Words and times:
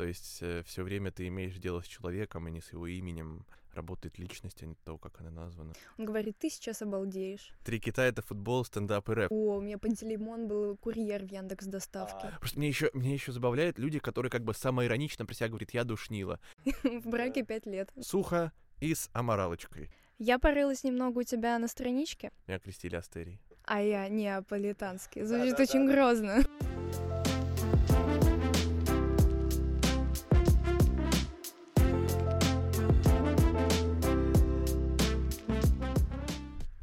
То 0.00 0.06
есть 0.06 0.38
э, 0.40 0.62
все 0.64 0.82
время 0.82 1.10
ты 1.12 1.28
имеешь 1.28 1.58
дело 1.58 1.82
с 1.82 1.86
человеком, 1.86 2.46
а 2.46 2.50
не 2.50 2.62
с 2.62 2.72
его 2.72 2.86
именем. 2.86 3.44
Работает 3.74 4.18
личность, 4.18 4.62
а 4.62 4.66
не 4.66 4.74
то, 4.74 4.96
как 4.96 5.20
она 5.20 5.30
названа. 5.30 5.74
Он 5.98 6.06
говорит, 6.06 6.38
ты 6.38 6.48
сейчас 6.48 6.80
обалдеешь. 6.80 7.52
Три 7.66 7.78
кита— 7.78 8.02
это 8.06 8.22
футбол, 8.22 8.64
стендап 8.64 9.10
и 9.10 9.12
рэп. 9.12 9.30
О, 9.30 9.58
у 9.58 9.60
меня 9.60 9.76
Пантелеймон 9.76 10.48
был 10.48 10.78
курьер 10.78 11.22
в 11.26 11.30
Яндекс 11.30 11.66
доставке. 11.66 12.32
Просто 12.38 12.58
мне 12.58 12.68
еще 12.68 12.90
мне 12.94 13.12
еще 13.12 13.30
забавляют 13.30 13.78
люди, 13.78 13.98
которые 13.98 14.30
как 14.30 14.42
бы 14.42 14.54
самоиронично 14.54 15.26
про 15.26 15.34
себя 15.34 15.48
говорят, 15.48 15.72
я 15.72 15.84
душнила. 15.84 16.40
В 16.82 17.06
браке 17.06 17.44
пять 17.44 17.66
лет. 17.66 17.92
Сухо 18.00 18.52
и 18.80 18.94
с 18.94 19.10
аморалочкой. 19.12 19.90
Я 20.18 20.38
порылась 20.38 20.82
немного 20.82 21.18
у 21.18 21.22
тебя 21.24 21.58
на 21.58 21.68
страничке, 21.68 22.32
Меня 22.46 22.58
крестили 22.58 22.96
Астерий. 22.96 23.38
а 23.64 23.82
я 23.82 24.08
неаполитанский. 24.08 25.24
Звучит 25.24 25.60
очень 25.60 25.86
грозно. 25.86 26.38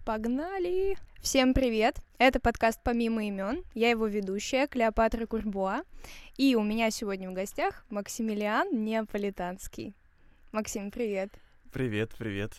Погнали! 0.07 0.97
Всем 1.19 1.53
привет! 1.53 1.97
Это 2.17 2.39
подкаст 2.39 2.79
«Помимо 2.81 3.25
имен». 3.25 3.65
Я 3.73 3.89
его 3.89 4.07
ведущая, 4.07 4.65
Клеопатра 4.65 5.25
Курбуа. 5.25 5.81
И 6.37 6.55
у 6.55 6.63
меня 6.63 6.91
сегодня 6.91 7.29
в 7.29 7.33
гостях 7.33 7.85
Максимилиан 7.89 8.85
Неаполитанский. 8.85 9.97
Максим, 10.53 10.91
привет! 10.91 11.31
Привет, 11.73 12.11
привет. 12.17 12.53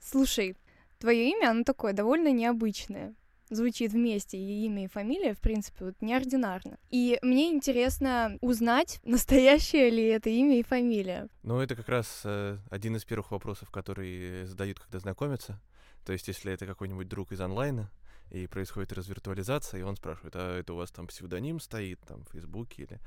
Слушай, 0.00 0.56
твое 0.98 1.32
имя, 1.32 1.50
оно 1.50 1.64
такое 1.64 1.92
довольно 1.92 2.32
необычное. 2.32 3.14
Звучит 3.50 3.92
вместе 3.92 4.38
и 4.38 4.64
имя, 4.64 4.84
и 4.84 4.88
фамилия, 4.88 5.34
в 5.34 5.40
принципе, 5.40 5.84
вот 5.84 6.00
неординарно. 6.00 6.78
И 6.88 7.18
мне 7.20 7.52
интересно 7.52 8.38
узнать, 8.40 9.00
настоящее 9.04 9.90
ли 9.90 10.04
это 10.06 10.30
имя 10.30 10.58
и 10.60 10.62
фамилия. 10.62 11.28
Ну, 11.42 11.60
это 11.60 11.76
как 11.76 11.90
раз 11.90 12.22
э, 12.24 12.56
один 12.70 12.96
из 12.96 13.04
первых 13.04 13.32
вопросов, 13.32 13.70
которые 13.70 14.46
задают, 14.46 14.80
когда 14.80 14.98
знакомятся. 14.98 15.60
То 16.04 16.12
есть, 16.12 16.28
если 16.28 16.52
это 16.52 16.66
какой-нибудь 16.66 17.08
друг 17.08 17.32
из 17.32 17.40
онлайна, 17.40 17.90
и 18.30 18.46
происходит 18.46 18.92
развиртуализация, 18.92 19.80
и 19.80 19.82
он 19.82 19.96
спрашивает, 19.96 20.34
а 20.36 20.58
это 20.58 20.72
у 20.74 20.76
вас 20.76 20.90
там 20.90 21.06
псевдоним 21.06 21.60
стоит, 21.60 22.00
там, 22.00 22.24
в 22.24 22.32
Фейсбуке 22.32 22.82
или 22.82 23.00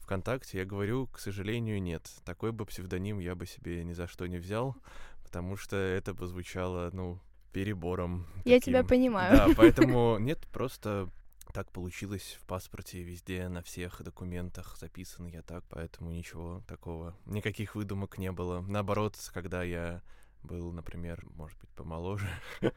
ВКонтакте? 0.00 0.58
Я 0.58 0.64
говорю, 0.64 1.06
к 1.06 1.18
сожалению, 1.18 1.80
нет. 1.80 2.10
Такой 2.24 2.52
бы 2.52 2.66
псевдоним 2.66 3.18
я 3.18 3.34
бы 3.34 3.46
себе 3.46 3.84
ни 3.84 3.92
за 3.92 4.06
что 4.06 4.26
не 4.26 4.38
взял, 4.38 4.76
потому 5.22 5.56
что 5.56 5.76
это 5.76 6.14
бы 6.14 6.26
звучало, 6.26 6.90
ну, 6.92 7.20
перебором. 7.52 8.26
Я 8.44 8.60
тебя 8.60 8.82
таким. 8.82 8.88
понимаю. 8.88 9.36
Да, 9.36 9.48
поэтому 9.56 10.18
нет, 10.18 10.46
просто 10.48 11.08
так 11.52 11.70
получилось 11.70 12.38
в 12.40 12.46
паспорте, 12.46 13.02
везде, 13.02 13.48
на 13.48 13.62
всех 13.62 14.02
документах 14.02 14.76
записан 14.78 15.26
я 15.26 15.42
так, 15.42 15.64
поэтому 15.68 16.10
ничего 16.10 16.62
такого, 16.66 17.14
никаких 17.26 17.74
выдумок 17.74 18.16
не 18.16 18.32
было. 18.32 18.62
Наоборот, 18.62 19.16
когда 19.32 19.62
я 19.62 20.02
был, 20.42 20.72
например, 20.72 21.24
может 21.34 21.58
быть, 21.58 21.70
помоложе. 21.70 22.28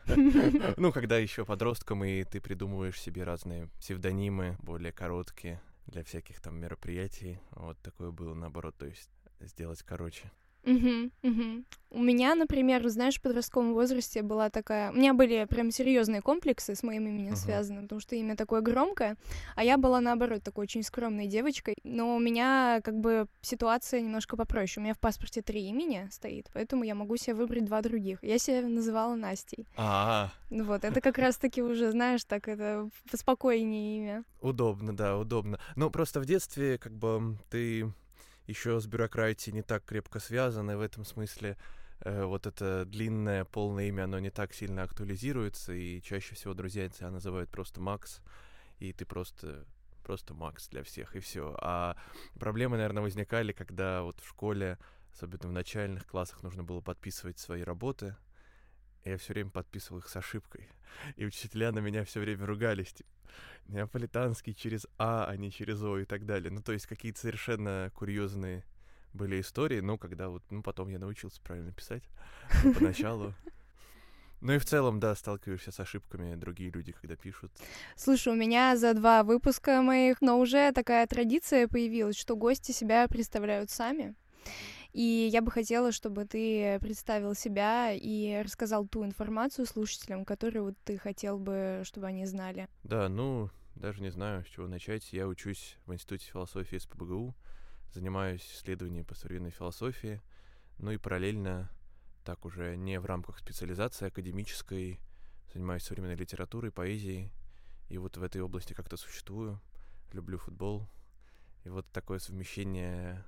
Ну, 0.78 0.92
когда 0.92 1.18
еще 1.18 1.46
подростком, 1.46 2.04
и 2.04 2.24
ты 2.24 2.40
придумываешь 2.40 3.00
себе 3.00 3.24
разные 3.24 3.68
псевдонимы, 3.80 4.58
более 4.62 4.92
короткие, 4.92 5.62
для 5.88 6.04
всяких 6.04 6.40
там 6.42 6.58
мероприятий. 6.60 7.40
Вот 7.52 7.78
такое 7.82 8.12
было, 8.12 8.34
наоборот, 8.34 8.76
то 8.78 8.86
есть 8.86 9.10
сделать 9.40 9.84
короче. 9.84 10.32
Мгм, 10.66 11.12
мгм. 11.24 11.66
У 11.92 12.02
меня, 12.02 12.36
например, 12.36 12.86
знаешь, 12.90 13.18
в 13.18 13.22
подростковом 13.22 13.74
возрасте 13.74 14.22
была 14.22 14.50
такая... 14.50 14.92
У 14.92 14.96
меня 14.96 15.14
были 15.14 15.46
прям 15.46 15.72
серьезные 15.72 16.22
комплексы 16.22 16.76
с 16.76 16.84
моим 16.84 17.08
именем 17.08 17.28
Мгм. 17.34 17.38
связаны, 17.38 17.84
потому 17.84 18.02
что 18.02 18.16
имя 18.16 18.36
такое 18.36 18.60
громкое, 18.62 19.16
а 19.56 19.64
я 19.64 19.78
была, 19.78 20.02
наоборот, 20.02 20.44
такой 20.44 20.64
очень 20.64 20.84
скромной 20.84 21.28
девочкой. 21.28 21.76
Но 21.84 22.16
у 22.16 22.20
меня 22.20 22.82
как 22.84 23.00
бы 23.00 23.28
ситуация 23.42 24.02
немножко 24.02 24.36
попроще. 24.36 24.82
У 24.82 24.84
меня 24.84 24.94
в 24.94 25.00
паспорте 25.00 25.42
три 25.42 25.68
имени 25.70 26.10
стоит, 26.12 26.50
поэтому 26.54 26.84
я 26.84 26.96
могу 26.96 27.16
себе 27.16 27.36
выбрать 27.36 27.64
два 27.64 27.82
других. 27.82 28.20
Я 28.24 28.40
себя 28.40 28.68
называла 28.68 29.16
Настей. 29.16 29.66
А, 29.78 30.32
Ну 30.50 30.66
Вот, 30.66 30.84
это 30.84 31.00
как 31.00 31.18
раз-таки 31.18 31.62
уже, 31.62 31.92
знаешь, 31.92 32.26
так 32.26 32.48
это 32.50 32.90
поспокойнее 33.10 33.98
имя. 33.98 34.24
удобно, 34.42 34.94
да, 34.94 35.18
удобно. 35.18 35.60
Ну, 35.78 35.90
просто 35.92 36.20
в 36.20 36.26
детстве, 36.26 36.78
как 36.78 36.92
бы, 36.94 37.38
ты 37.50 37.90
еще 38.48 38.80
с 38.80 38.88
бюрократией 38.88 39.56
не 39.56 39.62
так 39.62 39.86
крепко 39.86 40.20
связан, 40.20 40.70
и 40.72 40.76
в 40.76 40.82
этом 40.82 41.06
смысле 41.06 41.58
э, 42.02 42.24
вот 42.26 42.46
это 42.46 42.86
длинное 42.86 43.46
полное 43.46 43.88
имя, 43.88 44.04
оно 44.04 44.20
не 44.20 44.30
так 44.30 44.54
сильно 44.54 44.84
актуализируется, 44.84 45.74
и 45.74 46.02
чаще 46.02 46.36
всего 46.36 46.54
друзья 46.54 46.90
тебя 46.90 47.10
называют 47.10 47.50
просто 47.50 47.82
Макс, 47.82 48.22
и 48.80 48.94
ты 48.94 49.06
просто 49.06 49.66
просто 50.04 50.36
Макс 50.36 50.68
для 50.70 50.84
всех, 50.84 51.16
и 51.16 51.20
все. 51.20 51.56
А 51.60 51.98
проблемы, 52.40 52.78
наверное, 52.78 53.02
возникали, 53.02 53.54
когда 53.54 54.04
вот 54.04 54.20
в 54.20 54.30
школе, 54.30 54.78
особенно 55.12 55.50
в 55.50 55.52
начальных 55.52 56.06
классах, 56.06 56.44
нужно 56.44 56.64
было 56.64 56.80
подписывать 56.80 57.40
свои 57.40 57.64
работы. 57.64 58.16
Я 59.06 59.18
все 59.18 59.34
время 59.34 59.52
подписывал 59.52 60.00
их 60.00 60.10
с 60.10 60.16
ошибкой. 60.16 60.68
И 61.16 61.26
учителя 61.26 61.72
на 61.72 61.80
меня 61.80 62.04
все 62.04 62.20
время 62.20 62.46
ругались, 62.46 62.94
типа, 62.94 63.10
неаполитанский 63.68 64.54
через 64.54 64.88
А, 64.98 65.26
а 65.26 65.38
не 65.38 65.52
через 65.52 65.82
О 65.84 65.98
и 65.98 66.06
так 66.06 66.26
далее. 66.26 66.52
Ну, 66.52 66.62
то 66.62 66.74
есть 66.74 66.88
какие-то 66.88 67.20
совершенно 67.20 67.92
курьезные 67.94 68.66
были 69.14 69.40
истории, 69.40 69.80
но 69.80 69.98
когда 69.98 70.30
вот, 70.30 70.44
ну, 70.50 70.62
потом 70.62 70.90
я 70.90 71.00
научился 71.00 71.42
правильно 71.42 71.72
писать, 71.72 72.04
но 72.64 72.74
поначалу. 72.74 73.34
Ну 74.42 74.54
и 74.54 74.58
в 74.58 74.66
целом, 74.66 75.00
да, 75.00 75.16
сталкиваешься 75.16 75.72
с 75.72 75.80
ошибками 75.80 76.36
другие 76.36 76.70
люди, 76.70 76.92
когда 76.92 77.16
пишут. 77.16 77.52
Слушай, 77.96 78.34
у 78.34 78.36
меня 78.36 78.76
за 78.76 78.94
два 78.94 79.24
выпуска 79.24 79.82
моих, 79.82 80.22
но 80.22 80.40
уже 80.40 80.72
такая 80.72 81.08
традиция 81.08 81.68
появилась, 81.68 82.18
что 82.18 82.36
гости 82.36 82.72
себя 82.72 83.08
представляют 83.08 83.72
сами. 83.72 84.14
И 84.96 85.30
я 85.30 85.42
бы 85.42 85.52
хотела, 85.52 85.92
чтобы 85.92 86.24
ты 86.24 86.80
представил 86.80 87.36
себя 87.36 87.92
и 87.92 88.42
рассказал 88.42 88.88
ту 88.88 89.04
информацию 89.04 89.66
слушателям, 89.66 90.24
которую 90.24 90.68
вот 90.68 90.78
ты 90.86 90.98
хотел 90.98 91.38
бы, 91.38 91.82
чтобы 91.84 92.08
они 92.08 92.26
знали. 92.26 92.70
Да, 92.84 93.10
ну, 93.10 93.50
даже 93.76 94.02
не 94.02 94.10
знаю, 94.10 94.46
с 94.46 94.48
чего 94.48 94.68
начать. 94.68 95.12
Я 95.12 95.28
учусь 95.28 95.76
в 95.86 95.94
Институте 95.94 96.28
философии 96.32 96.78
СПБГУ, 96.78 97.36
занимаюсь 97.94 98.50
исследованием 98.50 99.04
по 99.04 99.16
современной 99.16 99.52
философии, 99.52 100.22
ну 100.78 100.92
и 100.92 100.98
параллельно, 100.98 101.70
так 102.24 102.46
уже 102.46 102.78
не 102.78 102.98
в 102.98 103.06
рамках 103.06 103.40
специализации 103.40 104.08
академической, 104.08 105.02
занимаюсь 105.54 105.84
современной 105.84 106.16
литературой, 106.16 106.72
поэзией, 106.72 107.34
и 107.90 107.98
вот 107.98 108.16
в 108.16 108.24
этой 108.24 108.40
области 108.40 108.72
как-то 108.72 108.96
существую, 108.96 109.60
люблю 110.14 110.38
футбол, 110.38 110.88
и 111.66 111.70
вот 111.70 111.86
такое 111.92 112.20
совмещение 112.20 113.26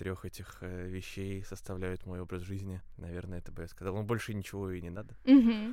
трех 0.00 0.24
этих 0.24 0.56
э, 0.62 0.88
вещей 0.88 1.44
составляют 1.44 2.06
мой 2.06 2.20
образ 2.20 2.40
жизни. 2.40 2.80
Наверное, 2.96 3.40
это 3.40 3.52
бы 3.52 3.60
я 3.60 3.68
сказал. 3.68 3.94
Ну, 3.94 4.02
больше 4.02 4.32
ничего 4.32 4.70
и 4.70 4.80
не 4.80 4.88
надо. 4.88 5.14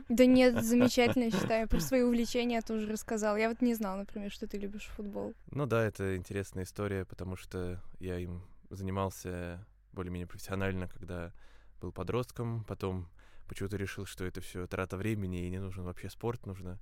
Да 0.09 0.25
нет, 0.25 0.61
замечательно, 0.65 1.31
считаю. 1.31 1.69
Про 1.69 1.79
свои 1.79 2.01
увлечения 2.01 2.61
тоже 2.61 2.91
рассказал. 2.91 3.37
Я 3.37 3.47
вот 3.47 3.61
не 3.61 3.73
знала, 3.73 3.99
например, 3.99 4.29
что 4.29 4.45
ты 4.45 4.57
любишь 4.57 4.89
футбол. 4.97 5.33
Ну 5.51 5.65
да, 5.65 5.81
это 5.81 6.17
интересная 6.17 6.65
история, 6.65 7.05
потому 7.05 7.37
что 7.37 7.81
я 7.99 8.19
им 8.19 8.41
занимался 8.69 9.65
более-менее 9.93 10.27
профессионально, 10.27 10.89
когда 10.89 11.31
был 11.79 11.93
подростком, 11.93 12.65
потом 12.65 13.07
почему-то 13.47 13.77
решил, 13.77 14.05
что 14.05 14.25
это 14.25 14.41
все 14.41 14.67
трата 14.67 14.97
времени, 14.97 15.47
и 15.47 15.49
не 15.49 15.59
нужен 15.59 15.85
вообще 15.85 16.09
спорт, 16.09 16.45
нужно 16.45 16.81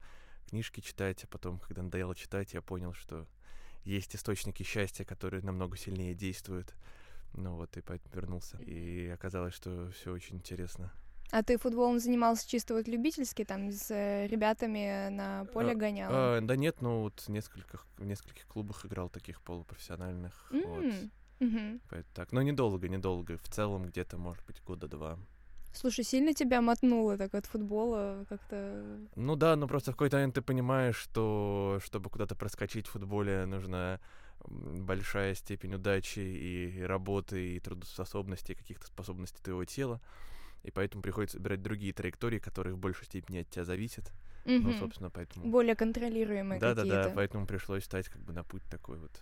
книжки 0.50 0.82
читать, 0.82 1.24
а 1.26 1.28
потом, 1.28 1.60
когда 1.60 1.84
надоело 1.84 2.16
читать, 2.16 2.56
я 2.56 2.64
понял, 2.64 2.94
что 2.94 3.28
есть 3.84 4.16
источники 4.16 4.64
счастья, 4.64 5.06
которые 5.06 5.44
намного 5.44 5.78
сильнее 5.78 6.16
действуют. 6.16 6.74
Ну 7.34 7.56
вот, 7.56 7.76
и 7.78 7.82
поэтому 7.82 8.16
вернулся. 8.16 8.58
И 8.58 9.08
оказалось, 9.08 9.54
что 9.54 9.90
все 9.92 10.12
очень 10.12 10.38
интересно. 10.38 10.92
А 11.32 11.44
ты 11.44 11.58
футболом 11.58 12.00
занимался 12.00 12.48
чисто 12.48 12.76
вот 12.76 12.88
любительски, 12.88 13.44
там, 13.44 13.72
с 13.72 13.90
э, 13.92 14.28
ребятами 14.28 15.10
на 15.10 15.46
поле 15.46 15.72
А, 15.72 15.76
гонял? 15.76 16.10
А, 16.14 16.42
да 16.42 16.56
нет, 16.56 16.82
ну 16.82 17.02
вот 17.02 17.20
в 17.22 17.30
нескольких, 17.30 17.86
в 17.98 18.06
нескольких 18.06 18.46
клубах 18.48 18.86
играл 18.86 19.10
таких 19.10 19.42
полупрофессиональных. 19.42 20.48
Вот. 20.52 20.84
М, 20.86 21.12
мгм. 21.40 21.82
Поэтому 21.90 22.14
так. 22.14 22.32
Но 22.32 22.42
недолго, 22.42 22.88
недолго. 22.88 23.38
В 23.38 23.50
целом 23.50 23.86
где-то, 23.88 24.18
может 24.18 24.46
быть, 24.46 24.62
года 24.64 24.88
два. 24.88 25.18
Слушай, 25.74 26.06
сильно 26.06 26.34
тебя 26.34 26.62
мотнуло 26.62 27.18
так 27.18 27.34
от 27.36 27.48
футбола 27.48 28.26
как-то? 28.30 29.00
Ну 29.16 29.36
да, 29.36 29.58
но 29.58 29.68
просто 29.68 29.92
в 29.92 29.96
какой-то 29.96 30.16
момент 30.18 30.36
ты 30.36 30.42
понимаешь, 30.42 30.96
что 30.96 31.80
чтобы 31.84 32.10
куда-то 32.10 32.36
проскочить 32.36 32.88
в 32.88 32.92
футболе, 32.92 33.46
нужна 33.46 33.96
м, 33.96 34.00
большая 34.48 35.36
степень 35.36 35.76
удачи 35.76 36.20
и 36.20 36.82
работы, 36.82 37.56
и 37.56 37.60
трудоспособности, 37.60 38.52
и 38.52 38.56
каких-то 38.56 38.88
способностей 38.88 39.42
твоего 39.42 39.66
тела. 39.66 40.02
И 40.64 40.72
поэтому 40.72 41.04
приходится 41.04 41.38
выбирать 41.38 41.62
другие 41.62 41.94
траектории, 41.94 42.40
которые 42.40 42.74
в 42.74 42.80
большей 42.80 43.06
степени 43.06 43.40
от 43.40 43.50
тебя 43.50 43.66
зависят. 43.66 44.12
Ну, 44.46 44.70
Мгм. 44.70 44.78
собственно, 44.80 45.10
поэтому... 45.10 45.48
Более 45.48 45.76
контролируемые 45.76 46.60
Да-да-да, 46.60 46.96
какие-то. 46.98 47.16
поэтому 47.16 47.48
пришлось 47.48 47.84
стать 47.84 48.10
как 48.10 48.22
бы 48.22 48.34
на 48.34 48.44
путь 48.44 48.64
такой 48.70 48.98
вот. 49.00 49.22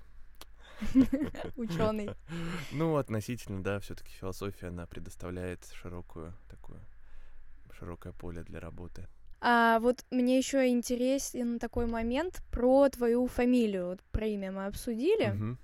Ученый. 1.55 2.09
Ну, 2.71 2.97
относительно, 2.97 3.63
да, 3.63 3.79
все-таки 3.79 4.11
философия, 4.11 4.67
она 4.67 4.85
предоставляет 4.85 5.65
широкую 5.73 6.33
такую 6.49 6.79
широкое 7.77 8.13
поле 8.13 8.43
для 8.43 8.59
работы. 8.59 9.07
А 9.45 9.79
вот 9.79 10.05
мне 10.09 10.37
еще 10.37 10.69
интересен 10.69 11.59
такой 11.59 11.85
момент 11.85 12.41
про 12.49 12.87
твою 12.87 13.27
фамилию. 13.27 13.87
Вот 13.87 14.01
про 14.03 14.25
имя 14.25 14.53
мы 14.53 14.65
обсудили. 14.67 15.57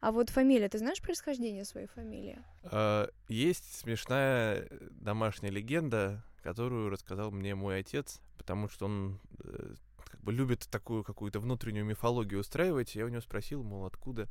А 0.00 0.12
вот 0.12 0.30
фамилия, 0.30 0.68
ты 0.68 0.78
знаешь 0.78 1.02
происхождение 1.02 1.64
своей 1.64 1.88
фамилии? 1.88 2.38
А, 2.64 3.08
есть 3.28 3.80
смешная 3.80 4.68
домашняя 4.90 5.50
легенда, 5.50 6.22
которую 6.42 6.90
рассказал 6.90 7.32
мне 7.32 7.56
мой 7.56 7.80
отец, 7.80 8.20
потому 8.38 8.68
что 8.68 8.84
он 8.86 9.18
э, 9.42 9.74
как 10.04 10.20
бы 10.22 10.32
любит 10.32 10.68
такую 10.70 11.02
какую-то 11.02 11.40
внутреннюю 11.40 11.84
мифологию 11.84 12.40
устраивать. 12.40 12.94
Я 12.94 13.06
у 13.06 13.08
него 13.08 13.22
спросил, 13.22 13.64
мол, 13.64 13.86
откуда 13.86 14.28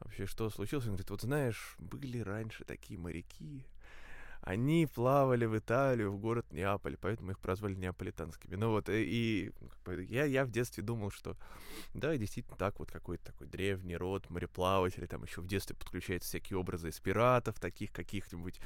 вообще 0.00 0.26
что 0.26 0.50
случилось. 0.50 0.84
Он 0.84 0.90
говорит, 0.90 1.10
вот 1.10 1.22
знаешь, 1.22 1.76
были 1.78 2.18
раньше 2.18 2.64
такие 2.64 2.98
моряки, 2.98 3.64
они 4.44 4.86
плавали 4.86 5.46
в 5.46 5.56
Италию, 5.56 6.12
в 6.12 6.18
город 6.18 6.44
Неаполь, 6.52 6.98
поэтому 7.00 7.30
их 7.30 7.38
прозвали 7.38 7.74
неаполитанскими. 7.74 8.56
Ну 8.56 8.72
вот, 8.72 8.90
и, 8.90 9.46
и 9.46 9.52
я, 10.06 10.26
я 10.26 10.44
в 10.44 10.50
детстве 10.50 10.82
думал, 10.82 11.10
что 11.10 11.34
да, 11.94 12.14
действительно 12.18 12.56
так, 12.56 12.78
вот 12.78 12.90
какой-то 12.90 13.24
такой 13.24 13.46
древний 13.46 13.96
род 13.96 14.28
мореплавателей, 14.28 15.06
там 15.06 15.24
еще 15.24 15.40
в 15.40 15.46
детстве 15.46 15.74
подключаются 15.74 16.28
всякие 16.28 16.58
образы 16.58 16.90
из 16.90 17.00
пиратов, 17.00 17.58
таких 17.58 17.90
каких-нибудь 17.90 18.60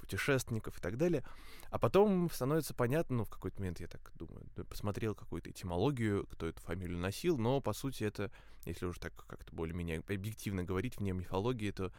путешественников 0.00 0.78
и 0.78 0.80
так 0.80 0.96
далее. 0.96 1.22
А 1.70 1.78
потом 1.78 2.30
становится 2.30 2.72
понятно, 2.72 3.18
ну, 3.18 3.24
в 3.24 3.30
какой-то 3.30 3.58
момент 3.58 3.80
я 3.80 3.86
так 3.86 4.10
думаю, 4.14 4.46
посмотрел 4.70 5.14
какую-то 5.14 5.50
этимологию, 5.50 6.26
кто 6.26 6.46
эту 6.46 6.62
фамилию 6.62 6.96
носил, 6.96 7.36
но, 7.36 7.60
по 7.60 7.74
сути, 7.74 8.04
это, 8.04 8.30
если 8.64 8.86
уже 8.86 8.98
так 8.98 9.12
как-то 9.26 9.54
более-менее 9.54 10.02
объективно 10.08 10.64
говорить 10.64 10.96
вне 10.96 11.12
мифологии, 11.12 11.70
то 11.70 11.92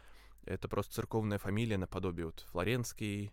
это 0.44 0.68
просто 0.68 0.94
церковная 0.94 1.38
фамилия 1.38 1.78
наподобие 1.78 2.26
вот 2.26 2.40
Флоренский, 2.50 3.32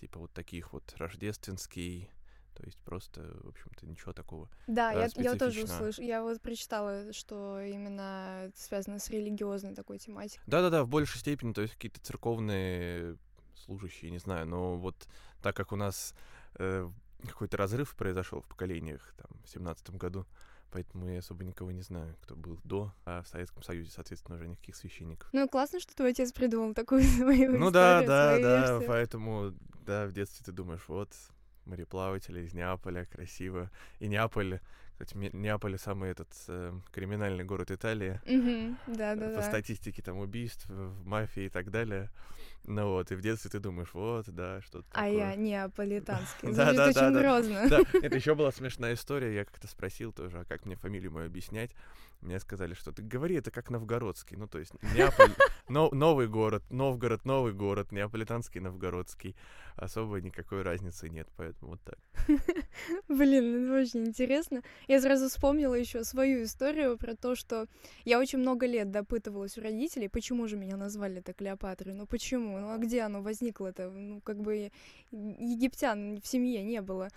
типа 0.00 0.18
вот 0.20 0.32
таких 0.32 0.72
вот 0.72 0.94
Рождественский, 0.96 2.10
то 2.54 2.64
есть 2.64 2.78
просто, 2.80 3.20
в 3.42 3.48
общем-то, 3.48 3.86
ничего 3.86 4.12
такого. 4.12 4.48
Да, 4.66 4.92
я, 4.92 5.08
я 5.16 5.34
тоже 5.34 5.64
услышу. 5.64 6.00
Я 6.02 6.22
вот 6.22 6.40
прочитала, 6.40 7.12
что 7.12 7.60
именно 7.60 8.44
это 8.46 8.60
связано 8.60 8.98
с 8.98 9.10
религиозной 9.10 9.74
такой 9.74 9.98
тематикой. 9.98 10.44
Да-да-да, 10.46 10.84
в 10.84 10.88
большей 10.88 11.18
степени, 11.18 11.52
то 11.52 11.62
есть 11.62 11.74
какие-то 11.74 12.00
церковные 12.00 13.16
служащие, 13.56 14.10
не 14.10 14.18
знаю, 14.18 14.46
но 14.46 14.76
вот 14.76 15.08
так 15.42 15.56
как 15.56 15.72
у 15.72 15.76
нас 15.76 16.14
э, 16.54 16.88
какой-то 17.26 17.56
разрыв 17.56 17.96
произошел 17.96 18.40
в 18.40 18.46
поколениях 18.46 19.14
там 19.16 19.30
в 19.44 19.48
семнадцатом 19.48 19.96
году, 19.96 20.26
поэтому 20.74 21.08
я 21.08 21.20
особо 21.20 21.44
никого 21.44 21.70
не 21.70 21.82
знаю, 21.82 22.16
кто 22.20 22.34
был 22.34 22.58
до, 22.64 22.92
а 23.04 23.22
в 23.22 23.28
Советском 23.28 23.62
Союзе, 23.62 23.92
соответственно, 23.92 24.34
уже 24.34 24.48
никаких 24.48 24.74
священников. 24.74 25.28
Ну, 25.32 25.48
классно, 25.48 25.78
что 25.78 25.94
твой 25.94 26.10
отец 26.10 26.32
придумал 26.32 26.74
такую 26.74 27.02
свою 27.04 27.56
Ну 27.56 27.70
да, 27.70 28.02
да, 28.02 28.38
да, 28.40 28.80
поэтому, 28.84 29.54
да, 29.86 30.06
в 30.06 30.12
детстве 30.12 30.44
ты 30.44 30.50
думаешь, 30.50 30.82
вот, 30.88 31.10
мореплаватели 31.64 32.40
из 32.40 32.54
Неаполя, 32.54 33.04
красиво. 33.04 33.70
И 34.00 34.08
Неаполь, 34.08 34.58
кстати, 34.98 35.14
Неаполь 35.14 35.78
самый 35.78 36.10
этот 36.10 36.30
э, 36.48 36.72
криминальный 36.90 37.44
город 37.44 37.70
Италии. 37.70 38.20
Mm-hmm. 38.26 38.76
Да, 38.88 39.14
да, 39.14 39.28
По 39.28 39.36
да. 39.36 39.42
статистике 39.42 40.02
там 40.02 40.18
убийств, 40.18 40.68
мафии 41.04 41.44
и 41.44 41.50
так 41.50 41.70
далее. 41.70 42.10
Ну 42.66 42.88
вот, 42.88 43.12
и 43.12 43.14
в 43.14 43.20
детстве 43.20 43.50
ты 43.50 43.60
думаешь, 43.60 43.92
вот, 43.92 44.26
да, 44.28 44.60
что-то 44.62 44.86
А 44.92 45.04
такое. 45.04 45.12
я 45.12 45.34
неаполитанский. 45.34 46.52
Звучит 46.52 46.96
очень 46.96 47.12
грозно. 47.12 47.68
Да, 47.68 47.80
это 48.02 48.16
еще 48.16 48.34
была 48.34 48.52
смешная 48.52 48.94
история. 48.94 49.34
Я 49.34 49.44
как-то 49.44 49.68
спросил 49.68 50.12
тоже, 50.12 50.40
а 50.40 50.44
как 50.44 50.64
мне 50.64 50.74
фамилию 50.76 51.12
мою 51.12 51.26
объяснять? 51.26 51.72
Мне 52.22 52.40
сказали, 52.40 52.72
что 52.72 52.90
ты 52.90 53.02
говори 53.02 53.36
это 53.36 53.50
как 53.50 53.68
новгородский. 53.68 54.38
Ну, 54.38 54.46
то 54.48 54.58
есть 54.58 54.72
Неаполь, 54.94 55.32
но, 55.68 55.90
новый 55.90 56.26
город, 56.26 56.62
Новгород, 56.70 57.26
новый 57.26 57.52
город, 57.52 57.92
неаполитанский, 57.92 58.60
новгородский. 58.60 59.36
Особо 59.76 60.20
никакой 60.22 60.62
разницы 60.62 61.10
нет, 61.10 61.28
поэтому 61.36 61.72
вот 61.72 61.80
так. 61.82 61.98
Блин, 63.08 63.64
это 63.64 63.82
очень 63.82 64.06
интересно. 64.06 64.62
Я 64.88 65.00
сразу 65.00 65.28
вспомнила 65.28 65.74
еще 65.74 66.04
свою 66.04 66.44
историю 66.44 66.96
про 66.96 67.14
то, 67.14 67.34
что 67.34 67.66
я 68.04 68.18
очень 68.18 68.38
много 68.38 68.66
лет 68.66 68.90
допытывалась 68.90 69.58
у 69.58 69.60
родителей, 69.60 70.08
почему 70.08 70.48
же 70.48 70.56
меня 70.56 70.76
назвали 70.76 71.20
так 71.20 71.36
Клеопатрой, 71.36 71.92
ну 71.94 72.06
почему, 72.06 72.53
ну 72.58 72.70
а 72.70 72.78
где 72.78 73.02
оно 73.02 73.22
возникло-то, 73.22 73.90
ну 73.90 74.20
как 74.20 74.40
бы 74.40 74.70
египтян 75.10 76.20
в 76.20 76.26
семье 76.26 76.62
не 76.62 76.80
было. 76.80 77.08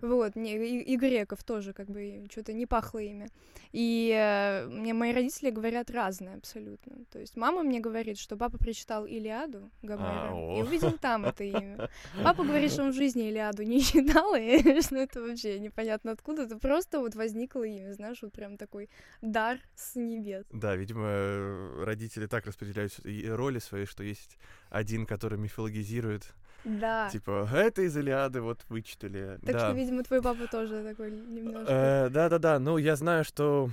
Вот, 0.00 0.36
не, 0.36 0.56
и, 0.56 0.80
и 0.80 0.96
греков 0.96 1.42
тоже, 1.44 1.72
как 1.72 1.88
бы, 1.88 2.26
что-то 2.30 2.52
не 2.52 2.66
пахло 2.66 2.98
ими. 2.98 3.28
И 3.72 4.14
э, 4.16 4.66
мне 4.68 4.94
мои 4.94 5.12
родители 5.12 5.50
говорят 5.50 5.90
разное 5.90 6.36
абсолютно. 6.36 7.04
То 7.10 7.18
есть 7.18 7.36
мама 7.36 7.62
мне 7.62 7.80
говорит, 7.80 8.18
что 8.18 8.36
папа 8.36 8.56
прочитал 8.56 9.04
Илиаду 9.04 9.70
Гомера 9.82 10.30
А, 10.30 10.58
и 10.58 10.62
увидел 10.62 10.92
там 10.92 11.24
это 11.24 11.42
имя. 11.42 11.90
Папа 12.22 12.44
говорит, 12.44 12.70
что 12.70 12.84
он 12.84 12.92
в 12.92 12.94
жизни 12.94 13.28
Илиаду 13.28 13.64
не 13.64 13.80
читал, 13.82 14.34
и 14.36 14.80
что 14.80 14.96
это 14.96 15.20
вообще 15.20 15.58
непонятно 15.58 16.12
откуда. 16.12 16.42
Это 16.42 16.56
просто 16.56 17.00
вот 17.00 17.16
возникло 17.16 17.64
имя, 17.64 17.92
знаешь, 17.94 18.18
вот 18.22 18.32
прям 18.32 18.56
такой 18.56 18.88
дар 19.22 19.58
с 19.74 19.96
небес. 19.96 20.44
Да, 20.52 20.76
видимо, 20.76 21.06
э, 21.08 21.84
родители 21.84 22.26
так 22.26 22.46
распределяют 22.46 23.00
роли 23.04 23.58
свои, 23.58 23.86
что 23.86 24.04
есть 24.04 24.38
один, 24.70 25.04
который 25.06 25.38
мифологизирует, 25.38 26.34
Да. 26.64 27.10
типа, 27.10 27.48
это 27.52 27.82
из 27.82 27.96
Илиады, 27.96 28.40
вот 28.40 28.64
вычитали. 28.68 29.38
Так 29.44 29.54
да. 29.54 29.58
что, 29.68 29.72
видимо, 29.72 30.02
твой 30.02 30.22
папа 30.22 30.46
тоже 30.46 30.82
такой 30.82 31.10
немножко... 31.10 31.70
Э, 31.70 32.08
Да-да-да, 32.08 32.58
ну 32.58 32.78
я 32.78 32.96
знаю, 32.96 33.24
что 33.24 33.70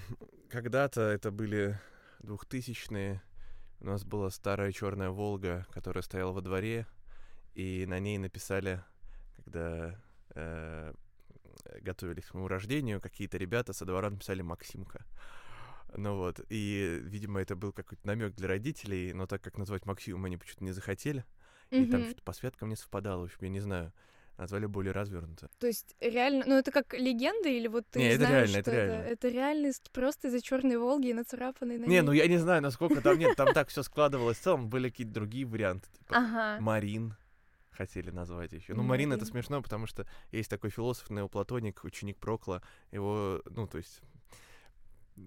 когда-то 0.50 1.02
это 1.02 1.32
были 1.32 1.80
двухтысячные, 2.20 3.22
у 3.80 3.86
нас 3.86 4.04
была 4.04 4.30
старая 4.30 4.72
черная 4.72 5.10
Волга, 5.10 5.66
которая 5.72 6.02
стояла 6.04 6.34
во 6.34 6.42
дворе, 6.42 6.86
и 7.54 7.86
на 7.88 8.00
ней 8.00 8.18
написали, 8.18 8.84
когда 9.38 9.96
э, 10.36 10.94
готовились 11.82 12.26
к 12.26 12.34
моему 12.34 12.48
рождению, 12.48 13.02
какие-то 13.02 13.38
ребята 13.38 13.74
со 13.74 13.86
двора 13.86 14.10
написали 14.10 14.42
Максимка. 14.42 15.06
Ну 15.96 16.16
вот, 16.16 16.40
и, 16.50 17.00
видимо, 17.02 17.42
это 17.42 17.56
был 17.56 17.74
какой-то 17.74 18.06
намек 18.08 18.34
для 18.36 18.48
родителей, 18.48 19.14
но 19.14 19.28
так 19.28 19.42
как 19.42 19.58
назвать 19.58 19.86
Максимом 19.86 20.26
они 20.26 20.38
почему-то 20.38 20.64
не 20.64 20.72
захотели, 20.72 21.26
и 21.72 21.86
там 21.86 22.04
что-то 22.06 22.22
по 22.24 22.34
святкам 22.34 22.70
не 22.70 22.76
совпадало, 22.76 23.22
в 23.22 23.24
общем, 23.26 23.38
я 23.42 23.50
не 23.50 23.60
знаю, 23.60 23.92
назвали 24.38 24.66
более 24.66 24.92
развернуто. 24.92 25.50
То 25.60 25.68
есть 25.68 25.96
реально, 26.00 26.44
ну 26.48 26.56
это 26.56 26.72
как 26.72 26.94
легенда 26.94 27.50
или 27.50 27.68
вот 27.68 27.86
ты 27.90 28.00
Не, 28.00 28.10
это 28.10 28.26
знаешь, 28.26 28.50
реально, 28.50 28.58
это 28.60 28.72
что 28.72 28.86
реально. 28.86 29.04
это 29.08 29.28
реальность 29.30 29.92
просто 29.92 30.28
из-за 30.28 30.42
черной 30.42 30.78
Волги 30.78 31.08
и 31.10 31.14
нацарапанной 31.14 31.78
на 31.78 31.84
Не, 31.86 31.90
ней? 31.90 32.02
ну 32.02 32.12
я 32.12 32.28
не 32.28 32.38
знаю, 32.38 32.62
насколько 32.62 33.02
там 33.02 33.18
нет, 33.20 33.36
там 33.36 33.54
так 33.54 33.70
все 33.70 33.84
складывалось. 33.84 34.38
В 34.38 34.42
целом 34.42 34.70
были 34.70 34.90
какие-то 34.90 35.14
другие 35.14 35.46
варианты, 35.46 35.88
типа 35.98 36.16
Ага. 36.18 36.58
Марин 36.62 37.16
хотели 37.72 38.10
назвать 38.12 38.52
еще. 38.52 38.74
Ну, 38.74 38.84
Марин 38.84 39.14
это 39.14 39.26
смешно, 39.26 39.62
потому 39.62 39.88
что 39.88 40.06
есть 40.32 40.50
такой 40.50 40.70
философ 40.70 41.10
неоплатоник, 41.10 41.84
ученик 41.84 42.18
Прокла, 42.18 42.62
его, 42.92 43.42
ну, 43.46 43.66
то 43.68 43.78
есть 43.78 44.02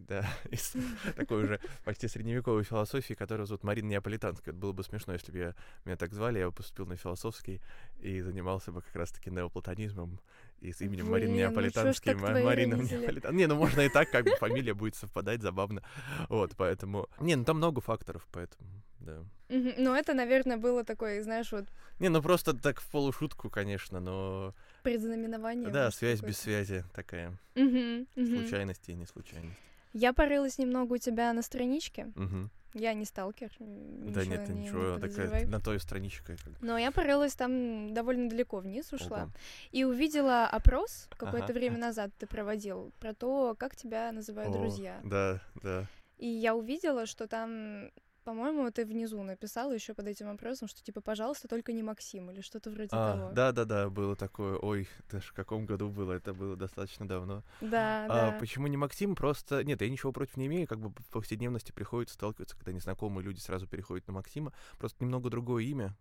да, 0.08 0.26
из 0.50 0.74
такой 1.16 1.44
уже 1.44 1.60
почти 1.84 2.08
средневековой 2.08 2.64
философии, 2.64 3.14
которую 3.14 3.46
зовут 3.46 3.64
Марина 3.64 3.88
Неаполитанская. 3.88 4.52
Это 4.52 4.60
было 4.60 4.72
бы 4.72 4.82
смешно, 4.84 5.12
если 5.12 5.32
бы 5.32 5.38
я, 5.38 5.54
меня 5.84 5.96
так 5.96 6.12
звали, 6.12 6.38
я 6.38 6.46
бы 6.46 6.52
поступил 6.52 6.86
на 6.86 6.96
философский 6.96 7.60
и 8.00 8.20
занимался 8.20 8.72
бы 8.72 8.82
как 8.82 8.94
раз-таки 8.96 9.30
неоплатонизмом 9.30 10.20
и 10.60 10.72
с 10.72 10.80
именем 10.80 11.10
Марина 11.10 11.30
ну 11.30 11.36
ж 11.36 11.38
Неаполитанский, 11.38 12.14
твои 12.14 12.42
Марина? 12.42 12.74
Неаполитан. 12.76 13.36
Не, 13.36 13.46
ну 13.46 13.54
можно 13.54 13.82
и 13.82 13.88
так, 13.88 14.10
как 14.10 14.24
бы 14.24 14.36
фамилия 14.36 14.74
будет 14.74 14.94
совпадать, 14.94 15.42
забавно. 15.42 15.82
Вот, 16.28 16.52
поэтому... 16.56 17.08
Не, 17.20 17.36
ну 17.36 17.44
там 17.44 17.58
много 17.58 17.80
факторов, 17.80 18.26
поэтому, 18.32 18.68
да. 19.00 19.22
Ну 19.48 19.94
это, 19.94 20.14
наверное, 20.14 20.56
было 20.56 20.84
такое, 20.84 21.22
знаешь, 21.22 21.52
вот 21.52 21.66
Не, 21.98 22.08
ну 22.08 22.22
просто 22.22 22.54
так 22.54 22.80
в 22.80 22.90
полушутку, 22.90 23.50
конечно, 23.50 24.00
но... 24.00 24.54
предзнаменование. 24.82 25.68
Да, 25.68 25.90
связь 25.90 26.22
без 26.22 26.38
связи 26.38 26.84
такая. 26.94 27.38
Случайности 27.54 28.92
и 28.92 28.94
не 28.94 29.06
случайность. 29.06 29.58
Я 29.94 30.12
порылась 30.12 30.58
немного 30.58 30.92
у 30.94 30.98
тебя 30.98 31.32
на 31.32 31.40
страничке. 31.40 32.12
Мгм. 32.16 32.50
Я 32.74 32.92
не 32.94 33.04
сталкер. 33.04 33.52
Да 33.60 34.24
нет, 34.26 34.48
не- 34.48 34.54
не 34.54 34.60
ничего, 34.62 34.94
такая 34.96 35.00
подозревай. 35.10 35.44
на 35.46 35.60
той 35.60 35.78
страничке. 35.78 36.36
Но 36.60 36.76
я 36.76 36.90
порылась 36.90 37.34
там 37.36 37.94
довольно 37.94 38.28
далеко 38.28 38.58
вниз 38.58 38.92
ушла. 38.92 39.22
Ого. 39.22 39.30
И 39.70 39.84
увидела 39.84 40.46
опрос, 40.46 41.06
какое-то 41.16 41.44
Ага. 41.46 41.54
время 41.54 41.78
назад 41.78 42.10
ты 42.18 42.26
проводил, 42.26 42.92
про 42.98 43.14
то, 43.14 43.54
как 43.56 43.76
тебя 43.76 44.10
называют 44.10 44.52
О, 44.54 44.58
друзья. 44.58 45.00
Да, 45.04 45.40
да. 45.62 45.86
И 46.18 46.26
я 46.26 46.56
увидела, 46.56 47.06
что 47.06 47.28
там, 47.28 47.90
по-моему, 48.24 48.70
ты 48.70 48.84
внизу 48.84 49.22
написала 49.22 49.72
еще 49.72 49.94
под 49.94 50.06
этим 50.08 50.26
вопросом, 50.26 50.66
что 50.68 50.82
типа, 50.82 51.00
пожалуйста, 51.00 51.46
только 51.48 51.72
не 51.72 51.82
Максим 51.82 52.30
или 52.30 52.40
что-то 52.40 52.70
вроде 52.70 52.88
А, 52.92 53.16
того. 53.16 53.30
да, 53.32 53.52
да, 53.52 53.64
да, 53.64 53.90
было 53.90 54.16
такое. 54.16 54.56
Ой, 54.58 54.88
ж 55.12 55.20
в 55.20 55.32
каком 55.32 55.66
году 55.66 55.88
было? 55.90 56.12
Это 56.12 56.32
было 56.34 56.56
достаточно 56.56 57.06
давно. 57.06 57.42
Да, 57.60 58.06
А, 58.08 58.30
да. 58.32 58.38
почему 58.38 58.66
не 58.66 58.76
Максим? 58.76 59.14
Просто. 59.14 59.62
Нет, 59.64 59.80
я 59.82 59.88
ничего 59.90 60.12
против 60.12 60.36
не 60.36 60.46
имею. 60.46 60.66
Как 60.66 60.80
бы 60.80 60.90
в 60.90 61.10
повседневности 61.10 61.72
приходится 61.72 62.14
сталкиваться, 62.14 62.56
когда 62.56 62.72
незнакомые 62.72 63.24
люди 63.24 63.38
сразу 63.40 63.66
переходят 63.66 64.06
на 64.08 64.14
Максима. 64.14 64.52
Просто 64.78 65.04
немного 65.04 65.30
другое 65.30 65.64
имя. 65.64 65.96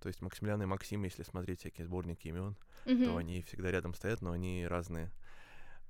То 0.00 0.08
есть 0.08 0.20
Максимилиан 0.22 0.62
и 0.62 0.66
Максим, 0.66 1.04
если 1.04 1.22
смотреть 1.22 1.60
всякие 1.60 1.86
сборники 1.86 2.28
имен, 2.28 2.56
то 2.84 2.92
Мгм. 2.92 3.16
они 3.16 3.42
всегда 3.42 3.70
рядом 3.70 3.94
стоят, 3.94 4.20
но 4.22 4.32
они 4.32 4.66
разные. 4.66 5.10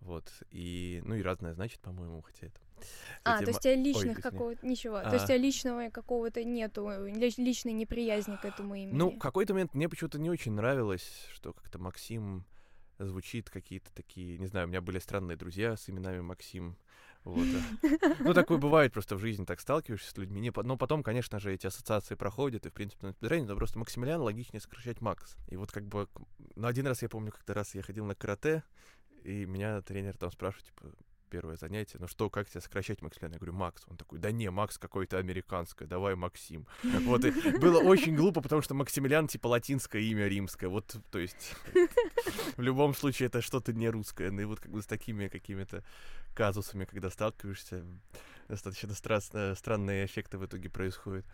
Вот. 0.01 0.31
И, 0.51 1.01
ну 1.05 1.15
и 1.15 1.23
разное 1.23 1.55
значит, 1.55 1.81
по-моему, 1.81 2.23
хотя 2.23 2.47
это. 2.47 2.61
А, 3.25 3.41
Кстати, 3.41 3.45
то 3.45 3.51
есть 3.51 3.59
у 3.59 3.63
тебя 3.63 3.75
личных 3.75 4.21
какого-то... 4.21 4.67
Ничего. 4.67 5.01
То 5.01 5.11
А. 5.11 5.13
есть 5.13 5.25
у 5.25 5.29
тебя 5.29 5.39
личного 5.39 5.91
какого-то 5.91 6.45
нету, 6.45 6.89
ли- 7.07 7.35
личной 7.37 7.73
неприязни 7.73 8.37
к 8.37 8.45
этому 8.45 8.75
имени. 8.75 8.97
Ну, 8.97 9.11
в 9.11 9.19
какой-то 9.19 9.55
момент 9.55 9.75
мне 9.75 9.89
почему-то 9.89 10.19
не 10.19 10.31
очень 10.31 10.53
нравилось, 10.53 11.29
что 11.33 11.53
как-то 11.53 11.79
Максим 11.79 12.45
звучит 12.99 13.51
какие-то 13.51 13.93
такие, 13.93 14.39
не 14.39 14.47
знаю, 14.47 14.67
у 14.67 14.71
меня 14.71 14.81
были 14.81 14.99
странные 14.99 15.37
друзья 15.37 15.77
с 15.77 15.91
именами 15.91 16.21
Максим, 16.21 16.77
Вот. 17.27 17.47
Ну, 18.21 18.35
такое 18.35 18.59
бывает 18.59 18.93
просто 18.93 19.17
в 19.17 19.19
жизни, 19.19 19.45
так 19.45 19.61
сталкиваешься 19.61 20.13
с 20.13 20.17
людьми. 20.17 20.53
Но 20.63 20.77
потом, 20.77 21.03
конечно 21.03 21.41
же, 21.41 21.53
эти 21.53 21.67
ассоциации 21.67 22.15
проходят, 22.15 22.67
и, 22.67 22.71
в 22.71 22.73
принципе, 22.73 23.15
на 23.21 23.41
но 23.43 23.57
просто 23.57 23.81
Максимилиан 23.81 24.21
логичнее 24.21 24.61
сокращать 24.61 25.01
Макс. 25.01 25.37
И 25.49 25.57
вот 25.57 25.73
как 25.73 25.85
бы, 25.87 26.09
ну, 26.55 26.69
один 26.69 26.87
раз 26.87 27.03
я 27.03 27.09
помню, 27.09 27.33
как-то 27.33 27.53
раз 27.53 27.75
я 27.75 27.83
ходил 27.83 28.07
на 28.07 28.15
карате, 28.15 28.63
и 29.25 29.45
меня 29.45 29.83
тренер 29.83 30.17
там 30.17 30.31
спрашивает, 30.31 30.67
типа, 30.67 30.93
первое 31.29 31.57
занятие, 31.57 31.99
ну 31.99 32.09
что, 32.09 32.31
как 32.31 32.49
тебя 32.49 32.61
сокращать, 32.61 33.03
Максимилиан? 33.03 33.33
Я 33.33 33.39
говорю, 33.39 33.53
Макс. 33.53 33.85
Он 33.89 33.97
такой, 33.97 34.19
да 34.19 34.31
не, 34.31 34.51
Макс 34.51 34.79
какой-то 34.79 35.19
американское, 35.19 35.87
давай 35.87 36.15
Максим. 36.15 36.67
Вот, 36.83 37.25
и 37.25 37.31
было 37.59 37.81
очень 37.81 38.17
глупо, 38.17 38.41
потому 38.41 38.63
что 38.63 38.75
Максимилиан, 38.75 39.29
типа, 39.29 39.49
латинское 39.49 40.03
имя 40.03 40.27
римское, 40.27 40.69
вот, 40.69 40.97
то 41.11 41.19
есть, 41.19 41.55
в 42.57 42.63
любом 42.63 42.95
случае, 42.95 43.27
это 43.27 43.41
что-то 43.41 43.73
не 43.73 43.89
русское, 43.89 44.31
ну 44.31 44.43
и 44.43 44.45
вот 44.45 44.61
как 44.61 44.71
бы 44.71 44.83
с 44.83 44.87
такими 44.87 45.29
какими-то 45.29 45.85
казусами, 46.35 46.85
когда 46.85 47.11
сталкиваешься, 47.11 47.85
достаточно 48.49 48.95
странные 49.55 50.07
эффекты 50.07 50.39
в 50.39 50.47
итоге 50.47 50.71
происходят. 50.71 51.27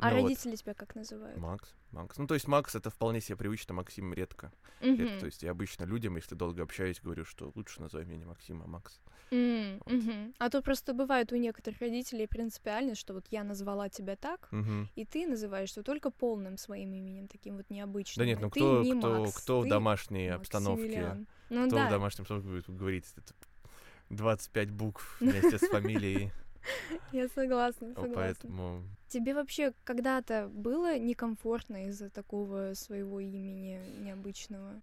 А 0.00 0.10
ну, 0.10 0.22
родители 0.22 0.50
вот. 0.50 0.58
тебя 0.58 0.74
как 0.74 0.94
называют? 0.94 1.38
Макс. 1.38 1.74
Макс. 1.92 2.18
Ну, 2.18 2.26
то 2.26 2.34
есть 2.34 2.46
Макс 2.46 2.74
это 2.74 2.90
вполне 2.90 3.20
себе 3.20 3.36
привычно, 3.36 3.74
Максим 3.74 4.12
редко. 4.14 4.52
Mm-hmm. 4.80 4.96
редко. 4.96 5.20
То 5.20 5.26
есть 5.26 5.42
я 5.42 5.50
обычно 5.50 5.84
людям, 5.84 6.16
если 6.16 6.34
долго 6.34 6.62
общаюсь, 6.62 7.00
говорю, 7.00 7.24
что 7.24 7.52
лучше 7.54 7.80
называй 7.80 8.06
меня 8.06 8.18
не 8.18 8.24
Максим, 8.24 8.62
а 8.62 8.66
Макс. 8.66 9.00
Mm-hmm. 9.30 9.82
Вот. 9.84 9.94
Mm-hmm. 9.94 10.34
А 10.38 10.50
то 10.50 10.62
просто 10.62 10.94
бывает 10.94 11.32
у 11.32 11.36
некоторых 11.36 11.80
родителей 11.80 12.26
принципиально, 12.26 12.94
что 12.94 13.14
вот 13.14 13.26
я 13.30 13.44
назвала 13.44 13.88
тебя 13.88 14.16
так, 14.16 14.48
mm-hmm. 14.52 14.86
и 14.94 15.04
ты 15.04 15.26
называешься 15.26 15.82
только 15.82 16.10
полным 16.10 16.56
своим 16.56 16.92
именем, 16.92 17.28
таким 17.28 17.56
вот 17.56 17.70
необычным. 17.70 18.24
Да 18.24 18.26
нет, 18.26 18.40
ну 18.40 18.50
кто, 18.50 18.82
не 18.82 18.98
кто, 18.98 19.20
Макс, 19.20 19.34
кто 19.34 19.60
в 19.60 19.68
домашней 19.68 20.28
обстановке, 20.28 21.26
ну, 21.48 21.66
кто 21.66 21.76
да. 21.76 21.86
в 21.88 21.90
домашнем 21.90 22.22
обстановке 22.22 22.48
будет 22.48 22.70
говорить 22.70 23.06
это 23.16 23.34
25 24.10 24.70
букв 24.70 25.20
вместе 25.20 25.58
с 25.58 25.68
фамилией. 25.70 26.30
Я 27.12 27.28
согласна, 27.28 27.94
согласна. 27.94 28.14
Поэтому... 28.14 28.82
Тебе 29.10 29.34
вообще 29.34 29.74
когда-то 29.82 30.48
было 30.48 30.96
некомфортно 30.96 31.88
из-за 31.88 32.10
такого 32.10 32.74
своего 32.74 33.18
имени 33.18 33.80
необычного? 33.98 34.80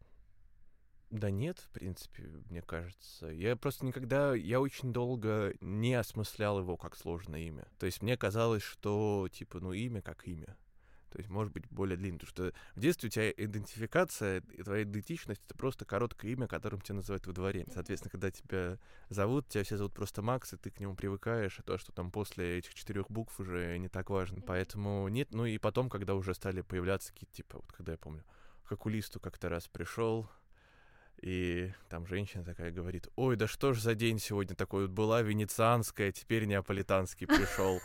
Да 1.09 1.31
нет, 1.31 1.59
в 1.59 1.69
принципе, 1.69 2.23
мне 2.49 2.61
кажется. 2.61 3.27
Я 3.27 3.55
просто 3.55 3.85
никогда, 3.85 4.35
я 4.35 4.59
очень 4.59 4.91
долго 4.91 5.53
не 5.61 5.93
осмыслял 5.93 6.59
его 6.59 6.75
как 6.75 6.97
сложное 6.97 7.39
имя. 7.39 7.69
То 7.79 7.85
есть 7.85 8.01
мне 8.01 8.17
казалось, 8.17 8.63
что, 8.63 9.29
типа, 9.31 9.61
ну, 9.61 9.71
имя 9.71 10.01
как 10.01 10.27
имя. 10.27 10.57
То 11.09 11.19
есть, 11.19 11.29
может 11.29 11.53
быть, 11.53 11.67
более 11.69 11.97
длинный. 11.97 12.19
Потому 12.19 12.29
что 12.29 12.53
в 12.75 12.79
детстве 12.79 13.07
у 13.07 13.09
тебя 13.09 13.31
идентификация, 13.31 14.41
твоя 14.41 14.83
идентичность— 14.83 15.41
это 15.45 15.55
просто 15.55 15.85
короткое 15.85 16.31
имя, 16.31 16.47
которым 16.47 16.81
тебя 16.81 16.95
называют 16.95 17.25
во 17.27 17.33
дворе. 17.33 17.65
Соответственно, 17.73 18.11
когда 18.11 18.31
тебя 18.31 18.77
зовут, 19.09 19.47
тебя 19.47 19.63
все 19.63 19.77
зовут 19.77 19.93
просто 19.93 20.21
Макс, 20.21 20.53
и 20.53 20.57
ты 20.57 20.69
к 20.69 20.79
нему 20.79 20.95
привыкаешь, 20.95 21.59
а 21.59 21.63
то, 21.63 21.77
что 21.77 21.91
там 21.91 22.11
после 22.11 22.59
этих 22.59 22.73
четырех 22.73 23.09
букв 23.09 23.39
уже 23.39 23.77
не 23.77 23.89
так 23.89 24.09
важно. 24.09 24.41
Поэтому 24.41 25.07
нет. 25.07 25.33
Ну 25.33 25.45
и 25.45 25.57
потом, 25.57 25.89
когда 25.89 26.15
уже 26.15 26.33
стали 26.33 26.61
появляться 26.61 27.13
какие-то, 27.13 27.35
типа, 27.35 27.57
вот 27.59 27.71
когда 27.71 27.93
я 27.93 27.97
помню, 27.97 28.23
к 28.65 28.71
окулисту 28.71 29.19
как-то 29.19 29.49
раз 29.49 29.67
пришел, 29.67 30.29
и 31.21 31.71
там 31.89 32.05
женщина 32.05 32.43
такая 32.43 32.71
говорит, 32.71 33.07
ой, 33.15 33.35
да 33.35 33.47
что 33.47 33.73
ж 33.73 33.79
за 33.79 33.95
день 33.95 34.19
сегодня 34.19 34.55
такой 34.55 34.83
вот 34.83 34.91
была 34.91 35.21
венецианская, 35.21 36.11
теперь 36.11 36.45
неаполитанский 36.45 37.25
пришел. 37.27 37.79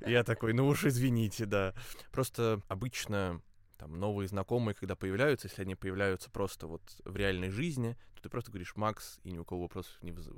Я 0.00 0.24
такой, 0.24 0.52
ну 0.52 0.66
уж 0.66 0.84
извините, 0.84 1.44
да. 1.44 1.74
Просто 2.10 2.62
обычно 2.68 3.42
там 3.76 3.98
новые 3.98 4.28
знакомые, 4.28 4.74
когда 4.74 4.94
появляются, 4.94 5.48
если 5.48 5.62
они 5.62 5.74
появляются 5.74 6.30
просто 6.30 6.66
вот 6.66 6.82
в 7.04 7.16
реальной 7.16 7.50
жизни, 7.50 7.96
то 8.14 8.22
ты 8.22 8.28
просто 8.28 8.52
говоришь 8.52 8.76
Макс, 8.76 9.18
и 9.24 9.32
ни 9.32 9.38
у 9.38 9.44
кого 9.44 9.62
вопросов 9.62 10.00
не, 10.02 10.12
вызыв... 10.12 10.34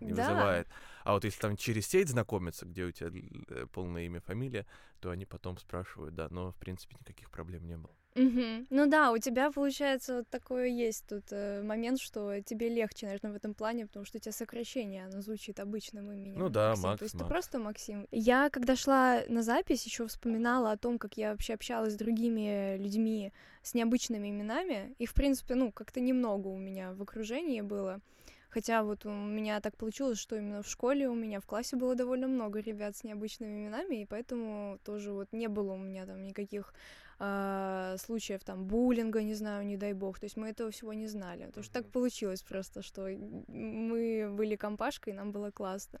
не 0.00 0.12
да. 0.12 0.30
вызывает. 0.30 0.68
А 1.04 1.12
вот 1.12 1.24
если 1.24 1.38
там 1.38 1.56
через 1.56 1.86
сеть 1.86 2.08
знакомиться, 2.08 2.64
где 2.64 2.84
у 2.84 2.90
тебя 2.90 3.10
э, 3.50 3.66
полное 3.66 4.06
имя, 4.06 4.20
фамилия, 4.20 4.66
то 5.00 5.10
они 5.10 5.26
потом 5.26 5.58
спрашивают, 5.58 6.14
да, 6.14 6.28
но 6.30 6.52
в 6.52 6.56
принципе 6.56 6.96
никаких 6.98 7.30
проблем 7.30 7.66
не 7.66 7.76
было. 7.76 7.94
Угу. 8.16 8.66
Ну 8.70 8.86
да, 8.86 9.12
у 9.12 9.18
тебя, 9.18 9.50
получается, 9.50 10.16
вот 10.18 10.28
такое 10.28 10.68
есть 10.68 11.06
тут 11.06 11.24
э, 11.30 11.62
момент, 11.62 12.00
что 12.00 12.40
тебе 12.40 12.70
легче, 12.70 13.06
наверное, 13.06 13.32
в 13.32 13.36
этом 13.36 13.52
плане, 13.52 13.86
потому 13.86 14.06
что 14.06 14.16
у 14.16 14.20
тебя 14.20 14.32
сокращение, 14.32 15.04
оно 15.04 15.20
звучит 15.20 15.60
обычным 15.60 16.10
именем. 16.10 16.38
Ну 16.38 16.48
да, 16.48 16.70
Максим. 16.70 16.88
Макс. 16.88 16.98
То 16.98 17.04
есть 17.04 17.14
Макс. 17.14 17.24
ты 17.24 17.28
просто 17.28 17.58
Максим. 17.58 18.08
Я, 18.10 18.48
когда 18.48 18.74
шла 18.74 19.20
на 19.28 19.42
запись, 19.42 19.84
еще 19.84 20.06
вспоминала 20.06 20.72
о 20.72 20.78
том, 20.78 20.98
как 20.98 21.18
я 21.18 21.32
вообще 21.32 21.54
общалась 21.54 21.92
с 21.92 21.96
другими 21.96 22.78
людьми 22.78 23.32
с 23.62 23.74
необычными 23.74 24.30
именами. 24.30 24.94
И, 24.98 25.04
в 25.04 25.12
принципе, 25.12 25.54
ну, 25.54 25.70
как-то 25.70 26.00
немного 26.00 26.48
у 26.48 26.56
меня 26.56 26.92
в 26.94 27.02
окружении 27.02 27.60
было. 27.60 28.00
Хотя 28.48 28.82
вот 28.84 29.04
у 29.04 29.10
меня 29.10 29.60
так 29.60 29.76
получилось, 29.76 30.18
что 30.18 30.36
именно 30.36 30.62
в 30.62 30.68
школе 30.68 31.08
у 31.10 31.14
меня 31.14 31.40
в 31.40 31.46
классе 31.46 31.76
было 31.76 31.94
довольно 31.94 32.26
много 32.26 32.60
ребят 32.60 32.96
с 32.96 33.04
необычными 33.04 33.58
именами, 33.58 33.96
и 33.96 34.06
поэтому 34.06 34.78
тоже 34.82 35.12
вот 35.12 35.28
не 35.32 35.48
было 35.48 35.72
у 35.72 35.76
меня 35.76 36.06
там 36.06 36.22
никаких 36.22 36.72
э, 37.18 37.96
случаев 37.98 38.44
там 38.44 38.64
буллинга, 38.66 39.22
не 39.22 39.34
знаю, 39.34 39.66
не 39.66 39.76
дай 39.76 39.92
бог. 39.92 40.18
То 40.18 40.24
есть 40.24 40.36
мы 40.36 40.48
этого 40.48 40.70
всего 40.70 40.92
не 40.92 41.06
знали. 41.06 41.46
Потому 41.46 41.64
что 41.64 41.72
так 41.74 41.90
получилось 41.90 42.42
просто, 42.42 42.82
что 42.82 43.08
мы 43.48 44.30
были 44.32 44.56
компашкой, 44.56 45.12
и 45.12 45.16
нам 45.16 45.32
было 45.32 45.50
классно. 45.50 46.00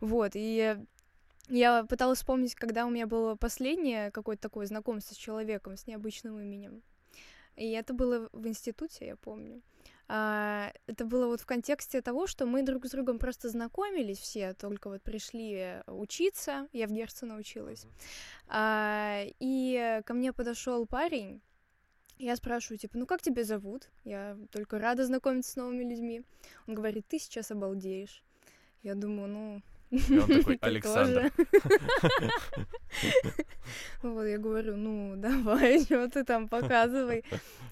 Вот, 0.00 0.32
и 0.34 0.76
я 1.48 1.84
пыталась 1.84 2.18
вспомнить, 2.18 2.54
когда 2.54 2.86
у 2.86 2.90
меня 2.90 3.06
было 3.06 3.34
последнее 3.34 4.10
какое-то 4.10 4.42
такое 4.42 4.66
знакомство 4.66 5.14
с 5.14 5.18
человеком 5.18 5.76
с 5.76 5.86
необычным 5.86 6.38
именем. 6.38 6.82
И 7.56 7.70
это 7.70 7.94
было 7.94 8.28
в 8.32 8.46
институте, 8.46 9.06
я 9.06 9.16
помню. 9.16 9.62
А, 10.08 10.72
это 10.86 11.04
было 11.04 11.26
вот 11.26 11.40
в 11.40 11.46
контексте 11.46 12.00
того, 12.00 12.26
что 12.26 12.46
мы 12.46 12.62
друг 12.62 12.86
с 12.86 12.90
другом 12.90 13.18
просто 13.18 13.50
знакомились 13.50 14.18
все, 14.18 14.54
только 14.54 14.88
вот 14.88 15.02
пришли 15.02 15.82
учиться, 15.86 16.66
я 16.72 16.86
в 16.86 16.92
Герцена 16.92 17.36
училась, 17.36 17.86
а, 18.46 19.22
и 19.38 20.00
ко 20.06 20.14
мне 20.14 20.32
подошел 20.32 20.86
парень, 20.86 21.42
я 22.18 22.34
спрашиваю, 22.36 22.78
типа, 22.78 22.98
ну 22.98 23.06
как 23.06 23.22
тебя 23.22 23.44
зовут? 23.44 23.88
Я 24.04 24.36
только 24.50 24.78
рада 24.78 25.04
знакомиться 25.04 25.52
с 25.52 25.56
новыми 25.56 25.84
людьми. 25.84 26.22
Он 26.66 26.74
говорит, 26.74 27.06
ты 27.06 27.18
сейчас 27.18 27.50
обалдеешь. 27.52 28.24
Я 28.82 28.94
думаю, 28.94 29.28
ну... 29.28 29.62
И 29.90 30.18
он 30.18 30.26
такой, 30.26 30.56
Александр. 30.60 31.32
Вот, 34.02 34.24
я 34.24 34.38
говорю, 34.38 34.76
ну, 34.76 35.14
давай, 35.16 35.80
что 35.84 36.08
ты 36.08 36.24
там 36.24 36.48
показывай. 36.48 37.24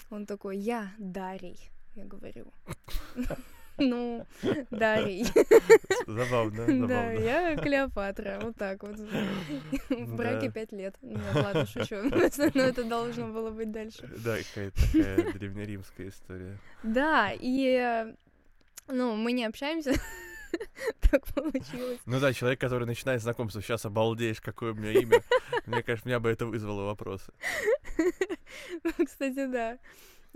Он 0.09 0.25
такой, 0.25 0.57
я 0.57 0.93
Дарий. 0.97 1.59
Я 1.97 2.05
говорю. 2.05 2.53
Ну, 3.79 4.25
Дарий. 4.71 5.23
Забавно, 6.07 6.65
забавно. 6.65 6.87
Да, 6.87 7.11
я 7.11 7.55
Клеопатра, 7.57 8.39
вот 8.41 8.55
так 8.55 8.81
вот. 8.81 8.97
В 9.89 10.15
браке 10.15 10.49
пять 10.49 10.71
лет. 10.71 10.95
Нет, 11.03 11.21
ладно, 11.35 11.67
шучу. 11.67 11.97
Но 12.55 12.63
это 12.63 12.83
должно 12.83 13.27
было 13.27 13.51
быть 13.51 13.71
дальше. 13.71 14.09
Да, 14.25 14.37
какая-то 14.37 14.81
такая 14.81 15.31
древнеримская 15.31 16.09
история. 16.09 16.57
Да, 16.81 17.31
и, 17.39 18.15
ну, 18.87 19.15
мы 19.15 19.31
не 19.31 19.45
общаемся, 19.45 19.93
так 21.11 21.27
получилось. 21.27 21.99
Ну 22.07 22.19
да, 22.19 22.33
человек, 22.33 22.59
который 22.59 22.87
начинает 22.87 23.21
знакомство, 23.21 23.61
сейчас 23.61 23.85
обалдеешь, 23.85 24.41
какое 24.41 24.71
у 24.71 24.75
меня 24.75 24.99
имя. 24.99 25.21
Мне 25.67 25.83
кажется, 25.83 26.09
меня 26.09 26.19
бы 26.19 26.31
это 26.31 26.47
вызвало 26.47 26.85
вопросы. 26.85 27.31
Кстати, 29.05 29.45
да. 29.45 29.77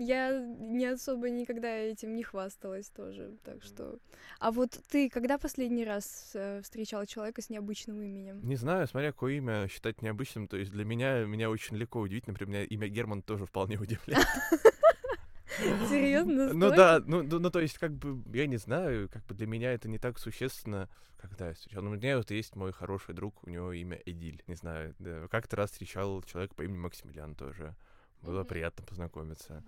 Я 0.02 0.40
не 0.40 0.86
особо 0.86 1.30
никогда 1.30 1.68
этим 1.68 2.16
не 2.16 2.22
хвасталась 2.22 2.88
тоже, 2.88 3.36
так 3.44 3.62
что... 3.62 3.98
А 4.40 4.50
вот 4.50 4.70
ты 4.90 5.08
когда 5.08 5.38
последний 5.38 5.84
раз 5.84 6.32
э, 6.34 6.60
встречал 6.62 7.06
человека 7.06 7.40
с 7.40 7.50
необычным 7.50 8.02
именем? 8.02 8.40
Не 8.42 8.56
знаю, 8.56 8.88
смотря 8.88 9.12
какое 9.12 9.34
имя 9.34 9.68
считать 9.68 10.02
необычным, 10.02 10.48
то 10.48 10.56
есть 10.56 10.72
для 10.72 10.84
меня, 10.84 11.24
меня 11.24 11.50
очень 11.50 11.76
легко 11.76 12.00
удивить, 12.00 12.26
например, 12.26 12.64
имя 12.64 12.88
Герман 12.88 13.22
тоже 13.22 13.46
вполне 13.46 13.78
удивляет. 13.78 14.26
Серьезно? 15.88 16.52
Ну 16.52 16.70
да, 16.70 17.00
ну, 17.04 17.22
ну, 17.22 17.38
ну 17.38 17.50
то 17.50 17.60
есть 17.60 17.78
как 17.78 17.92
бы, 17.92 18.22
я 18.36 18.46
не 18.46 18.56
знаю, 18.56 19.08
как 19.08 19.24
бы 19.26 19.34
для 19.34 19.46
меня 19.46 19.72
это 19.72 19.88
не 19.88 19.98
так 19.98 20.18
существенно, 20.18 20.88
когда 21.16 21.48
я 21.48 21.54
встречал. 21.54 21.82
Ну, 21.82 21.90
у 21.90 21.94
меня 21.94 22.16
вот 22.16 22.30
есть 22.30 22.56
мой 22.56 22.72
хороший 22.72 23.14
друг, 23.14 23.44
у 23.44 23.50
него 23.50 23.72
имя 23.72 24.00
Эдиль, 24.04 24.42
не 24.48 24.56
знаю, 24.56 24.94
да, 24.98 25.28
как-то 25.28 25.56
раз 25.56 25.70
встречал 25.70 26.22
человека 26.22 26.54
по 26.54 26.62
имени 26.62 26.78
Максимилиан 26.78 27.36
тоже. 27.36 27.76
Было 28.22 28.44
приятно 28.44 28.84
познакомиться. 28.84 29.62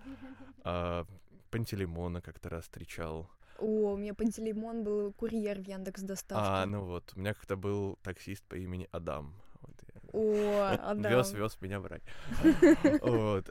А, 0.63 1.05
Пантелеймона 1.51 2.21
как-то 2.21 2.49
раз 2.49 2.63
встречал. 2.63 3.29
О, 3.59 3.93
у 3.93 3.97
меня 3.97 4.13
Пантелеймон 4.13 4.83
был 4.83 5.13
курьер 5.13 5.59
в 5.59 5.67
Яндекс 5.67 6.01
Доставке. 6.01 6.43
А, 6.45 6.65
ну 6.65 6.83
вот, 6.83 7.13
у 7.15 7.19
меня 7.19 7.33
как-то 7.33 7.55
был 7.55 7.97
таксист 8.03 8.43
по 8.45 8.55
имени 8.55 8.87
Адам. 8.91 9.33
Вот, 9.61 9.75
О, 10.13 10.91
Адам. 10.91 11.11
Вез, 11.11 11.33
вез 11.33 11.61
меня 11.61 11.79
в 11.79 11.85
рай. 11.85 12.01
Вот. 13.01 13.49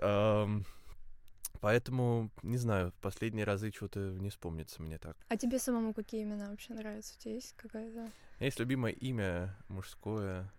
Поэтому, 1.60 2.30
не 2.42 2.58
знаю, 2.58 2.92
последние 3.00 3.46
разы 3.46 3.72
что-то 3.72 3.98
не 3.98 4.28
вспомнится 4.28 4.82
мне 4.82 4.98
так. 4.98 5.16
А 5.28 5.36
тебе 5.38 5.58
самому 5.58 5.94
какие 5.94 6.22
имена 6.22 6.50
вообще 6.50 6.74
нравятся? 6.74 7.14
У 7.16 7.22
тебя 7.22 7.34
есть 7.34 7.54
какая-то? 7.56 8.00
У 8.00 8.02
меня 8.02 8.10
есть 8.40 8.60
любимое 8.60 8.92
имя 8.92 9.56
мужское, 9.68 10.52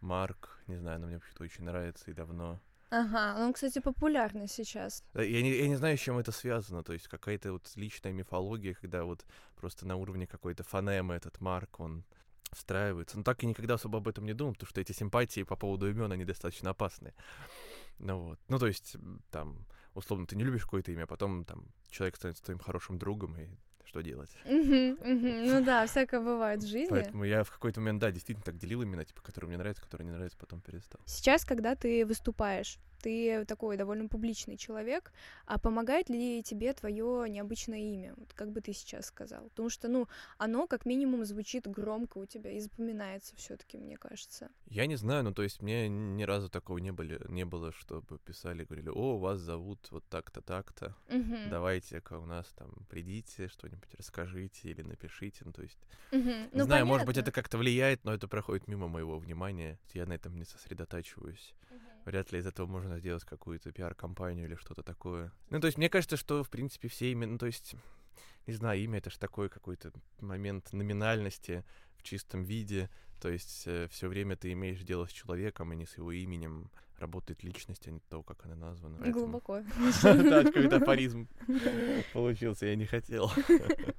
Марк, 0.00 0.58
не 0.66 0.76
знаю, 0.76 0.96
оно 0.96 1.06
мне 1.06 1.16
вообще-то 1.16 1.44
очень 1.44 1.64
нравится 1.64 2.10
и 2.10 2.14
давно. 2.14 2.60
Ага, 2.90 3.36
он, 3.38 3.52
кстати, 3.52 3.80
популярный 3.80 4.48
сейчас. 4.48 5.04
Э, 5.14 5.24
я 5.24 5.42
не, 5.42 5.50
я 5.50 5.68
не 5.68 5.76
знаю, 5.76 5.98
с 5.98 6.00
чем 6.00 6.18
это 6.18 6.32
связано. 6.32 6.82
То 6.82 6.94
есть 6.94 7.06
какая-то 7.08 7.52
вот 7.52 7.70
личная 7.76 8.12
мифология, 8.12 8.74
когда 8.74 9.04
вот 9.04 9.26
просто 9.56 9.86
на 9.86 9.96
уровне 9.96 10.26
какой-то 10.26 10.64
фонемы 10.64 11.14
этот 11.14 11.40
Марк, 11.40 11.80
он 11.80 12.04
встраивается. 12.52 13.18
Но 13.18 13.24
так 13.24 13.42
и 13.42 13.46
никогда 13.46 13.74
особо 13.74 13.98
об 13.98 14.08
этом 14.08 14.24
не 14.24 14.32
думал, 14.32 14.54
потому 14.54 14.70
что 14.70 14.80
эти 14.80 14.92
симпатии 14.92 15.42
по 15.42 15.56
поводу 15.56 15.88
имен, 15.90 16.10
они 16.12 16.24
достаточно 16.24 16.70
опасные. 16.70 17.14
Ну 17.98 18.18
вот. 18.20 18.40
Ну, 18.48 18.58
то 18.58 18.66
есть, 18.66 18.96
там, 19.30 19.66
условно, 19.94 20.26
ты 20.26 20.36
не 20.36 20.44
любишь 20.44 20.62
какое-то 20.62 20.92
имя, 20.92 21.02
а 21.02 21.06
потом 21.06 21.44
там 21.44 21.66
человек 21.90 22.16
становится 22.16 22.44
твоим 22.44 22.58
хорошим 22.58 22.98
другом, 22.98 23.36
и 23.36 23.48
что 23.88 24.02
делать. 24.02 24.30
Ну 24.44 25.64
да, 25.64 25.86
всякое 25.86 26.20
бывает 26.20 26.62
в 26.62 26.66
жизни. 26.66 26.90
Поэтому 26.90 27.24
я 27.24 27.42
в 27.42 27.50
какой-то 27.50 27.80
момент, 27.80 28.00
да, 28.00 28.10
действительно 28.10 28.44
так 28.44 28.56
делил 28.58 28.84
имена, 28.84 29.04
типа, 29.04 29.22
которые 29.22 29.48
мне 29.48 29.56
нравятся, 29.58 29.82
которые 29.82 30.06
не 30.06 30.12
нравятся, 30.12 30.38
потом 30.38 30.60
перестал. 30.60 31.00
Сейчас, 31.06 31.44
когда 31.44 31.74
ты 31.74 32.04
выступаешь, 32.04 32.78
ты 33.00 33.44
такой 33.44 33.76
довольно 33.76 34.08
публичный 34.08 34.56
человек, 34.56 35.12
а 35.46 35.58
помогает 35.58 36.08
ли 36.08 36.42
тебе 36.42 36.72
твое 36.72 37.28
необычное 37.28 37.78
имя? 37.78 38.14
Вот 38.16 38.32
как 38.34 38.50
бы 38.50 38.60
ты 38.60 38.72
сейчас 38.72 39.06
сказал? 39.06 39.48
Потому 39.50 39.70
что, 39.70 39.88
ну, 39.88 40.08
оно 40.36 40.66
как 40.66 40.84
минимум 40.84 41.24
звучит 41.24 41.66
громко 41.66 42.18
у 42.18 42.26
тебя 42.26 42.50
и 42.50 42.60
запоминается 42.60 43.36
все-таки, 43.36 43.78
мне 43.78 43.96
кажется. 43.96 44.50
Я 44.66 44.86
не 44.86 44.96
знаю, 44.96 45.24
ну 45.24 45.32
то 45.32 45.42
есть 45.42 45.62
мне 45.62 45.88
ни 45.88 46.22
разу 46.24 46.48
такого 46.48 46.78
не, 46.78 46.92
были, 46.92 47.20
не 47.28 47.44
было, 47.44 47.72
чтобы 47.72 48.18
писали, 48.18 48.64
говорили, 48.64 48.88
о, 48.88 49.18
вас 49.18 49.38
зовут 49.38 49.88
вот 49.90 50.04
так-то, 50.08 50.40
так-то, 50.42 50.94
угу. 51.08 51.36
давайте-ка 51.50 52.18
у 52.18 52.26
нас 52.26 52.46
там 52.56 52.70
придите, 52.88 53.48
что-нибудь 53.48 53.94
расскажите 53.96 54.68
или 54.68 54.82
напишите, 54.82 55.42
ну 55.44 55.52
то 55.52 55.62
есть, 55.62 55.78
угу. 56.12 56.20
не 56.20 56.48
ну, 56.52 56.64
знаю, 56.64 56.68
понятно. 56.68 56.84
может 56.86 57.06
быть 57.06 57.16
это 57.16 57.32
как-то 57.32 57.58
влияет, 57.58 58.04
но 58.04 58.12
это 58.12 58.28
проходит 58.28 58.68
мимо 58.68 58.88
моего 58.88 59.18
внимания, 59.18 59.78
я 59.94 60.06
на 60.06 60.14
этом 60.14 60.36
не 60.36 60.44
сосредотачиваюсь. 60.44 61.54
Вряд 62.08 62.32
ли 62.32 62.38
из 62.38 62.46
этого 62.46 62.66
можно 62.66 62.98
сделать 62.98 63.22
какую-то 63.24 63.70
пиар-компанию 63.70 64.46
или 64.46 64.54
что-то 64.54 64.82
такое. 64.82 65.30
Ну, 65.50 65.60
то 65.60 65.66
есть, 65.66 65.76
мне 65.76 65.90
кажется, 65.90 66.16
что, 66.16 66.42
в 66.42 66.48
принципе, 66.48 66.88
все 66.88 67.12
именно, 67.12 67.32
ну, 67.32 67.38
то 67.38 67.44
есть, 67.44 67.74
не 68.46 68.54
знаю, 68.54 68.80
имя 68.80 68.96
это 68.96 69.10
же 69.10 69.18
такой 69.18 69.50
какой-то 69.50 69.92
момент 70.18 70.72
номинальности 70.72 71.66
в 71.98 72.02
чистом 72.02 72.44
виде. 72.44 72.88
То 73.20 73.28
есть 73.28 73.64
э, 73.66 73.88
все 73.90 74.08
время 74.08 74.36
ты 74.36 74.52
имеешь 74.52 74.80
дело 74.82 75.06
с 75.06 75.10
человеком, 75.10 75.70
а 75.70 75.74
не 75.74 75.86
с 75.86 75.96
его 75.96 76.12
именем. 76.12 76.70
Работает 76.98 77.44
личность, 77.44 77.86
а 77.86 77.92
не 77.92 78.00
то, 78.08 78.24
как 78.24 78.44
она 78.44 78.56
названа. 78.56 78.98
Глубоко. 79.12 79.62
Да, 80.02 80.42
какой-то 80.42 80.76
афоризм 80.78 81.28
получился, 82.12 82.66
я 82.66 82.74
не 82.74 82.86
хотел. 82.86 83.30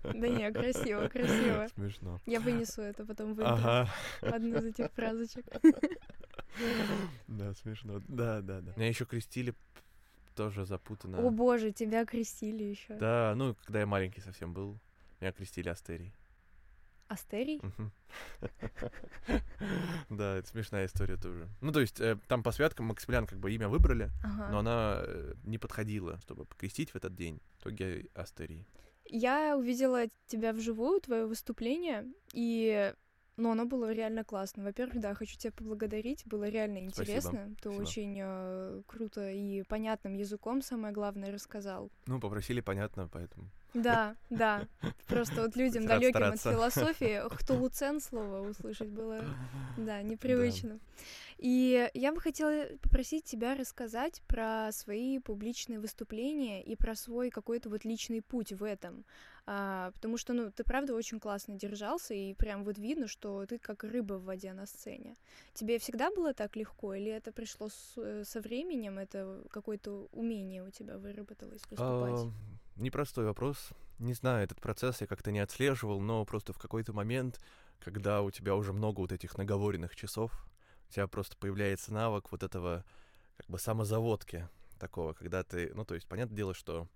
Да 0.04 0.28
не, 0.28 0.52
красиво, 0.52 1.08
красиво. 1.08 1.68
Смешно. 1.76 2.20
Я 2.26 2.42
вынесу 2.42 2.82
это 2.82 3.06
потом 3.06 3.36
в 3.36 3.42
Ага. 3.42 3.90
Одну 4.22 4.58
из 4.58 4.66
этих 4.66 4.92
фразочек. 4.92 5.46
Да, 7.28 7.54
смешно. 7.54 8.02
Да, 8.10 8.42
да, 8.42 8.60
да. 8.60 8.74
Меня 8.76 8.90
еще 8.90 9.06
крестили 9.06 9.54
тоже 10.36 10.66
запутанно. 10.66 11.20
О 11.20 11.30
боже, 11.30 11.72
тебя 11.72 12.06
крестили 12.06 12.64
еще. 12.64 12.96
Да, 12.96 13.34
ну, 13.36 13.56
когда 13.66 13.80
я 13.80 13.86
маленький 13.86 14.22
совсем 14.22 14.54
был, 14.54 14.78
меня 15.22 15.32
крестили 15.32 15.70
Астерий. 15.70 16.14
Астерий? 17.10 17.62
Да, 20.10 20.38
это 20.38 20.48
смешная 20.48 20.86
история 20.86 21.18
тоже. 21.18 21.48
Ну, 21.62 21.72
то 21.72 21.82
есть, 21.82 22.00
э, 22.00 22.18
там 22.28 22.42
по 22.44 22.52
святкам 22.52 22.88
Максимилиан 22.88 23.28
как 23.28 23.40
бы 23.40 23.52
имя 23.52 23.68
выбрали, 23.68 24.10
но 24.52 24.60
она 24.60 25.02
э, 25.04 25.34
не 25.44 25.58
подходила, 25.58 26.20
чтобы 26.22 26.46
покрестить 26.46 26.92
в 26.92 26.96
этот 26.96 27.16
день. 27.16 27.40
В 27.58 27.62
итоге 27.62 28.08
Астерий. 28.16 28.66
Я 29.06 29.58
увидела 29.58 30.06
тебя 30.28 30.54
вживую, 30.54 31.02
твое 31.02 31.26
выступление, 31.26 32.06
и 32.34 32.94
но 33.40 33.52
оно 33.52 33.66
было 33.66 33.94
реально 33.94 34.24
классно. 34.24 34.64
Во-первых, 34.64 35.00
да, 35.00 35.14
хочу 35.14 35.38
тебя 35.38 35.54
поблагодарить, 35.54 36.24
было 36.26 36.50
реально 36.50 36.80
интересно. 36.80 37.32
Спасибо. 37.32 37.56
Ты 37.56 37.70
Спасибо. 37.70 37.82
очень 37.82 38.18
э, 38.22 38.82
круто 38.86 39.32
и 39.32 39.64
понятным 39.64 40.14
языком, 40.16 40.62
самое 40.62 40.94
главное, 40.94 41.32
рассказал. 41.32 41.90
Ну, 42.06 42.20
попросили 42.20 42.60
понятно, 42.60 43.08
поэтому. 43.08 43.50
Да, 43.74 44.16
да. 44.30 44.68
Просто 45.08 45.42
вот 45.44 45.56
людям 45.56 45.86
далеким 45.86 46.24
от 46.24 46.42
философии, 46.42 47.22
кто 47.36 47.56
луцен 47.56 48.00
слово 48.00 48.48
услышать 48.48 48.90
было, 48.90 49.24
да, 49.78 50.02
непривычно. 50.02 50.76
Да. 50.76 50.80
И 51.38 51.90
я 51.94 52.12
бы 52.12 52.20
хотела 52.20 52.66
попросить 52.82 53.24
тебя 53.24 53.56
рассказать 53.56 54.22
про 54.28 54.72
свои 54.74 55.20
публичные 55.20 55.80
выступления 55.80 56.62
и 56.62 56.76
про 56.76 56.96
свой 56.96 57.30
какой-то 57.30 57.70
вот 57.70 57.86
личный 57.86 58.22
путь 58.22 58.52
в 58.52 58.64
этом. 58.64 59.06
А, 59.52 59.90
потому 59.94 60.18
что, 60.18 60.34
ну, 60.34 60.52
ты 60.52 60.64
правда 60.64 60.94
очень 60.94 61.20
классно 61.20 61.56
держался, 61.56 62.14
и 62.14 62.36
прям 62.36 62.64
вот 62.64 62.78
видно, 62.78 63.08
что 63.08 63.48
ты 63.48 63.58
как 63.58 63.84
рыба 63.84 64.14
в 64.14 64.26
воде 64.26 64.54
на 64.54 64.68
сцене. 64.68 65.18
Тебе 65.56 65.80
всегда 65.80 66.12
было 66.12 66.36
так 66.36 66.56
легко, 66.56 66.94
или 66.94 67.10
это 67.12 67.32
пришло 67.32 67.70
с, 67.70 67.94
э, 67.98 68.24
со 68.26 68.42
временем, 68.42 69.00
это 69.00 69.44
какое-то 69.50 70.08
умение 70.12 70.64
у 70.64 70.70
тебя 70.70 71.00
выработалось 71.00 71.64
выступать? 71.64 71.80
А, 71.80 72.32
непростой 72.76 73.26
вопрос. 73.26 73.72
Не 73.98 74.14
знаю, 74.14 74.44
этот 74.44 74.62
процесс 74.62 75.02
я 75.02 75.08
как-то 75.08 75.32
не 75.32 75.40
отслеживал, 75.40 76.00
но 76.00 76.24
просто 76.26 76.54
в 76.54 76.60
какой-то 76.60 76.94
момент, 76.94 77.40
когда 77.80 78.22
у 78.22 78.30
тебя 78.30 78.54
уже 78.54 78.72
много 78.72 79.00
вот 79.00 79.12
этих 79.12 79.36
наговоренных 79.36 79.96
часов, 79.96 80.32
у 80.90 80.94
тебя 80.94 81.08
просто 81.08 81.36
появляется 81.38 81.92
навык 81.92 82.32
вот 82.32 82.44
этого 82.44 82.86
как 83.38 83.48
бы 83.48 83.58
самозаводки 83.58 84.48
такого, 84.78 85.14
когда 85.14 85.42
ты, 85.42 85.74
ну, 85.74 85.86
то 85.86 85.96
есть, 85.96 86.08
понятное 86.08 86.38
дело, 86.38 86.54
что 86.54 86.88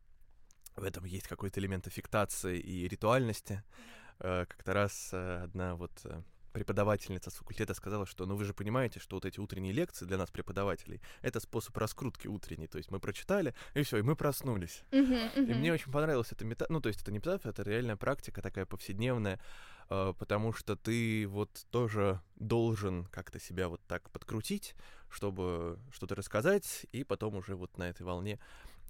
в 0.75 0.83
этом 0.83 1.05
есть 1.05 1.27
какой-то 1.27 1.59
элемент 1.59 1.87
аффектации 1.87 2.59
и 2.59 2.87
ритуальности. 2.87 3.63
Э, 4.19 4.45
как-то 4.47 4.73
раз 4.73 5.09
э, 5.11 5.43
одна 5.43 5.75
вот 5.75 5.91
э, 6.05 6.21
преподавательница 6.51 7.29
с 7.29 7.35
факультета 7.35 7.73
сказала, 7.73 8.05
что 8.05 8.25
ну 8.25 8.35
вы 8.35 8.45
же 8.45 8.53
понимаете, 8.53 8.99
что 8.99 9.17
вот 9.17 9.25
эти 9.25 9.39
утренние 9.39 9.73
лекции 9.73 10.05
для 10.05 10.17
нас, 10.17 10.31
преподавателей, 10.31 11.01
это 11.21 11.39
способ 11.39 11.75
раскрутки 11.77 12.27
утренней. 12.27 12.67
То 12.67 12.77
есть 12.77 12.91
мы 12.91 12.99
прочитали, 12.99 13.53
и 13.73 13.83
все, 13.83 13.97
и 13.97 14.01
мы 14.01 14.15
проснулись. 14.15 14.83
Uh-huh, 14.91 15.35
uh-huh. 15.35 15.51
И 15.51 15.53
мне 15.53 15.73
очень 15.73 15.91
понравилась 15.91 16.31
эта 16.31 16.45
мета... 16.45 16.65
Ну, 16.69 16.79
то 16.79 16.89
есть 16.89 17.01
это 17.01 17.11
не 17.11 17.17
метафора, 17.17 17.51
это 17.51 17.63
реальная 17.63 17.95
практика 17.95 18.41
такая 18.41 18.65
повседневная, 18.65 19.39
потому 19.89 20.53
что 20.53 20.75
ты 20.75 21.27
вот 21.27 21.65
тоже 21.71 22.21
должен 22.35 23.05
как-то 23.05 23.39
себя 23.39 23.67
вот 23.67 23.81
так 23.87 24.09
подкрутить, 24.11 24.75
чтобы 25.09 25.79
что-то 25.91 26.15
рассказать, 26.15 26.85
и 26.91 27.03
потом 27.03 27.35
уже 27.35 27.55
вот 27.55 27.77
на 27.77 27.89
этой 27.89 28.03
волне 28.03 28.39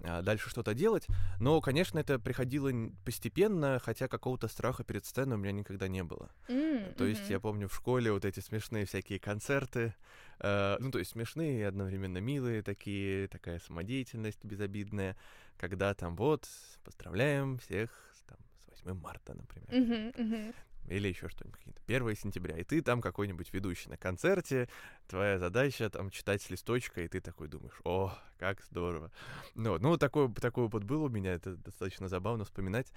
дальше 0.00 0.50
что-то 0.50 0.74
делать. 0.74 1.06
Но, 1.40 1.60
конечно, 1.60 1.98
это 1.98 2.18
приходило 2.18 2.70
постепенно, 3.04 3.80
хотя 3.82 4.08
какого-то 4.08 4.48
страха 4.48 4.84
перед 4.84 5.04
сценой 5.04 5.36
у 5.36 5.40
меня 5.40 5.52
никогда 5.52 5.88
не 5.88 6.02
было. 6.02 6.30
Mm-hmm. 6.48 6.94
То 6.94 7.04
есть 7.04 7.28
я 7.30 7.40
помню 7.40 7.68
в 7.68 7.74
школе 7.74 8.12
вот 8.12 8.24
эти 8.24 8.40
смешные 8.40 8.86
всякие 8.86 9.18
концерты, 9.18 9.94
э, 10.40 10.76
ну, 10.80 10.90
то 10.90 10.98
есть 10.98 11.12
смешные 11.12 11.60
и 11.60 11.62
одновременно 11.62 12.18
милые 12.18 12.62
такие, 12.62 13.28
такая 13.28 13.58
самодеятельность 13.58 14.44
безобидная, 14.44 15.16
когда 15.56 15.94
там 15.94 16.16
вот 16.16 16.48
поздравляем 16.84 17.58
всех 17.58 17.90
там, 18.26 18.38
с 18.76 18.84
8 18.84 19.00
марта, 19.00 19.34
например. 19.34 19.68
Mm-hmm, 19.70 20.16
mm-hmm 20.16 20.54
или 20.88 21.08
еще 21.08 21.28
что-нибудь, 21.28 21.58
какие-то 21.58 21.80
1 21.86 22.16
сентября, 22.16 22.58
и 22.58 22.64
ты 22.64 22.82
там 22.82 23.00
какой-нибудь 23.00 23.52
ведущий 23.52 23.88
на 23.88 23.96
концерте, 23.96 24.68
твоя 25.06 25.38
задача 25.38 25.88
там 25.90 26.10
читать 26.10 26.42
с 26.42 26.50
листочка, 26.50 27.02
и 27.02 27.08
ты 27.08 27.20
такой 27.20 27.48
думаешь, 27.48 27.80
о, 27.84 28.12
как 28.38 28.62
здорово. 28.62 29.10
Ну, 29.54 29.78
ну 29.78 29.96
такой, 29.96 30.32
такой 30.34 30.64
опыт 30.64 30.84
был 30.84 31.04
у 31.04 31.08
меня, 31.08 31.34
это 31.34 31.56
достаточно 31.56 32.08
забавно 32.08 32.44
вспоминать. 32.44 32.92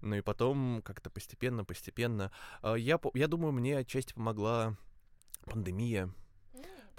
Ну 0.00 0.16
и 0.16 0.20
потом 0.20 0.82
как-то 0.84 1.10
постепенно, 1.10 1.64
постепенно. 1.64 2.32
А, 2.62 2.74
я, 2.74 2.98
я 3.14 3.28
думаю, 3.28 3.52
мне 3.52 3.78
отчасти 3.78 4.12
помогла 4.12 4.76
пандемия, 5.44 6.12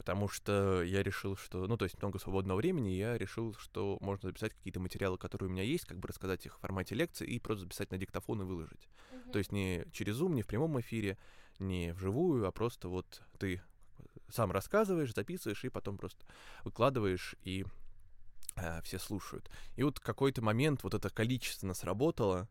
потому 0.01 0.27
что 0.27 0.81
я 0.81 1.03
решил, 1.03 1.35
что, 1.35 1.67
ну, 1.67 1.77
то 1.77 1.85
есть 1.85 2.01
много 2.01 2.17
свободного 2.17 2.57
времени, 2.57 2.89
я 2.89 3.17
решил, 3.17 3.53
что 3.55 3.99
можно 4.01 4.29
записать 4.29 4.53
какие-то 4.53 4.79
материалы, 4.79 5.17
которые 5.17 5.47
у 5.47 5.51
меня 5.51 5.63
есть, 5.63 5.85
как 5.85 5.99
бы 5.99 6.07
рассказать 6.07 6.45
их 6.45 6.57
в 6.57 6.59
формате 6.59 6.95
лекции 6.95 7.27
и 7.27 7.39
просто 7.39 7.65
записать 7.65 7.91
на 7.91 7.99
диктофон 7.99 8.41
и 8.41 8.45
выложить. 8.45 8.89
То 9.31 9.39
есть 9.39 9.51
не 9.51 9.85
через 9.91 10.19
Zoom, 10.19 10.33
не 10.33 10.41
в 10.41 10.47
прямом 10.47 10.79
эфире, 10.79 11.17
не 11.59 11.93
вживую, 11.93 12.47
а 12.47 12.51
просто 12.51 12.87
вот 12.87 13.21
ты 13.37 13.61
сам 14.29 14.51
рассказываешь, 14.51 15.13
записываешь 15.13 15.63
и 15.63 15.69
потом 15.69 15.97
просто 15.97 16.25
выкладываешь, 16.63 17.35
и 17.43 17.65
э, 18.55 18.81
все 18.83 18.99
слушают. 18.99 19.49
И 19.75 19.83
вот 19.83 19.99
какой-то 19.99 20.41
момент 20.41 20.83
вот 20.83 20.93
это 20.93 21.09
количественно 21.09 21.73
сработало, 21.73 22.47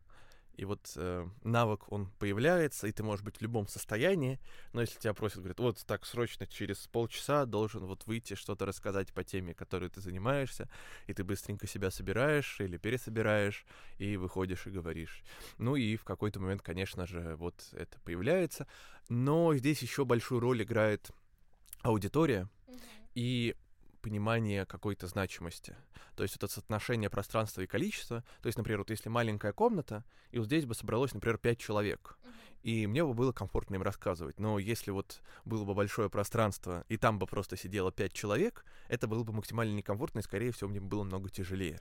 и 0.55 0.65
вот 0.65 0.93
э, 0.95 1.27
навык, 1.43 1.91
он 1.91 2.07
появляется, 2.19 2.87
и 2.87 2.91
ты 2.91 3.03
можешь 3.03 3.23
быть 3.23 3.37
в 3.37 3.41
любом 3.41 3.67
состоянии, 3.67 4.39
но 4.73 4.81
если 4.81 4.99
тебя 4.99 5.13
просят, 5.13 5.39
говорят, 5.39 5.59
вот 5.59 5.83
так 5.85 6.05
срочно 6.05 6.45
через 6.45 6.87
полчаса 6.87 7.45
должен 7.45 7.85
вот 7.85 8.05
выйти 8.05 8.35
что-то 8.35 8.65
рассказать 8.65 9.13
по 9.13 9.23
теме, 9.23 9.53
которой 9.53 9.89
ты 9.89 10.01
занимаешься, 10.01 10.69
и 11.07 11.13
ты 11.13 11.23
быстренько 11.23 11.67
себя 11.67 11.91
собираешь 11.91 12.59
или 12.59 12.77
пересобираешь, 12.77 13.65
и 13.97 14.17
выходишь 14.17 14.67
и 14.67 14.71
говоришь. 14.71 15.23
Ну 15.57 15.75
и 15.75 15.95
в 15.95 16.03
какой-то 16.03 16.39
момент, 16.39 16.61
конечно 16.61 17.07
же, 17.07 17.35
вот 17.37 17.55
это 17.73 17.99
появляется, 18.01 18.67
но 19.09 19.55
здесь 19.55 19.81
еще 19.81 20.05
большую 20.05 20.41
роль 20.41 20.63
играет 20.63 21.11
аудитория, 21.81 22.47
и 23.15 23.55
понимание 24.01 24.65
какой-то 24.65 25.07
значимости. 25.07 25.75
То 26.15 26.23
есть 26.23 26.35
это 26.35 26.47
соотношение 26.47 27.09
пространства 27.09 27.61
и 27.61 27.67
количества. 27.67 28.23
То 28.41 28.47
есть, 28.47 28.57
например, 28.57 28.79
вот 28.79 28.89
если 28.89 29.09
маленькая 29.09 29.53
комната, 29.53 30.03
и 30.31 30.39
вот 30.39 30.47
здесь 30.47 30.65
бы 30.65 30.75
собралось, 30.75 31.13
например, 31.13 31.37
пять 31.37 31.59
человек. 31.59 32.17
и 32.63 32.85
мне 32.87 33.03
бы 33.03 33.13
было 33.13 33.31
комфортно 33.31 33.75
им 33.75 33.81
рассказывать. 33.81 34.39
Но 34.39 34.59
если 34.59 34.91
вот 34.91 35.21
было 35.45 35.65
бы 35.65 35.73
большое 35.73 36.09
пространство, 36.09 36.85
и 36.89 36.97
там 36.97 37.17
бы 37.19 37.25
просто 37.25 37.57
сидело 37.57 37.91
пять 37.91 38.13
человек, 38.13 38.65
это 38.87 39.07
было 39.07 39.23
бы 39.23 39.33
максимально 39.33 39.73
некомфортно, 39.75 40.19
и, 40.19 40.23
скорее 40.23 40.51
всего, 40.51 40.69
мне 40.69 40.79
было 40.79 41.03
много 41.03 41.29
тяжелее. 41.29 41.79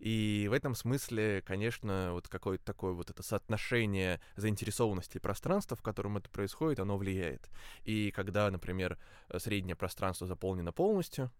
И 0.00 0.46
в 0.48 0.54
этом 0.54 0.74
смысле, 0.74 1.42
конечно, 1.46 2.10
вот 2.12 2.26
какое-то 2.26 2.64
такое 2.64 2.92
вот 2.92 3.10
это 3.10 3.22
соотношение 3.22 4.20
заинтересованности 4.36 5.18
пространства, 5.18 5.76
в 5.76 5.82
котором 5.82 6.16
это 6.16 6.30
происходит, 6.30 6.80
оно 6.80 6.96
влияет. 6.96 7.50
И 7.84 8.10
когда, 8.10 8.50
например, 8.50 8.98
среднее 9.36 9.76
пространство 9.76 10.26
заполнено 10.26 10.72
полностью, 10.72 11.30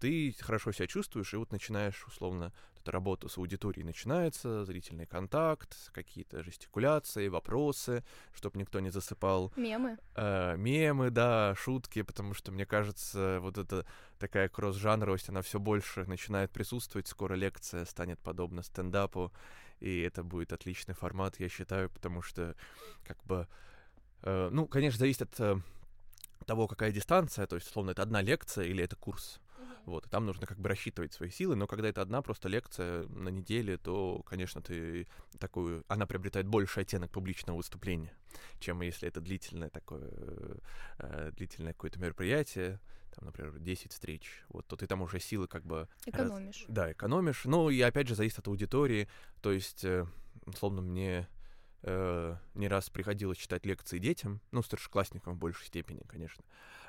ты 0.00 0.34
хорошо 0.40 0.72
себя 0.72 0.86
чувствуешь, 0.86 1.32
и 1.34 1.36
вот 1.36 1.52
начинаешь, 1.52 2.04
условно, 2.06 2.52
эта 2.84 2.92
работа 2.92 3.28
с 3.28 3.38
аудиторией 3.38 3.84
начинается, 3.84 4.64
зрительный 4.66 5.06
контакт, 5.06 5.74
какие-то 5.92 6.42
жестикуляции, 6.42 7.28
вопросы, 7.28 8.04
чтобы 8.34 8.58
никто 8.58 8.78
не 8.80 8.90
засыпал. 8.90 9.52
Мемы. 9.56 9.96
Э, 10.16 10.54
мемы, 10.58 11.10
да, 11.10 11.54
шутки, 11.56 12.02
потому 12.02 12.34
что, 12.34 12.52
мне 12.52 12.66
кажется, 12.66 13.38
вот 13.40 13.56
эта 13.56 13.86
такая 14.18 14.48
кросс-жанровость, 14.48 15.30
она 15.30 15.40
все 15.40 15.58
больше 15.58 16.04
начинает 16.04 16.50
присутствовать, 16.50 17.08
скоро 17.08 17.34
лекция 17.34 17.86
станет 17.86 18.20
подобна 18.20 18.62
стендапу, 18.62 19.32
и 19.80 20.00
это 20.00 20.22
будет 20.22 20.52
отличный 20.52 20.94
формат, 20.94 21.40
я 21.40 21.48
считаю, 21.48 21.88
потому 21.88 22.20
что, 22.20 22.54
как 23.04 23.22
бы, 23.24 23.48
э, 24.22 24.48
ну, 24.52 24.66
конечно, 24.66 24.98
зависит 24.98 25.22
от 25.22 25.40
э, 25.40 25.56
того, 26.44 26.68
какая 26.68 26.92
дистанция, 26.92 27.46
то 27.46 27.56
есть, 27.56 27.68
условно, 27.68 27.92
это 27.92 28.02
одна 28.02 28.20
лекция 28.20 28.66
или 28.66 28.84
это 28.84 28.96
курс. 28.96 29.40
Вот, 29.86 30.06
и 30.06 30.08
там 30.08 30.24
нужно 30.24 30.46
как 30.46 30.58
бы 30.58 30.68
рассчитывать 30.68 31.12
свои 31.12 31.30
силы, 31.30 31.56
но 31.56 31.66
когда 31.66 31.88
это 31.88 32.00
одна 32.00 32.22
просто 32.22 32.48
лекция 32.48 33.06
на 33.08 33.28
неделе, 33.28 33.76
то, 33.76 34.22
конечно, 34.26 34.62
ты 34.62 35.06
такую, 35.38 35.84
она 35.88 36.06
приобретает 36.06 36.46
больше 36.46 36.80
оттенок 36.80 37.10
публичного 37.10 37.58
выступления, 37.58 38.12
чем 38.60 38.80
если 38.80 39.08
это 39.08 39.20
длительное 39.20 39.68
такое, 39.68 40.10
э, 40.98 41.32
длительное 41.36 41.74
какое-то 41.74 42.00
мероприятие, 42.00 42.80
там, 43.14 43.26
например, 43.26 43.58
10 43.58 43.92
встреч, 43.92 44.42
вот, 44.48 44.66
то 44.66 44.76
ты 44.76 44.86
там 44.86 45.02
уже 45.02 45.20
силы 45.20 45.46
как 45.48 45.64
бы... 45.66 45.86
Экономишь. 46.06 46.64
Раз, 46.66 46.74
да, 46.74 46.92
экономишь, 46.92 47.44
ну 47.44 47.68
и 47.68 47.80
опять 47.82 48.08
же 48.08 48.14
зависит 48.14 48.38
от 48.38 48.48
аудитории, 48.48 49.08
то 49.42 49.52
есть, 49.52 49.84
э, 49.84 50.06
условно, 50.46 50.80
мне 50.80 51.28
э, 51.84 52.36
не 52.54 52.68
раз 52.68 52.90
приходилось 52.90 53.38
читать 53.38 53.66
лекции 53.66 53.98
детям, 53.98 54.40
ну, 54.50 54.62
старшеклассникам 54.62 55.34
в 55.34 55.38
большей 55.38 55.66
степени, 55.66 56.02
конечно, 56.06 56.42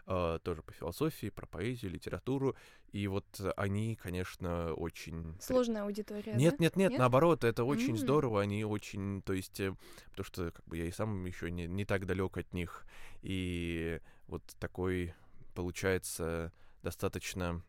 э, 0.08 0.39
тоже 0.43 0.62
по 0.62 0.71
философии, 0.71 1.29
про 1.29 1.45
поэзию, 1.45 1.91
литературу, 1.91 2.55
и 2.91 3.08
вот 3.08 3.25
они, 3.58 3.95
конечно, 3.95 4.73
очень... 4.73 5.38
Сложная 5.41 5.84
аудитория, 5.84 6.34
Нет, 6.34 6.55
да? 6.58 6.63
нет, 6.63 6.75
нет, 6.75 6.91
нет, 6.91 6.99
наоборот, 6.99 7.43
это 7.43 7.65
очень 7.65 7.93
mm-hmm. 7.93 7.97
здорово, 7.97 8.41
они 8.41 8.63
очень, 8.63 9.21
то 9.21 9.34
есть, 9.34 9.60
э, 9.60 9.75
потому 10.12 10.25
что 10.25 10.51
как 10.51 10.65
бы 10.65 10.77
я 10.77 10.86
и 10.86 10.91
сам 10.91 11.25
еще 11.25 11.51
не, 11.51 11.67
не 11.67 11.86
так 11.86 12.05
далек 12.05 12.38
от 12.38 12.53
них, 12.53 12.86
и 13.21 13.99
вот 14.27 14.43
такой, 14.60 15.13
получается, 15.53 16.53
достаточно 16.81 17.62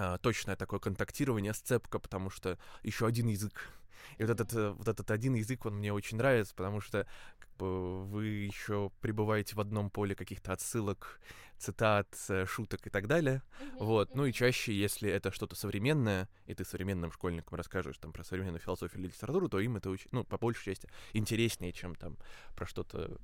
а, 0.00 0.16
точное 0.18 0.54
такое 0.54 0.78
контактирование, 0.78 1.52
сцепка, 1.52 1.98
потому 1.98 2.30
что 2.30 2.56
еще 2.84 3.04
один 3.04 3.26
язык 3.26 3.68
и 4.16 4.24
вот 4.24 4.30
этот, 4.30 4.52
э, 4.54 4.70
вот 4.70 4.88
этот 4.88 5.10
один 5.10 5.34
язык, 5.34 5.66
он 5.66 5.76
мне 5.76 5.92
очень 5.92 6.16
нравится, 6.16 6.54
потому 6.54 6.80
что 6.80 7.06
как 7.38 7.50
бы, 7.56 8.04
вы 8.04 8.26
еще 8.26 8.90
пребываете 9.00 9.54
в 9.54 9.60
одном 9.60 9.90
поле 9.90 10.14
каких-то 10.14 10.52
отсылок, 10.52 11.20
цитат, 11.58 12.08
э, 12.28 12.46
шуток 12.46 12.86
и 12.86 12.90
так 12.90 13.06
далее. 13.06 13.42
Mm-hmm. 13.60 13.76
Вот. 13.80 14.14
Ну 14.14 14.26
и 14.26 14.32
чаще, 14.32 14.72
если 14.72 15.10
это 15.10 15.30
что-то 15.30 15.56
современное, 15.56 16.28
и 16.46 16.54
ты 16.54 16.64
современным 16.64 17.12
школьникам 17.12 17.56
расскажешь 17.56 17.98
там 17.98 18.12
про 18.12 18.24
современную 18.24 18.60
философию 18.60 19.00
или 19.00 19.08
литературу, 19.08 19.48
то 19.48 19.60
им 19.60 19.76
это 19.76 19.90
очень, 19.90 20.08
ну, 20.12 20.24
по 20.24 20.38
большей 20.38 20.64
части 20.64 20.88
интереснее, 21.12 21.72
чем 21.72 21.94
там 21.94 22.16
про 22.54 22.66
что-то, 22.66 23.18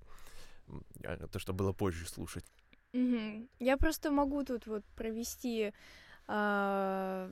а, 1.05 1.29
то, 1.29 1.39
что 1.39 1.53
было 1.53 1.73
позже 1.73 2.07
слушать. 2.07 2.45
Mm-hmm. 2.93 3.49
Я 3.61 3.77
просто 3.77 4.11
могу 4.11 4.45
тут 4.45 4.67
вот 4.67 4.85
провести 4.97 5.73
а, 6.27 7.31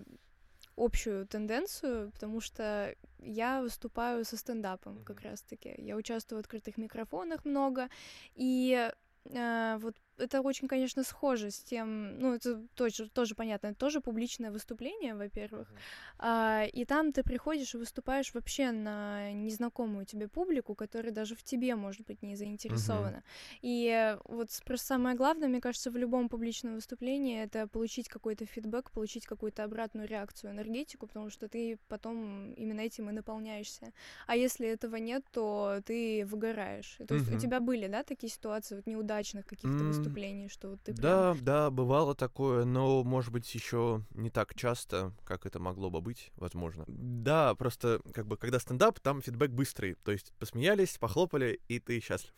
общую 0.77 1.27
тенденцию, 1.27 2.11
потому 2.13 2.41
что 2.41 2.95
я 3.19 3.63
выступаю 3.63 4.25
со 4.25 4.37
стендапом 4.37 5.05
как 5.05 5.21
раз-таки. 5.21 5.75
Я 5.79 5.97
участвую 5.97 6.39
в 6.39 6.41
открытых 6.41 6.79
микрофонах 6.79 7.45
много, 7.45 7.89
и 8.35 8.91
э, 9.25 9.79
вот 9.81 9.97
это 10.19 10.41
очень, 10.41 10.69
конечно, 10.69 11.03
схоже 11.05 11.51
с 11.51 11.61
тем, 11.61 12.19
ну, 12.19 12.35
это 12.35 12.63
тоже, 12.75 13.09
тоже 13.09 13.35
понятно, 13.35 13.69
это 13.69 13.77
тоже 13.77 14.01
публичное 14.01 14.51
выступление, 14.51 15.15
во-первых, 15.15 15.69
uh-huh. 15.69 15.79
а, 16.19 16.65
и 16.65 16.85
там 16.85 17.13
ты 17.13 17.23
приходишь 17.23 17.75
и 17.75 17.79
выступаешь 17.79 18.35
вообще 18.35 18.71
на 18.71 19.33
незнакомую 19.33 20.07
тебе 20.07 20.29
публику, 20.29 20.75
которая 20.75 21.13
даже 21.13 21.35
в 21.35 21.43
тебе, 21.43 21.75
может 21.75 22.07
быть, 22.07 22.23
не 22.23 22.37
заинтересована. 22.37 23.17
Uh-huh. 23.17 23.59
И 23.63 24.17
вот 24.25 24.49
просто 24.65 24.87
самое 24.87 25.17
главное, 25.17 25.49
мне 25.49 25.61
кажется, 25.61 25.91
в 25.91 25.97
любом 25.97 26.29
публичном 26.29 26.75
выступлении 26.75 27.43
это 27.43 27.67
получить 27.67 28.09
какой-то 28.09 28.47
фидбэк, 28.47 28.91
получить 28.91 29.27
какую-то 29.27 29.65
обратную 29.65 30.07
реакцию, 30.07 30.53
энергетику, 30.53 31.07
потому 31.07 31.31
что 31.31 31.49
ты 31.49 31.79
потом 31.89 32.53
именно 32.53 32.81
этим 32.81 33.09
и 33.11 33.13
наполняешься. 33.13 33.93
А 34.27 34.37
если 34.37 34.69
этого 34.69 34.97
нет, 34.97 35.25
то 35.33 35.81
ты 35.87 36.25
выгораешь. 36.27 36.99
То 37.09 37.15
есть 37.15 37.29
uh-huh. 37.29 37.37
у 37.37 37.41
тебя 37.41 37.61
были, 37.61 37.87
да, 37.87 38.03
такие 38.03 38.31
ситуации 38.31 38.77
вот 38.77 38.87
неудачных 38.87 39.47
каких-то 39.47 39.69
mm-hmm. 39.69 39.87
выступлений? 39.89 40.02
Выступлений, 40.03 40.49
что 40.49 40.77
ты 40.77 40.93
Да, 40.93 41.33
прям... 41.33 41.45
да, 41.45 41.71
бывало 41.71 42.15
такое, 42.15 42.65
но, 42.65 43.03
может 43.05 43.33
быть, 43.33 43.53
еще 43.55 44.05
не 44.15 44.31
так 44.31 44.55
часто, 44.55 45.13
как 45.25 45.47
это 45.47 45.59
могло 45.59 45.91
бы 45.91 46.01
быть, 46.01 46.31
возможно. 46.37 46.85
Да, 46.89 47.55
просто, 47.55 48.01
как 48.13 48.27
бы, 48.27 48.37
когда 48.37 48.59
стендап, 48.59 49.01
там 49.01 49.23
фидбэк 49.23 49.51
быстрый, 49.51 49.95
то 49.95 50.13
есть 50.13 50.33
посмеялись, 50.39 50.99
похлопали, 50.99 51.61
и 51.69 51.79
ты 51.79 52.01
счастлив. 52.01 52.35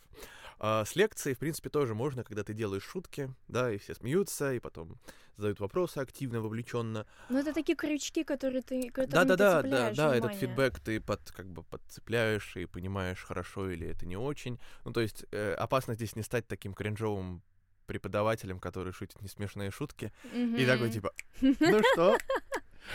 А 0.57 0.85
с 0.85 0.95
лекцией, 0.95 1.35
в 1.35 1.39
принципе, 1.39 1.69
тоже 1.69 1.95
можно, 1.95 2.23
когда 2.23 2.43
ты 2.43 2.53
делаешь 2.53 2.83
шутки, 2.83 3.33
да, 3.47 3.71
и 3.71 3.77
все 3.77 3.93
смеются, 3.93 4.53
и 4.53 4.59
потом 4.59 4.97
задают 5.35 5.59
вопросы 5.59 5.97
активно, 5.97 6.39
вовлеченно. 6.39 7.05
Ну, 7.29 7.39
это 7.39 7.53
такие 7.53 7.75
крючки, 7.75 8.23
которые 8.23 8.61
ты 8.61 8.89
да, 8.95 9.25
да, 9.25 9.35
да, 9.35 9.61
да, 9.61 9.91
да, 9.91 10.15
этот 10.15 10.33
фидбэк 10.35 10.79
ты 10.79 11.01
под, 11.01 11.19
как 11.31 11.47
бы 11.47 11.63
подцепляешь 11.63 12.55
и 12.55 12.65
понимаешь, 12.65 13.21
хорошо 13.21 13.69
или 13.69 13.87
это 13.87 14.05
не 14.05 14.15
очень. 14.15 14.59
Ну, 14.85 14.93
то 14.93 15.01
есть 15.01 15.25
э, 15.31 15.53
опасно 15.53 15.95
здесь 15.95 16.15
не 16.15 16.23
стать 16.23 16.47
таким 16.47 16.73
кринжовым 16.73 17.41
преподавателем, 17.85 18.59
который 18.59 18.93
шутит 18.93 19.21
несмешные 19.21 19.71
шутки, 19.71 20.11
mm-hmm. 20.33 20.61
и 20.61 20.65
такой 20.65 20.91
типа, 20.91 21.11
ну 21.41 21.81
что? 21.93 22.17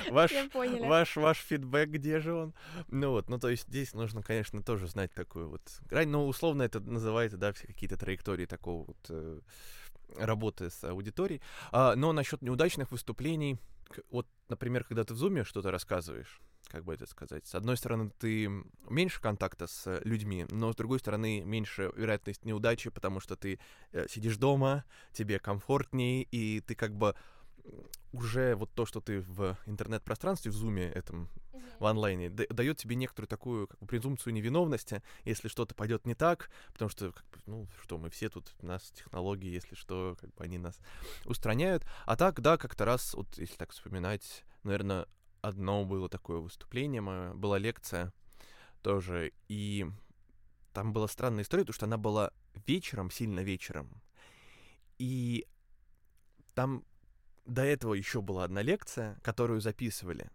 Ваш, 0.08 0.32
ваш, 0.54 1.16
ваш 1.16 1.38
фидбэк, 1.38 1.88
где 1.88 2.20
же 2.20 2.32
он? 2.32 2.54
Ну 2.88 3.10
вот, 3.10 3.28
ну 3.28 3.38
то 3.38 3.48
есть 3.48 3.66
здесь 3.68 3.92
нужно, 3.92 4.22
конечно, 4.22 4.62
тоже 4.62 4.86
знать 4.86 5.12
такую 5.12 5.48
вот 5.48 5.62
грань, 5.88 6.08
но 6.08 6.26
условно 6.26 6.62
это 6.62 6.80
называется, 6.80 7.36
да, 7.36 7.52
все 7.52 7.66
какие-то 7.66 7.96
траектории 7.96 8.46
такого 8.46 8.84
вот 8.84 8.98
э, 9.08 9.40
работы 10.16 10.70
с 10.70 10.84
аудиторией. 10.84 11.42
А, 11.72 11.96
но 11.96 12.12
насчет 12.12 12.42
неудачных 12.42 12.92
выступлений, 12.92 13.58
вот, 14.10 14.26
например, 14.48 14.84
когда 14.84 15.04
ты 15.04 15.14
в 15.14 15.16
зуме 15.16 15.44
что-то 15.44 15.70
рассказываешь, 15.70 16.40
как 16.70 16.84
бы 16.84 16.94
это 16.94 17.06
сказать, 17.06 17.46
с 17.46 17.54
одной 17.54 17.76
стороны, 17.76 18.10
ты 18.18 18.48
меньше 18.88 19.20
контакта 19.20 19.66
с 19.66 20.00
людьми, 20.04 20.46
но 20.50 20.72
с 20.72 20.76
другой 20.76 21.00
стороны, 21.00 21.42
меньше 21.44 21.92
вероятность 21.96 22.44
неудачи, 22.44 22.90
потому 22.90 23.20
что 23.20 23.36
ты 23.36 23.58
э, 23.92 24.06
сидишь 24.08 24.36
дома, 24.36 24.84
тебе 25.12 25.38
комфортней, 25.38 26.22
и 26.30 26.60
ты 26.60 26.74
как 26.74 26.94
бы 26.94 27.14
уже 28.12 28.54
вот 28.56 28.70
то, 28.74 28.86
что 28.86 29.00
ты 29.00 29.20
в 29.20 29.56
интернет-пространстве, 29.66 30.50
в 30.50 30.54
зуме 30.54 30.88
этом, 30.88 31.28
mm-hmm. 31.52 31.78
в 31.78 31.86
онлайне, 31.86 32.30
дает 32.30 32.78
тебе 32.78 32.96
некоторую 32.96 33.28
такую 33.28 33.68
как 33.68 33.78
бы, 33.78 33.86
презумпцию 33.86 34.32
невиновности, 34.32 35.02
если 35.24 35.48
что-то 35.48 35.74
пойдет 35.74 36.06
не 36.06 36.14
так, 36.14 36.50
потому 36.72 36.88
что, 36.88 37.12
как 37.12 37.24
бы, 37.30 37.38
ну, 37.46 37.68
что, 37.82 37.98
мы 37.98 38.10
все 38.10 38.28
тут, 38.28 38.52
у 38.60 38.66
нас 38.66 38.90
технологии, 38.90 39.50
если 39.50 39.74
что, 39.74 40.16
как 40.20 40.34
бы 40.34 40.44
они 40.44 40.58
нас 40.58 40.78
устраняют. 41.24 41.84
А 42.06 42.16
так, 42.16 42.40
да, 42.40 42.56
как-то 42.56 42.84
раз, 42.84 43.14
вот 43.14 43.38
если 43.38 43.56
так 43.56 43.70
вспоминать, 43.70 44.44
наверное, 44.64 45.06
одно 45.42 45.84
было 45.84 46.08
такое 46.08 46.38
выступление 46.38 47.00
мое, 47.00 47.34
была 47.34 47.58
лекция 47.58 48.12
тоже, 48.82 49.32
и 49.48 49.86
там 50.72 50.92
была 50.92 51.08
странная 51.08 51.42
история, 51.44 51.62
потому 51.62 51.74
что 51.74 51.86
она 51.86 51.98
была 51.98 52.32
вечером, 52.66 53.10
сильно 53.10 53.40
вечером, 53.40 53.90
и 54.98 55.46
там 56.54 56.84
до 57.46 57.62
этого 57.62 57.94
еще 57.94 58.20
была 58.20 58.44
одна 58.44 58.62
лекция, 58.62 59.18
которую 59.22 59.60
записывали. 59.60 60.30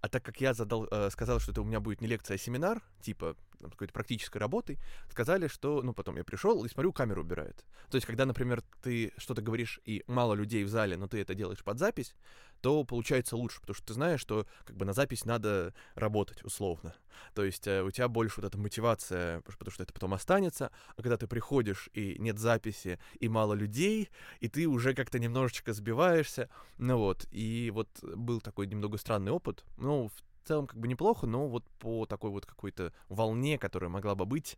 А 0.00 0.08
так 0.08 0.24
как 0.24 0.40
я 0.40 0.54
задал, 0.54 0.86
э, 0.90 1.10
сказал, 1.10 1.40
что 1.40 1.52
это 1.52 1.62
у 1.62 1.64
меня 1.64 1.80
будет 1.80 2.00
не 2.00 2.06
лекция, 2.06 2.36
а 2.36 2.38
семинар, 2.38 2.82
типа 3.02 3.36
какой-то 3.68 3.92
практической 3.92 4.38
работой, 4.38 4.78
сказали, 5.10 5.48
что, 5.48 5.82
ну, 5.82 5.92
потом 5.92 6.16
я 6.16 6.24
пришел 6.24 6.64
и 6.64 6.68
смотрю, 6.68 6.92
камеру 6.92 7.22
убирают. 7.22 7.64
То 7.90 7.96
есть, 7.96 8.06
когда, 8.06 8.24
например, 8.24 8.62
ты 8.82 9.12
что-то 9.18 9.42
говоришь, 9.42 9.80
и 9.84 10.02
мало 10.06 10.34
людей 10.34 10.64
в 10.64 10.68
зале, 10.68 10.96
но 10.96 11.08
ты 11.08 11.20
это 11.20 11.34
делаешь 11.34 11.62
под 11.62 11.78
запись, 11.78 12.14
то 12.60 12.84
получается 12.84 13.36
лучше, 13.36 13.60
потому 13.60 13.74
что 13.74 13.86
ты 13.86 13.94
знаешь, 13.94 14.20
что 14.20 14.46
как 14.64 14.76
бы 14.76 14.84
на 14.84 14.92
запись 14.92 15.24
надо 15.24 15.74
работать, 15.94 16.44
условно. 16.44 16.94
То 17.34 17.44
есть 17.44 17.66
э, 17.66 17.82
у 17.82 17.90
тебя 17.90 18.08
больше 18.08 18.40
вот 18.40 18.46
эта 18.46 18.58
мотивация, 18.58 19.40
потому 19.42 19.70
что 19.70 19.82
это 19.82 19.92
потом 19.92 20.14
останется, 20.14 20.70
а 20.96 21.02
когда 21.02 21.16
ты 21.16 21.26
приходишь, 21.26 21.88
и 21.94 22.16
нет 22.18 22.38
записи, 22.38 22.98
и 23.18 23.28
мало 23.28 23.54
людей, 23.54 24.10
и 24.40 24.48
ты 24.48 24.66
уже 24.66 24.94
как-то 24.94 25.18
немножечко 25.18 25.72
сбиваешься, 25.72 26.48
ну 26.78 26.98
вот, 26.98 27.26
и 27.30 27.70
вот 27.72 27.88
был 28.02 28.40
такой 28.40 28.66
немного 28.66 28.98
странный 28.98 29.32
опыт, 29.32 29.64
ну, 29.78 30.08
в 30.08 30.29
целом 30.50 30.66
как 30.66 30.78
бы 30.78 30.88
неплохо, 30.88 31.26
но 31.26 31.46
вот 31.46 31.64
по 31.78 32.06
такой 32.06 32.30
вот 32.30 32.44
какой-то 32.44 32.92
волне, 33.08 33.56
которая 33.56 33.88
могла 33.88 34.16
бы 34.16 34.26
быть, 34.26 34.56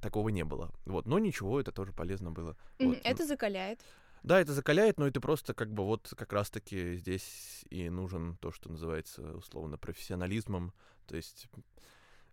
такого 0.00 0.30
не 0.30 0.44
было. 0.44 0.72
Вот, 0.84 1.06
но 1.06 1.20
ничего, 1.20 1.60
это 1.60 1.70
тоже 1.70 1.92
полезно 1.92 2.32
было. 2.32 2.56
Вот. 2.80 2.98
Это 3.04 3.24
закаляет. 3.24 3.80
Да, 4.24 4.40
это 4.40 4.52
закаляет, 4.52 4.98
но 4.98 5.06
это 5.06 5.20
просто 5.20 5.54
как 5.54 5.72
бы 5.72 5.84
вот 5.84 6.12
как 6.16 6.32
раз-таки 6.32 6.96
здесь 6.96 7.64
и 7.70 7.88
нужен 7.88 8.36
то, 8.38 8.50
что 8.50 8.68
называется 8.68 9.36
условно 9.36 9.78
профессионализмом. 9.78 10.72
То 11.06 11.14
есть 11.14 11.46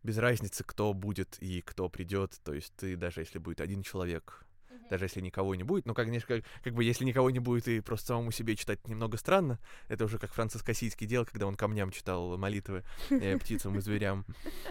без 0.01 0.17
разницы, 0.17 0.63
кто 0.63 0.93
будет 0.93 1.37
и 1.39 1.61
кто 1.61 1.89
придет. 1.89 2.39
То 2.43 2.53
есть 2.55 2.73
ты 2.75 2.95
даже 2.95 3.21
если 3.21 3.37
будет 3.37 3.61
один 3.61 3.83
человек, 3.83 4.42
даже 4.89 5.05
если 5.05 5.21
никого 5.21 5.55
не 5.55 5.63
будет, 5.63 5.85
ну, 5.85 5.93
конечно, 5.93 6.27
как, 6.27 6.45
как 6.63 6.73
бы 6.73 6.83
если 6.83 7.05
никого 7.05 7.29
не 7.29 7.39
будет 7.39 7.67
и 7.67 7.81
просто 7.81 8.07
самому 8.07 8.31
себе 8.31 8.55
читать 8.55 8.87
немного 8.87 9.17
странно, 9.17 9.59
это 9.87 10.05
уже 10.05 10.19
как 10.19 10.33
Франциск 10.33 10.67
Осийский 10.69 11.07
делал, 11.07 11.25
когда 11.25 11.47
он 11.47 11.55
камням 11.55 11.91
читал 11.91 12.37
молитвы 12.37 12.83
э, 13.09 13.37
птицам 13.37 13.77
и 13.77 13.81
зверям. 13.81 14.25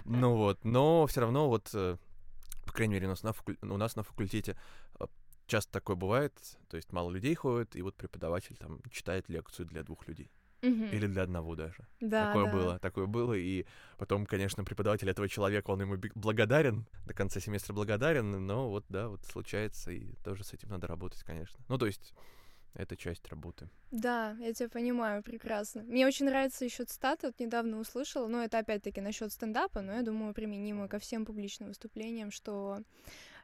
Ну 0.05 0.37
вот, 0.37 0.64
но 0.64 1.07
все 1.07 1.20
равно 1.20 1.48
вот, 1.48 1.70
э, 1.75 1.96
по 2.66 2.72
крайней 2.72 2.94
мере, 2.94 3.07
у 3.07 3.11
нас 3.11 3.22
на, 3.22 3.33
факуль- 3.33 3.59
у 3.62 3.77
нас 3.77 3.96
на 3.96 4.03
факультете 4.03 4.57
э, 5.01 5.07
часто 5.46 5.72
такое 5.72 5.96
бывает, 5.96 6.33
то 6.68 6.77
есть 6.77 6.92
мало 6.92 7.11
людей 7.11 7.35
ходит, 7.35 7.77
и 7.77 7.83
вот 7.83 7.96
преподаватель 7.96 8.57
там 8.57 8.81
читает 8.90 9.29
лекцию 9.29 9.66
для 9.66 9.83
двух 9.83 10.07
людей. 10.09 10.31
Мгм. 10.62 10.90
Или 10.92 11.07
для 11.09 11.22
одного 11.22 11.57
даже. 11.57 11.87
Да, 12.01 12.27
такое 12.27 12.46
да. 12.46 12.53
было, 12.53 12.79
такое 12.79 13.07
было. 13.07 13.35
И 13.35 13.66
потом, 13.98 14.27
конечно, 14.27 14.64
преподаватель 14.64 15.11
этого 15.11 15.29
человека, 15.29 15.70
он 15.70 15.81
ему 15.81 15.96
благодарен, 16.14 16.87
до 17.05 17.14
конца 17.14 17.40
семестра 17.40 17.72
благодарен, 17.72 18.46
но 18.46 18.70
вот, 18.70 18.85
да, 18.88 19.09
вот 19.09 19.25
случается, 19.25 19.90
и 19.90 20.14
тоже 20.25 20.44
с 20.44 20.53
этим 20.53 20.68
надо 20.68 20.87
работать, 20.87 21.22
конечно. 21.25 21.59
Ну, 21.68 21.79
то 21.79 21.87
есть, 21.87 22.14
это 22.75 22.96
часть 22.96 23.29
работы. 23.29 23.68
Да, 23.90 24.37
я 24.40 24.55
тебя 24.55 24.68
понимаю 24.68 25.22
прекрасно. 25.22 25.83
Мне 25.83 26.07
очень 26.07 26.27
нравится 26.27 26.64
еще 26.64 26.85
цитата, 26.85 27.27
вот 27.27 27.40
недавно 27.40 27.79
услышала, 27.79 28.29
но 28.29 28.42
это 28.42 28.59
опять-таки 28.59 29.01
насчет 29.01 29.33
стендапа, 29.33 29.83
но 29.83 29.94
я 29.94 30.03
думаю, 30.03 30.33
применимо 30.33 30.88
ко 30.88 30.98
всем 30.98 31.27
публичным 31.27 31.68
выступлениям, 31.68 32.31
что 32.31 32.79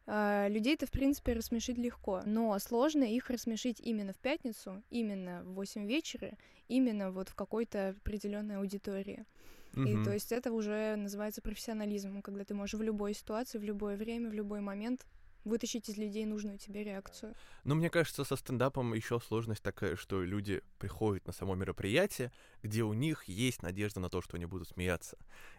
э, 0.09 0.49
людей-то, 0.51 0.87
в 0.87 0.91
принципе, 0.91 1.35
рассмешить 1.35 1.79
легко, 1.79 2.23
но 2.27 2.59
сложно 2.59 3.05
их 3.05 3.31
рассмешить 3.31 3.81
именно 3.81 4.13
в 4.13 4.19
пятницу, 4.19 4.83
именно 4.91 5.43
в 5.45 5.55
8 5.55 5.87
вечера, 5.87 6.33
именно 6.69 7.11
вот 7.13 7.29
в 7.29 7.35
какой-то 7.35 7.91
определенной 7.91 8.57
аудитории. 8.59 9.27
И 9.75 9.81
Мгм. 9.81 10.05
то 10.05 10.13
есть 10.13 10.33
это 10.33 10.53
уже 10.53 10.97
называется 10.97 11.43
профессионализмом, 11.43 12.23
когда 12.23 12.45
ты 12.45 12.55
можешь 12.55 12.75
в 12.75 12.83
любой 12.83 13.15
ситуации, 13.15 13.59
в 13.59 13.65
любое 13.65 13.97
время, 13.97 14.31
в 14.31 14.35
любой 14.35 14.61
момент 14.61 15.07
вытащить 15.45 15.89
из 15.89 15.97
людей 15.97 16.27
нужную 16.27 16.59
тебе 16.59 16.85
реакцию. 16.85 17.35
Ну, 17.65 17.75
мне 17.75 17.91
кажется, 17.91 18.25
со 18.25 18.37
стендапом 18.37 18.95
еще 18.95 19.21
сложность 19.21 19.63
такая, 19.63 19.97
что 19.97 20.23
люди 20.23 20.63
приходят 20.79 21.27
на 21.27 21.33
само 21.33 21.55
мероприятие, 21.55 22.33
где 22.63 22.83
у 22.83 22.93
них 22.93 23.25
есть 23.25 23.63
надежда 23.63 24.01
на 24.01 24.11
то, 24.11 24.21
что 24.21 24.37
они 24.37 24.47
будут 24.47 24.69
смеяться. 24.69 25.17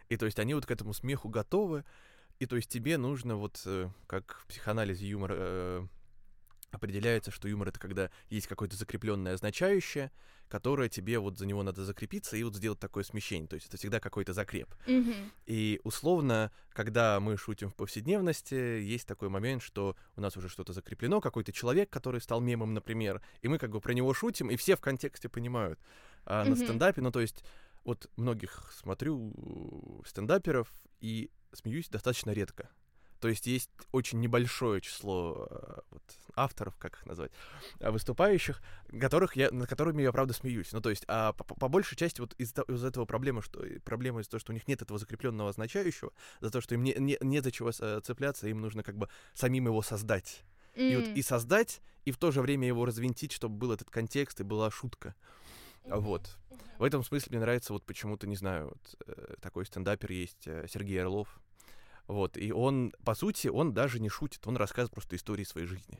И 0.08 0.16
то 0.16 0.26
есть 0.26 0.38
они 0.38 0.54
вот 0.54 0.66
к 0.66 0.70
этому 0.70 0.92
смеху 0.92 1.28
готовы, 1.28 1.84
и 2.40 2.46
то 2.46 2.56
есть 2.56 2.70
тебе 2.70 2.96
нужно 2.96 3.36
вот, 3.36 3.62
э, 3.66 3.90
как 4.06 4.40
в 4.42 4.46
психоанализе 4.46 5.06
юмор 5.06 5.32
э, 5.34 5.86
определяется, 6.70 7.30
что 7.30 7.48
юмор— 7.48 7.68
это 7.70 7.78
когда 7.78 8.10
есть 8.30 8.46
какое-то 8.46 8.76
закрепленное 8.76 9.34
означающее, 9.34 10.10
которое 10.48 10.88
тебе 10.88 11.18
вот 11.18 11.36
за 11.36 11.44
него 11.44 11.62
надо 11.62 11.84
закрепиться 11.84 12.38
и 12.38 12.42
вот 12.42 12.56
сделать 12.56 12.80
такое 12.80 13.04
смещение. 13.04 13.46
То 13.46 13.54
есть 13.54 13.66
это 13.68 13.76
всегда 13.76 14.00
какой-то 14.00 14.32
закреп. 14.32 14.74
Мгм. 14.86 15.30
И 15.46 15.80
условно, 15.84 16.50
когда 16.70 17.20
мы 17.20 17.36
шутим 17.36 17.68
в 17.68 17.74
повседневности, 17.74 18.54
есть 18.54 19.06
такой 19.06 19.28
момент, 19.28 19.62
что 19.62 19.94
у 20.16 20.22
нас 20.22 20.34
уже 20.38 20.48
что-то 20.48 20.72
закреплено, 20.72 21.20
какой-то 21.20 21.52
человек, 21.52 21.90
который 21.90 22.22
стал 22.22 22.40
мемом, 22.40 22.72
например, 22.72 23.20
и 23.42 23.48
мы 23.48 23.58
как 23.58 23.70
бы 23.70 23.82
про 23.82 23.92
него 23.92 24.14
шутим, 24.14 24.50
и 24.50 24.56
все 24.56 24.76
в 24.76 24.80
контексте 24.80 25.28
понимают. 25.28 25.78
А 26.24 26.44
на 26.44 26.52
Мгм. 26.52 26.56
стендапе, 26.56 27.02
ну 27.02 27.12
то 27.12 27.20
есть, 27.20 27.44
вот 27.84 28.10
многих 28.16 28.72
смотрю 28.74 29.34
э, 29.36 30.08
стендаперов 30.08 30.72
и 31.00 31.30
смеюсь 31.52 31.88
достаточно 31.88 32.30
редко. 32.30 32.70
То 33.20 33.28
есть 33.28 33.46
есть 33.46 33.70
очень 33.92 34.20
небольшое 34.20 34.80
число 34.80 35.46
э, 35.50 35.80
вот, 35.90 36.02
авторов, 36.34 36.76
как 36.78 36.94
их 36.94 37.06
назвать, 37.06 37.30
э, 37.78 37.90
выступающих, 37.90 38.62
которых 38.98 39.36
я, 39.36 39.50
над 39.50 39.68
которыми 39.68 40.02
я 40.02 40.10
правда 40.10 40.32
смеюсь. 40.32 40.72
Ну, 40.72 40.80
то 40.80 40.88
есть, 40.88 41.04
а 41.06 41.34
по, 41.34 41.44
по 41.44 41.68
большей 41.68 41.96
части 41.96 42.20
вот 42.20 42.34
из-за 42.38 42.62
из 42.62 42.82
этого 42.82 43.04
проблема, 43.04 43.42
что 43.42 43.62
проблема 43.84 44.20
из-за 44.20 44.30
того, 44.30 44.40
что 44.40 44.52
у 44.52 44.54
них 44.54 44.66
нет 44.66 44.80
этого 44.80 44.98
закрепленного 44.98 45.50
означающего, 45.50 46.12
за 46.40 46.50
то, 46.50 46.62
что 46.62 46.74
им 46.74 46.82
не, 46.82 46.94
не, 46.94 47.18
не 47.20 47.40
за 47.40 47.52
чего 47.52 47.70
э, 47.78 48.00
цепляться, 48.02 48.48
им 48.48 48.62
нужно 48.62 48.82
как 48.82 48.96
бы 48.96 49.08
самим 49.34 49.66
его 49.66 49.82
создать. 49.82 50.42
И 50.74 50.96
вот 50.96 51.08
и 51.08 51.20
создать, 51.20 51.82
и 52.04 52.12
в 52.12 52.16
то 52.16 52.30
же 52.30 52.40
время 52.40 52.66
его 52.66 52.86
развинтить, 52.86 53.32
чтобы 53.32 53.56
был 53.56 53.72
этот 53.72 53.90
контекст 53.90 54.40
и 54.40 54.44
была 54.44 54.70
шутка. 54.70 55.08
А 55.08 55.49
Вот. 55.86 56.36
В 56.78 56.82
этом 56.82 57.02
смысле 57.04 57.30
мне 57.30 57.40
нравится 57.40 57.72
вот 57.72 57.84
почему-то, 57.84 58.26
не 58.26 58.36
знаю, 58.36 58.68
вот, 58.68 58.96
э, 59.06 59.34
такой 59.40 59.66
стендапер 59.66 60.12
есть 60.12 60.46
э, 60.46 60.66
Сергей 60.68 61.00
Орлов. 61.02 61.40
Вот, 62.06 62.36
и 62.36 62.52
он, 62.52 62.92
по 63.04 63.14
сути, 63.14 63.48
он 63.48 63.72
даже 63.72 64.00
не 64.00 64.08
шутит, 64.08 64.46
он 64.46 64.56
рассказывает 64.56 64.92
просто 64.92 65.14
истории 65.16 65.44
своей 65.44 65.66
жизни. 65.66 65.98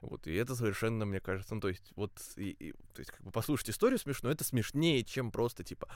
Вот, 0.00 0.26
и 0.26 0.34
это 0.34 0.54
совершенно, 0.54 1.04
мне 1.06 1.20
кажется, 1.20 1.54
ну, 1.54 1.60
то 1.60 1.68
есть, 1.68 1.92
вот, 1.96 2.12
и, 2.36 2.50
и- 2.50 2.72
то 2.72 2.98
есть, 3.00 3.10
как 3.10 3.22
бы 3.22 3.30
послушать 3.30 3.70
историю 3.70 3.98
смешно, 3.98 4.30
это 4.30 4.44
смешнее, 4.44 5.02
чем 5.04 5.30
просто, 5.30 5.64
типа, 5.64 5.88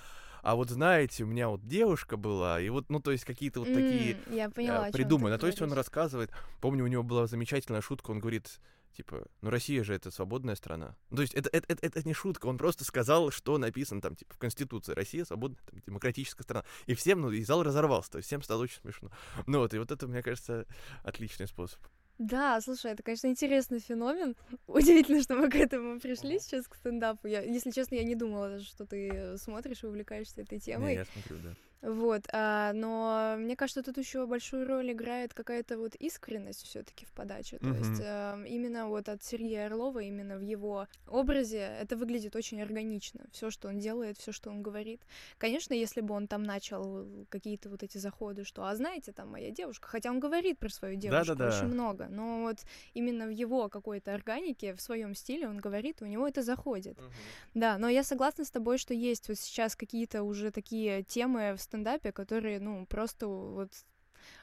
а 0.42 0.55
вот 0.55 0.70
знаете, 0.70 1.24
у 1.24 1.26
меня 1.26 1.48
вот 1.48 1.66
девушка 1.66 2.16
была, 2.16 2.61
и 2.61 2.68
вот, 2.70 2.88
ну, 2.88 3.00
то 3.00 3.11
есть, 3.12 3.24
какие-то 3.24 3.61
вот 3.61 3.72
такие 3.72 4.14
М, 4.14 4.22
Я 4.33 4.46
э, 4.46 4.50
поняла, 4.50 4.76
чём 4.79 4.87
ты 4.87 4.92
придуманы. 4.92 5.38
То 5.38 5.46
есть 5.46 5.61
он 5.61 5.72
рассказывает, 5.72 6.31
помню, 6.61 6.85
у 6.85 6.88
него 6.88 7.02
была 7.02 7.26
замечательная 7.26 7.81
шутка, 7.83 8.11
он 8.12 8.20
говорит, 8.20 8.61
типа, 8.97 9.27
ну 9.43 9.51
Россия 9.51 9.85
же 9.85 9.95
это 9.95 10.11
свободная 10.11 10.55
страна. 10.55 10.97
Ну, 11.11 11.17
То 11.17 11.23
есть 11.23 11.35
это, 11.35 11.49
это, 11.53 11.67
это, 11.69 11.87
это 11.87 12.07
не 12.07 12.15
шутка, 12.15 12.47
он 12.47 12.59
просто 12.59 12.85
сказал, 12.85 13.31
что 13.31 13.59
написано 13.59 14.01
там, 14.01 14.17
типа, 14.17 14.35
в 14.35 14.39
Конституции. 14.39 14.93
Россия 14.95 15.25
свободная, 15.25 15.59
там, 15.65 15.81
демократическая 15.87 16.43
страна. 16.43 16.65
И 16.87 16.95
всем, 16.95 17.21
ну, 17.21 17.31
и 17.31 17.43
зал 17.45 17.63
разорвался, 17.63 18.11
то 18.13 18.19
есть 18.19 18.27
всем 18.27 18.43
стало 18.43 18.63
очень 18.63 18.81
смешно. 18.81 19.11
Ну 19.47 19.59
вот, 19.59 19.75
и 19.75 19.79
вот 19.79 19.91
это, 19.91 20.07
мне 20.07 20.23
кажется, 20.23 20.67
отличный 21.05 21.47
способ. 21.47 21.79
Да, 22.19 22.59
слушай, 22.63 22.93
это, 22.93 23.03
конечно, 23.03 23.27
интересный 23.27 23.79
феномен. 23.79 24.37
Удивительно, 24.67 25.21
что 25.23 25.35
мы 25.35 25.51
к 25.51 25.55
этому 25.55 26.01
пришли 26.01 26.39
сейчас, 26.39 26.67
к 26.67 26.75
стендапу. 26.75 27.27
Я, 27.29 27.43
если 27.43 27.71
честно, 27.71 27.97
я 27.97 28.05
не 28.05 28.15
думала 28.15 28.59
что 28.61 28.87
ты 28.87 29.37
смотришь 29.37 29.83
и 29.83 29.87
увлекаешься 29.87 30.41
этой 30.41 30.55
Не, 30.55 30.61
темой. 30.61 30.95
я 30.95 31.05
смотрю, 31.05 31.37
да. 31.45 31.55
Вот, 31.83 32.23
а, 32.33 32.73
но 32.73 33.37
мне 33.39 33.55
кажется, 33.55 33.83
тут 33.83 33.99
еще 33.99 34.27
большую 34.27 34.67
роль 34.67 34.91
играет 34.93 35.35
какая-то 35.35 35.79
вот 35.79 35.95
искренность 35.95 36.62
все-таки 36.65 37.05
в 37.05 37.12
подаче. 37.12 37.59
То 37.59 37.69
есть 37.69 37.91
Мгм. 37.91 38.01
а, 38.03 38.45
именно 38.47 38.89
вот 38.89 39.09
от 39.09 39.23
Сергея 39.23 39.67
Орлова, 39.67 40.01
именно 40.01 40.37
в 40.37 40.41
его 40.41 40.89
образе, 41.07 41.77
это 41.81 41.97
выглядит 41.97 42.35
очень 42.35 42.61
органично. 42.62 43.27
Все, 43.31 43.51
что 43.51 43.69
он 43.69 43.79
делает, 43.79 44.19
все, 44.19 44.33
что 44.33 44.51
он 44.51 44.62
говорит. 44.62 45.03
Конечно, 45.39 45.75
если 45.75 46.01
бы 46.01 46.15
он 46.15 46.27
там 46.27 46.43
начал 46.43 47.07
какие-то 47.29 47.69
вот 47.69 47.83
эти 47.83 47.99
заходы, 47.99 48.45
что, 48.45 48.65
а 48.65 48.75
знаете, 48.75 49.12
там 49.12 49.31
моя 49.31 49.51
девушка, 49.51 49.87
хотя 49.89 50.11
он 50.11 50.19
говорит 50.19 50.59
про 50.59 50.71
свою 50.71 50.97
девушку 50.97 51.35
Да-да-да. 51.35 51.57
очень 51.57 51.69
много, 51.69 52.09
но 52.09 52.43
вот 52.43 52.59
именно 52.95 53.27
в 53.27 53.31
его 53.31 53.69
какой-то 53.69 54.15
органике, 54.15 54.75
в 54.75 54.81
своем 54.81 55.15
стиле 55.15 55.47
он 55.47 55.59
говорит, 55.59 56.03
у 56.03 56.07
него 56.07 56.27
это 56.27 56.43
заходит. 56.43 56.99
Да, 57.55 57.79
но 57.79 57.89
я 57.89 58.03
согласна 58.03 58.45
с 58.45 58.51
тобой, 58.51 58.79
что 58.79 58.95
есть 58.95 59.29
вот 59.29 59.39
сейчас 59.39 59.77
какие-то 59.77 60.23
уже 60.23 60.51
такие 60.51 61.03
темы 61.03 61.55
в 61.57 61.61
стендапе, 61.66 62.12
которые, 62.12 62.61
ну, 62.61 62.87
просто 62.87 63.26
вот 63.29 63.70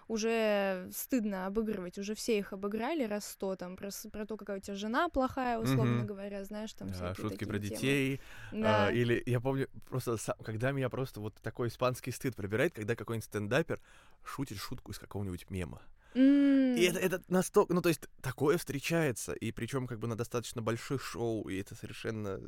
уже 0.07 0.89
стыдно 0.93 1.45
обыгрывать, 1.47 1.97
уже 1.97 2.13
все 2.13 2.37
их 2.37 2.53
обыграли 2.53 3.03
раз 3.03 3.25
сто, 3.25 3.55
там, 3.55 3.75
про, 3.75 3.89
про 4.11 4.25
то, 4.25 4.37
какая 4.37 4.57
у 4.57 4.61
тебя 4.61 4.75
жена 4.75 5.09
плохая, 5.09 5.57
условно 5.59 5.97
Мгм. 5.97 6.05
говоря, 6.07 6.43
знаешь, 6.43 6.73
там 6.73 6.89
Да, 6.93 7.13
шутки 7.15 7.45
про 7.45 7.57
темы. 7.59 7.69
детей. 7.69 8.21
Да. 8.51 8.87
а, 8.87 8.91
или 8.91 9.23
я 9.25 9.39
помню, 9.39 9.67
просто 9.89 10.17
сам- 10.17 10.37
когда 10.43 10.71
меня 10.71 10.89
просто 10.89 11.19
вот 11.21 11.33
такой 11.41 11.67
испанский 11.67 12.11
стыд 12.11 12.35
пробирает, 12.35 12.73
когда 12.73 12.95
какой-нибудь 12.95 13.25
стендапер 13.25 13.79
шутит 14.23 14.57
шутку 14.57 14.91
из 14.91 14.99
какого-нибудь 14.99 15.49
мема. 15.49 15.81
М, 16.15 16.75
И 16.75 16.83
это, 16.83 16.99
это 16.99 17.21
настолько, 17.27 17.73
ну 17.73 17.81
то 17.81 17.89
есть 17.89 18.07
такое 18.21 18.57
встречается, 18.57 19.33
и 19.33 19.51
причем 19.51 19.87
как 19.87 19.99
бы 19.99 20.07
на 20.07 20.15
достаточно 20.15 20.61
больших 20.61 21.01
шоу, 21.01 21.49
и 21.49 21.59
это 21.59 21.75
совершенно, 21.75 22.39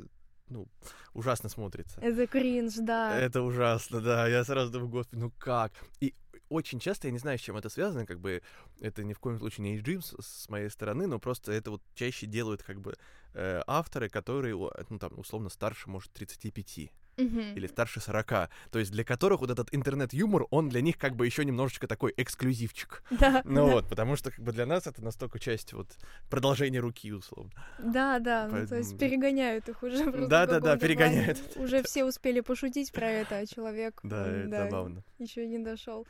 ну, 0.48 0.68
ужасно 1.12 1.48
смотрится. 1.48 2.00
Это 2.00 2.26
кринж, 2.26 2.74
да. 2.76 3.18
Это 3.18 3.42
ужасно, 3.42 4.00
да. 4.00 4.28
Я 4.28 4.44
сразу 4.44 4.72
думаю, 4.72 4.88
господи, 4.88 5.20
ну 5.20 5.32
как? 5.38 5.72
И 6.00 6.14
очень 6.48 6.78
часто, 6.78 7.08
я 7.08 7.12
не 7.12 7.18
знаю, 7.18 7.38
с 7.38 7.42
чем 7.42 7.56
это 7.56 7.68
связано, 7.68 8.06
как 8.06 8.20
бы 8.20 8.42
это 8.80 9.02
ни 9.04 9.12
в 9.12 9.18
коем 9.18 9.38
случае 9.38 9.70
не 9.70 9.80
Джим 9.80 10.02
с, 10.02 10.14
с 10.18 10.48
моей 10.48 10.70
стороны, 10.70 11.06
но 11.06 11.18
просто 11.18 11.52
это 11.52 11.70
вот 11.70 11.82
чаще 11.94 12.26
делают 12.26 12.62
как 12.62 12.80
бы 12.80 12.94
э, 13.34 13.62
авторы, 13.66 14.08
которые, 14.08 14.56
ну 14.88 14.98
там, 14.98 15.18
условно, 15.18 15.48
старше, 15.48 15.90
может, 15.90 16.12
35 16.12 16.92
Или 17.16 17.66
старше 17.66 18.00
40. 18.00 18.50
То 18.70 18.78
есть 18.78 18.92
для 18.92 19.04
которых 19.04 19.40
вот 19.40 19.50
этот 19.50 19.68
интернет-юмор, 19.74 20.46
он 20.50 20.68
для 20.68 20.82
них 20.82 20.98
как 20.98 21.16
бы 21.16 21.24
еще 21.24 21.44
немножечко 21.44 21.86
такой 21.86 22.12
эксклюзивчик. 22.16 23.02
Да, 23.10 23.42
Ну 23.44 23.66
да. 23.66 23.72
вот, 23.72 23.88
потому 23.88 24.16
что 24.16 24.30
как 24.30 24.40
бы 24.44 24.52
для 24.52 24.66
нас 24.66 24.86
это 24.86 25.02
настолько 25.02 25.38
часть 25.38 25.72
вот 25.72 25.88
продолжения 26.28 26.78
руки, 26.80 27.12
условно. 27.12 27.50
Да, 27.78 28.18
да, 28.18 28.48
ну, 28.50 28.66
то 28.66 28.76
есть 28.76 28.90
Поэтому- 28.90 28.98
перегоняют 28.98 29.68
их 29.68 29.82
уже. 29.82 30.04
просто 30.04 30.20
в 30.26 30.28
Да-да-да, 30.28 30.46
каком-то 30.76 30.78
плане. 30.78 30.80
перегоняют. 30.80 31.38
Уже 31.56 31.82
все 31.82 32.04
успели 32.04 32.40
пошутить 32.40 32.92
про 32.92 33.08
это, 33.10 33.38
а 33.38 33.46
человек 33.46 34.00
Да, 34.02 34.26
это 34.26 34.50
забавно. 34.64 35.02
еще 35.18 35.46
не 35.46 35.58
дошел. 35.58 36.06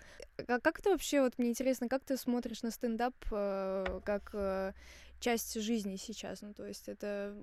А 0.49 0.59
как 0.61 0.83
ты 0.83 0.91
вообще, 0.91 1.21
вот 1.23 1.39
мне 1.39 1.51
интересно, 1.51 1.89
как 1.89 2.05
ты 2.05 2.17
смотришь 2.17 2.63
на 2.63 2.71
стендап 2.71 3.15
э, 3.31 4.01
как 4.05 4.31
э, 4.35 4.73
часть 5.21 5.61
жизни 5.61 5.97
сейчас. 5.97 6.43
Ну, 6.43 6.53
то 6.55 6.67
есть 6.67 6.89
это 6.89 7.35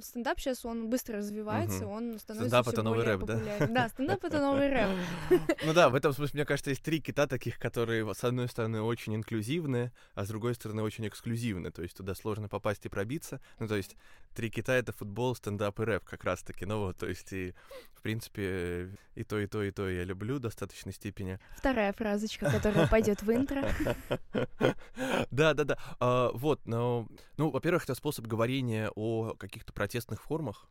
стендап 0.00 0.38
сейчас 0.40 0.64
он 0.64 0.90
быстро 0.90 1.18
развивается, 1.18 1.84
Мгм. 1.84 1.92
он 1.92 2.18
становится 2.18 2.48
Стендап 2.48 2.68
это 2.68 2.82
новый 2.82 3.04
рэп, 3.04 3.20
да? 3.24 3.34
популярен. 3.34 3.74
Да, 3.74 3.88
стендап 3.88 4.24
это 4.24 4.40
новый 4.40 4.68
рэп. 4.68 4.88
Ну 5.64 5.72
да, 5.72 5.88
в 5.88 5.94
этом 5.94 6.12
смысле, 6.12 6.38
мне 6.38 6.44
кажется, 6.46 6.70
есть 6.70 6.82
три 6.82 7.00
кита 7.00 7.26
таких, 7.26 7.58
которые, 7.58 8.12
с 8.14 8.24
одной 8.24 8.48
стороны, 8.48 8.82
очень 8.82 9.14
инклюзивны, 9.16 9.92
а 10.14 10.24
с 10.24 10.28
другой 10.28 10.54
стороны, 10.54 10.82
очень 10.82 11.06
эксклюзивны. 11.08 11.70
То 11.70 11.82
есть 11.82 11.96
туда 11.96 12.14
сложно 12.14 12.48
попасть 12.48 12.84
и 12.86 12.88
пробиться. 12.88 13.40
Ну, 13.58 13.68
то 13.68 13.76
есть 13.76 13.96
три 14.34 14.50
кита— 14.50 14.72
это 14.74 14.92
футбол, 14.92 15.34
стендап 15.34 15.80
и 15.80 15.84
рэп 15.84 16.04
как 16.04 16.24
раз-таки. 16.24 16.66
Ну 16.66 16.80
вот, 16.80 16.98
то 16.98 17.06
есть 17.08 17.32
и, 17.32 17.54
в 17.94 18.02
принципе, 18.02 18.90
и 19.14 19.24
то, 19.24 19.38
и 19.38 19.46
то, 19.46 19.62
и 19.62 19.70
то 19.70 19.88
я 19.88 20.04
люблю 20.04 20.36
в 20.36 20.40
достаточной 20.40 20.92
степени. 20.92 21.38
Вторая 21.56 21.92
фразочка, 21.92 22.50
которая 22.50 22.86
пойдет 22.88 23.22
в 23.22 23.30
интро. 23.32 23.64
Да, 25.30 25.54
да, 25.54 25.64
да. 25.64 25.78
А, 26.00 26.30
Вот, 26.34 26.66
но, 26.66 27.06
ну, 27.36 27.50
во-первых, 27.50 27.84
это 27.84 27.94
способ 27.94 28.26
говорения 28.26 28.90
о 28.94 29.34
каких-то 29.34 29.72
протестных 29.72 30.22
формах. 30.22 30.68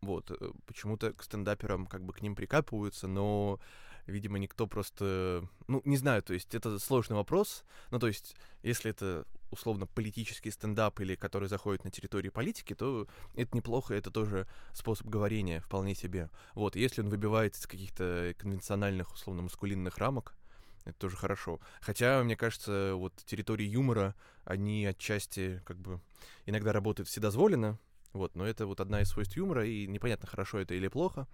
Вот, 0.00 0.30
э, 0.30 0.52
почему-то 0.66 1.12
к 1.12 1.22
стендаперам 1.24 1.86
как 1.86 2.04
бы 2.04 2.12
к 2.12 2.22
ним 2.22 2.36
прикапываются, 2.36 3.08
но, 3.08 3.58
видимо, 4.06 4.38
никто 4.38 4.66
просто... 4.66 5.48
Ну, 5.66 5.82
не 5.84 5.96
знаю, 5.96 6.22
то 6.22 6.34
есть 6.34 6.54
это 6.54 6.78
сложный 6.78 7.16
вопрос. 7.16 7.64
Ну, 7.90 7.98
то 7.98 8.06
есть, 8.06 8.36
если 8.62 8.92
это 8.92 9.24
условно 9.50 9.86
политический 9.86 10.50
стендап 10.50 11.00
или 11.00 11.16
который 11.16 11.48
заходит 11.48 11.84
на 11.84 11.90
территории 11.90 12.28
политики, 12.28 12.74
то 12.74 13.08
это 13.34 13.56
неплохо, 13.56 13.94
это 13.94 14.10
тоже 14.10 14.46
способ 14.72 15.08
говорения 15.08 15.60
вполне 15.60 15.94
себе. 15.94 16.30
Вот, 16.54 16.76
если 16.76 17.02
он 17.02 17.08
выбивается 17.08 17.62
из 17.62 17.66
каких-то 17.66 18.34
конвенциональных, 18.38 19.12
условно, 19.12 19.42
маскулинных 19.42 19.98
рамок, 19.98 20.36
это 20.84 20.98
тоже 20.98 21.16
хорошо. 21.16 21.60
Хотя, 21.80 22.22
мне 22.22 22.36
кажется, 22.36 22.92
вот 22.94 23.14
территории 23.24 23.66
юмора, 23.66 24.14
они 24.44 24.86
отчасти 24.86 25.62
как 25.64 25.78
бы 25.78 26.00
иногда 26.46 26.72
работают 26.72 27.08
вседозволенно, 27.08 27.78
вот, 28.12 28.34
но 28.36 28.46
это 28.46 28.66
вот 28.66 28.80
одна 28.80 29.02
из 29.02 29.08
свойств 29.08 29.36
юмора, 29.36 29.66
и 29.66 29.86
непонятно, 29.86 30.26
хорошо 30.26 30.58
это 30.58 30.74
или 30.74 30.88
плохо. 30.88 31.26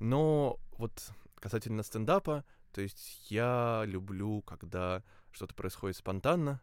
Но 0.00 0.58
вот 0.78 1.10
касательно 1.36 1.82
стендапа, 1.82 2.44
то 2.72 2.80
есть 2.80 3.30
я 3.30 3.84
люблю, 3.86 4.42
когда 4.42 5.02
что-то 5.32 5.54
происходит 5.54 5.96
спонтанно, 5.96 6.60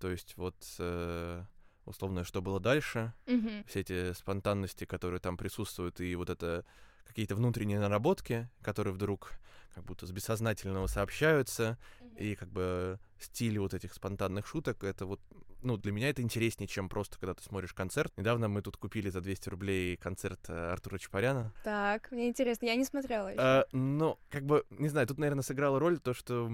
то 0.00 0.10
есть 0.10 0.36
вот 0.36 0.56
э, 0.78 1.44
условно, 1.84 2.24
что 2.24 2.42
было 2.42 2.60
дальше, 2.60 3.12
Мгм. 3.26 3.64
все 3.66 3.80
эти 3.80 4.12
спонтанности, 4.14 4.84
которые 4.84 5.20
там 5.20 5.36
присутствуют, 5.36 6.00
и 6.00 6.14
вот 6.16 6.30
это 6.30 6.64
какие-то 7.04 7.36
внутренние 7.36 7.78
наработки, 7.78 8.48
которые 8.62 8.94
вдруг 8.94 9.32
как 9.74 9.84
будто 9.84 10.06
с 10.06 10.12
бессознательного 10.12 10.86
сообщаются, 10.86 11.78
и 12.16 12.34
как 12.34 12.48
бы 12.48 12.98
стиль 13.18 13.58
вот 13.58 13.74
этих 13.74 13.92
спонтанных 13.92 14.46
шуток, 14.46 14.84
это 14.84 15.06
вот, 15.06 15.20
ну, 15.62 15.76
для 15.76 15.92
меня 15.92 16.10
это 16.10 16.22
интереснее, 16.22 16.68
чем 16.68 16.88
просто, 16.88 17.18
когда 17.18 17.34
ты 17.34 17.42
смотришь 17.42 17.72
концерт. 17.72 18.12
Недавно 18.16 18.48
мы 18.48 18.62
тут 18.62 18.76
купили 18.76 19.10
за 19.10 19.20
200 19.20 19.48
рублей 19.48 19.96
концерт 19.96 20.40
э, 20.48 20.72
Артура 20.72 20.98
Чапаряна. 20.98 21.52
Так, 21.64 22.10
мне 22.12 22.28
интересно, 22.28 22.66
я 22.66 22.76
не 22.76 22.84
смотрела 22.84 23.28
еще. 23.28 23.40
Э, 23.40 23.64
но, 23.72 24.18
как 24.30 24.44
бы, 24.44 24.64
не 24.70 24.88
знаю, 24.88 25.06
тут, 25.06 25.18
наверное, 25.18 25.42
сыграла 25.42 25.78
роль 25.78 25.98
то, 25.98 26.14
что 26.14 26.48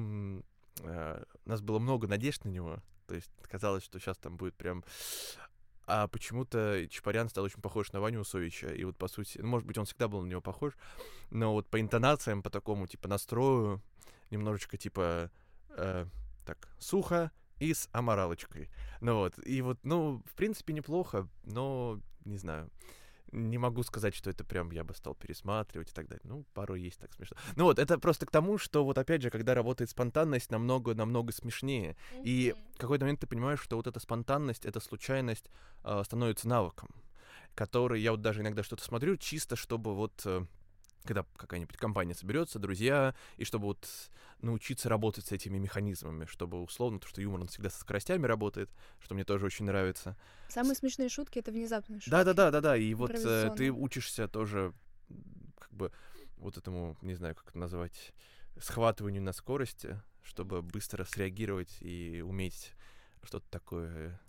э, 0.83 1.25
у 1.45 1.49
нас 1.49 1.61
было 1.61 1.79
много 1.79 2.09
надежд 2.09 2.45
на 2.45 2.49
него. 2.49 2.79
То 3.07 3.17
есть 3.17 3.31
казалось, 3.49 3.85
что 3.85 3.99
сейчас 3.99 4.17
там 4.19 4.37
будет 4.37 4.55
прям... 4.55 4.85
А 5.93 6.07
почему-то 6.07 6.87
Чапарян 6.89 7.29
стал 7.29 7.45
очень 7.45 7.61
похож 7.61 7.91
на 7.91 8.01
Ваню 8.01 8.21
Усовича. 8.21 8.73
И 8.73 8.85
вот, 8.85 8.97
по 8.97 9.09
сути, 9.09 9.39
ну, 9.39 9.49
может 9.49 9.67
быть, 9.67 9.77
он 9.77 9.87
всегда 9.87 10.07
был 10.07 10.23
на 10.23 10.29
него 10.29 10.41
похож, 10.41 10.75
но 11.31 11.53
вот 11.53 11.67
по 11.67 11.81
интонациям, 11.81 12.43
по 12.43 12.51
такому, 12.51 12.87
типа, 12.87 13.09
настрою, 13.09 13.83
немножечко, 14.31 14.77
типа, 14.77 15.33
э, 15.71 16.07
так, 16.47 16.69
сухо 16.79 17.33
и 17.59 17.75
с 17.75 17.89
аморалочкой. 17.91 18.69
Ну 19.01 19.17
вот, 19.17 19.35
и 19.45 19.63
вот, 19.63 19.81
ну, 19.83 20.23
в 20.27 20.35
принципе, 20.35 20.75
неплохо, 20.75 21.29
но, 21.45 22.01
не 22.25 22.39
знаю, 22.39 22.71
не 23.33 23.59
могу 23.59 23.83
сказать, 23.83 24.15
что 24.15 24.31
это 24.31 24.45
прям 24.45 24.71
я 24.71 24.85
бы 24.85 24.95
стал 24.95 25.15
пересматривать 25.15 25.91
и 25.91 25.93
так 25.93 26.09
далее. 26.09 26.23
Ну, 26.25 26.45
порой 26.55 26.81
есть 26.83 27.01
так 27.01 27.13
смешно. 27.13 27.37
Ну 27.57 27.65
вот, 27.65 27.79
это 27.79 27.99
просто 27.99 28.27
к 28.27 28.31
тому, 28.31 28.59
что 28.59 28.85
вот 28.85 28.99
опять 28.99 29.23
же, 29.23 29.31
когда 29.31 29.55
работает 29.55 29.91
спонтанность, 29.91 30.51
намного-намного 30.51 31.33
смешнее. 31.33 31.97
И 32.23 32.55
в 32.75 32.79
какой-то 32.79 33.05
момент 33.05 33.21
ты 33.21 33.27
понимаешь, 33.27 33.61
что 33.61 33.77
вот 33.77 33.87
эта 33.87 34.01
спонтанность, 34.01 34.65
эта 34.65 34.81
случайность 34.81 35.51
э, 35.85 36.03
становится 36.05 36.49
навыком, 36.49 36.89
который 37.55 38.01
я 38.01 38.13
вот 38.13 38.21
даже 38.21 38.41
иногда 38.41 38.63
что-то 38.63 38.85
смотрю, 38.85 39.17
чисто 39.17 39.57
чтобы 39.57 39.95
вот 39.95 40.23
э, 40.25 40.45
когда 41.05 41.25
какая-нибудь 41.37 41.77
компания 41.77 42.15
соберется, 42.15 42.59
друзья, 42.59 43.15
и 43.37 43.45
чтобы 43.45 43.67
вот 43.67 43.89
научиться 44.41 44.89
работать 44.89 45.27
с 45.27 45.33
этими 45.33 45.59
механизмами, 45.59 46.25
чтобы 46.27 46.63
условно, 46.63 46.99
то, 46.99 47.09
что 47.09 47.21
юмор, 47.21 47.41
он 47.41 47.49
всегда 47.49 47.71
со 47.71 47.81
скоростями 47.81 48.27
работает, 48.27 48.71
что 49.01 49.15
мне 49.15 49.25
тоже 49.25 49.47
очень 49.47 49.65
нравится. 49.65 50.17
Самые 50.49 50.75
смешные 50.75 51.09
шутки 51.09 51.39
это 51.39 51.51
внезапные 51.51 52.01
шутки. 52.01 52.11
Да, 52.11 52.25
да, 52.25 52.33
да, 52.33 52.51
да, 52.51 52.61
да. 52.61 52.77
И 52.77 52.93
вот 52.95 53.13
э, 53.13 53.51
ты 53.57 53.71
учишься 53.71 54.29
тоже, 54.29 54.73
как 55.59 55.73
бы, 55.73 55.93
вот 56.37 56.57
этому, 56.57 56.97
не 57.03 57.15
знаю, 57.15 57.35
как 57.35 57.49
это 57.49 57.59
назвать, 57.59 58.13
схватыванию 58.59 59.23
на 59.23 59.33
скорости, 59.33 60.01
чтобы 60.23 60.63
быстро 60.63 61.05
среагировать 61.05 61.77
и 61.81 62.23
уметь 62.23 62.73
что-то 63.23 63.47
такое 63.51 64.21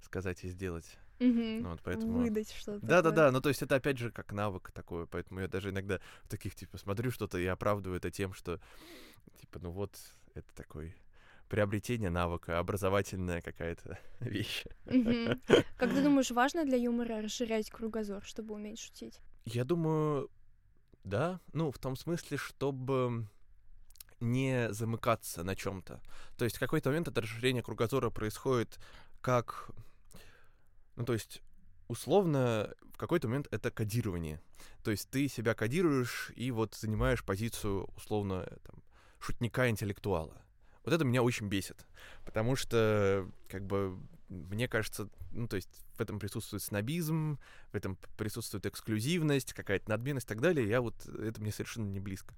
сказать 0.00 0.44
и 0.44 0.48
сделать. 0.48 0.98
Ну, 1.18 1.70
вот 1.70 1.80
поэтому... 1.82 2.18
Выдать 2.18 2.52
что-то. 2.52 2.80
Да, 2.80 3.02
да, 3.02 3.10
такое. 3.10 3.16
да. 3.16 3.30
Ну, 3.32 3.40
то 3.40 3.48
есть 3.48 3.62
это 3.62 3.76
опять 3.76 3.98
же 3.98 4.10
как 4.10 4.32
навык 4.32 4.70
такой, 4.72 5.06
поэтому 5.06 5.40
я 5.40 5.48
даже 5.48 5.70
иногда 5.70 6.00
в 6.22 6.28
таких 6.28 6.54
типа 6.54 6.78
смотрю 6.78 7.10
что-то 7.10 7.38
и 7.38 7.46
оправдываю 7.46 7.98
это 7.98 8.10
тем, 8.10 8.34
что 8.34 8.60
типа, 9.40 9.58
ну 9.60 9.70
вот, 9.70 9.96
это 10.34 10.52
такой 10.54 10.94
приобретение 11.48 12.10
навыка, 12.10 12.58
образовательная 12.58 13.40
какая-то 13.40 13.98
вещь. 14.20 14.64
Мгм. 14.86 15.40
Как 15.76 15.90
ты 15.90 16.02
думаешь, 16.02 16.30
важно 16.30 16.64
для 16.64 16.76
юмора 16.76 17.22
расширять 17.22 17.70
кругозор, 17.70 18.24
чтобы 18.24 18.54
уметь 18.54 18.80
шутить? 18.80 19.20
Я 19.44 19.64
думаю, 19.64 20.30
да. 21.04 21.40
Ну, 21.52 21.70
в 21.70 21.78
том 21.78 21.96
смысле, 21.96 22.38
чтобы 22.38 23.28
не 24.20 24.72
замыкаться 24.72 25.44
на 25.44 25.54
чем-то. 25.54 26.00
То 26.38 26.44
есть 26.44 26.56
в 26.56 26.60
какой-то 26.60 26.88
момент 26.88 27.08
это 27.08 27.20
расширение 27.20 27.62
кругозора 27.62 28.10
происходит 28.10 28.78
как... 29.20 29.70
Ну, 30.96 31.04
то 31.04 31.12
есть 31.12 31.42
условно 31.88 32.72
в 32.92 32.96
какой-то 32.96 33.28
момент 33.28 33.48
это 33.50 33.70
кодирование. 33.70 34.40
То 34.82 34.90
есть 34.90 35.10
ты 35.10 35.28
себя 35.28 35.54
кодируешь 35.54 36.32
и 36.36 36.50
вот 36.50 36.74
занимаешь 36.74 37.24
позицию 37.24 37.88
условно 37.96 38.46
там, 38.62 38.82
шутника-интеллектуала. 39.18 40.40
Вот 40.84 40.92
это 40.92 41.04
меня 41.04 41.22
очень 41.22 41.48
бесит, 41.48 41.86
потому 42.26 42.56
что, 42.56 43.26
как 43.48 43.64
бы, 43.64 43.98
мне 44.28 44.68
кажется, 44.68 45.08
ну, 45.32 45.48
то 45.48 45.56
есть 45.56 45.70
в 45.96 46.00
этом 46.00 46.18
присутствует 46.18 46.62
снобизм, 46.62 47.38
в 47.72 47.74
этом 47.74 47.96
присутствует 48.18 48.66
эксклюзивность, 48.66 49.54
какая-то 49.54 49.88
надменность 49.88 50.26
и 50.26 50.28
так 50.28 50.42
далее, 50.42 50.68
я 50.68 50.82
вот, 50.82 50.94
это 51.06 51.40
мне 51.40 51.52
совершенно 51.52 51.88
не 51.88 52.00
близко. 52.00 52.34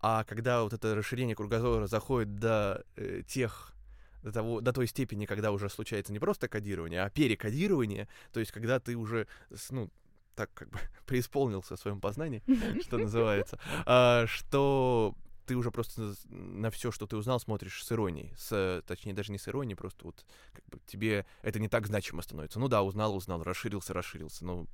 А 0.00 0.24
когда 0.24 0.62
вот 0.62 0.72
это 0.72 0.94
расширение 0.94 1.36
кругозора 1.36 1.86
заходит 1.86 2.34
до 2.36 2.84
э, 2.96 3.22
тех, 3.28 3.74
до, 4.22 4.32
того, 4.32 4.60
до 4.60 4.72
той 4.72 4.86
степени, 4.86 5.26
когда 5.26 5.52
уже 5.52 5.68
случается 5.68 6.12
не 6.12 6.18
просто 6.18 6.48
кодирование, 6.48 7.02
а 7.02 7.10
перекодирование, 7.10 8.08
то 8.32 8.40
есть 8.40 8.52
когда 8.52 8.78
ты 8.80 8.96
уже, 8.96 9.26
ну, 9.70 9.90
так 10.34 10.52
как 10.54 10.70
бы 10.70 10.78
преисполнился 11.06 11.76
в 11.76 11.80
своем 11.80 12.00
познании, 12.00 12.42
что 12.82 12.98
называется, 12.98 13.58
а, 13.86 14.26
что 14.26 15.14
ты 15.46 15.56
уже 15.56 15.70
просто 15.70 16.14
на 16.28 16.70
все, 16.70 16.90
что 16.90 17.06
ты 17.06 17.16
узнал, 17.16 17.40
смотришь 17.40 17.84
с 17.84 17.92
иронией. 17.92 18.32
С, 18.36 18.82
точнее, 18.86 19.12
даже 19.12 19.32
не 19.32 19.38
с 19.38 19.48
иронией, 19.48 19.76
просто 19.76 20.04
вот 20.04 20.24
как 20.52 20.64
бы 20.66 20.78
тебе 20.86 21.26
это 21.42 21.58
не 21.58 21.68
так 21.68 21.86
значимо 21.86 22.22
становится. 22.22 22.60
Ну 22.60 22.68
да, 22.68 22.82
узнал, 22.82 23.16
узнал, 23.16 23.42
расширился, 23.42 23.92
расширился. 23.92 24.44
Ну, 24.44 24.66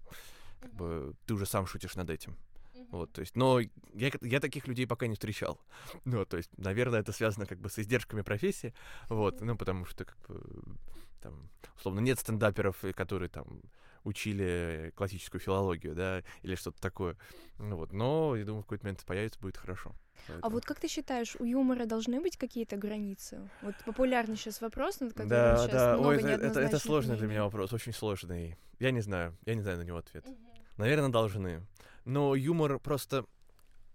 как 0.61 0.75
бы 0.75 1.15
ты 1.27 1.35
уже 1.35 1.47
сам 1.47 1.67
шутишь 1.67 1.97
над 1.97 2.11
этим. 2.11 2.37
Вот, 2.91 3.13
то 3.13 3.21
есть, 3.21 3.37
но 3.37 3.61
я, 3.61 4.11
я 4.23 4.41
таких 4.41 4.67
людей 4.67 4.87
пока 4.87 5.07
не 5.07 5.15
встречал. 5.15 5.61
Ну, 6.05 6.25
то 6.25 6.37
есть, 6.37 6.51
наверное, 6.57 7.01
это 7.01 7.13
связано 7.13 7.47
как 7.47 7.59
бы 7.61 7.69
с 7.69 7.79
издержками 7.79 8.23
профессии, 8.23 8.75
вот, 9.09 9.41
ну, 9.41 9.57
потому 9.57 9.85
что, 9.85 10.05
как 10.05 10.19
бы, 10.27 10.41
там, 11.21 11.51
условно, 11.77 12.01
нет 12.01 12.19
стендаперов, 12.19 12.85
э, 12.85 12.93
которые 12.93 13.29
там 13.29 13.61
учили 14.05 14.93
классическую 14.97 15.41
филологию, 15.41 15.95
да, 15.95 16.23
или 16.43 16.55
что-то 16.55 16.81
такое. 16.81 17.17
Ну, 17.59 17.77
вот, 17.77 17.93
но, 17.93 18.37
я 18.37 18.45
думаю, 18.45 18.63
в 18.63 18.65
какой-то 18.65 18.87
момент 18.87 19.05
появится, 19.05 19.39
будет 19.41 19.57
хорошо. 19.57 19.91
А 19.91 20.33
Поэтому- 20.33 20.55
вот 20.55 20.65
как 20.65 20.81
ты 20.81 20.89
считаешь, 20.89 21.37
у 21.39 21.45
юмора 21.45 21.85
должны 21.87 22.21
быть 22.21 22.37
какие-то 22.37 22.77
границы? 22.77 23.49
Вот 23.63 23.75
популярный 23.85 24.37
сейчас 24.37 24.61
вопрос, 24.61 25.01
над 25.01 25.11
которым 25.13 25.29
Да, 25.29 25.57
сейчас 25.59 25.73
да, 25.73 25.97
много 25.97 26.09
ой, 26.09 26.17
это, 26.17 26.29
это, 26.47 26.61
это 26.61 26.79
сложный 26.79 27.17
для 27.17 27.27
меня 27.27 27.41
мнений. 27.41 27.45
вопрос, 27.45 27.73
очень 27.73 27.93
сложный. 27.93 28.57
Я 28.79 28.91
не 28.91 29.01
знаю, 29.01 29.37
я 29.47 29.55
не 29.55 29.63
знаю 29.63 29.79
на 29.79 29.83
него 29.83 29.99
ответ. 29.99 30.27
Наверное, 30.77 31.09
должны. 31.11 31.67
Но 32.09 32.35
юмор 32.35 32.79
просто... 32.79 33.27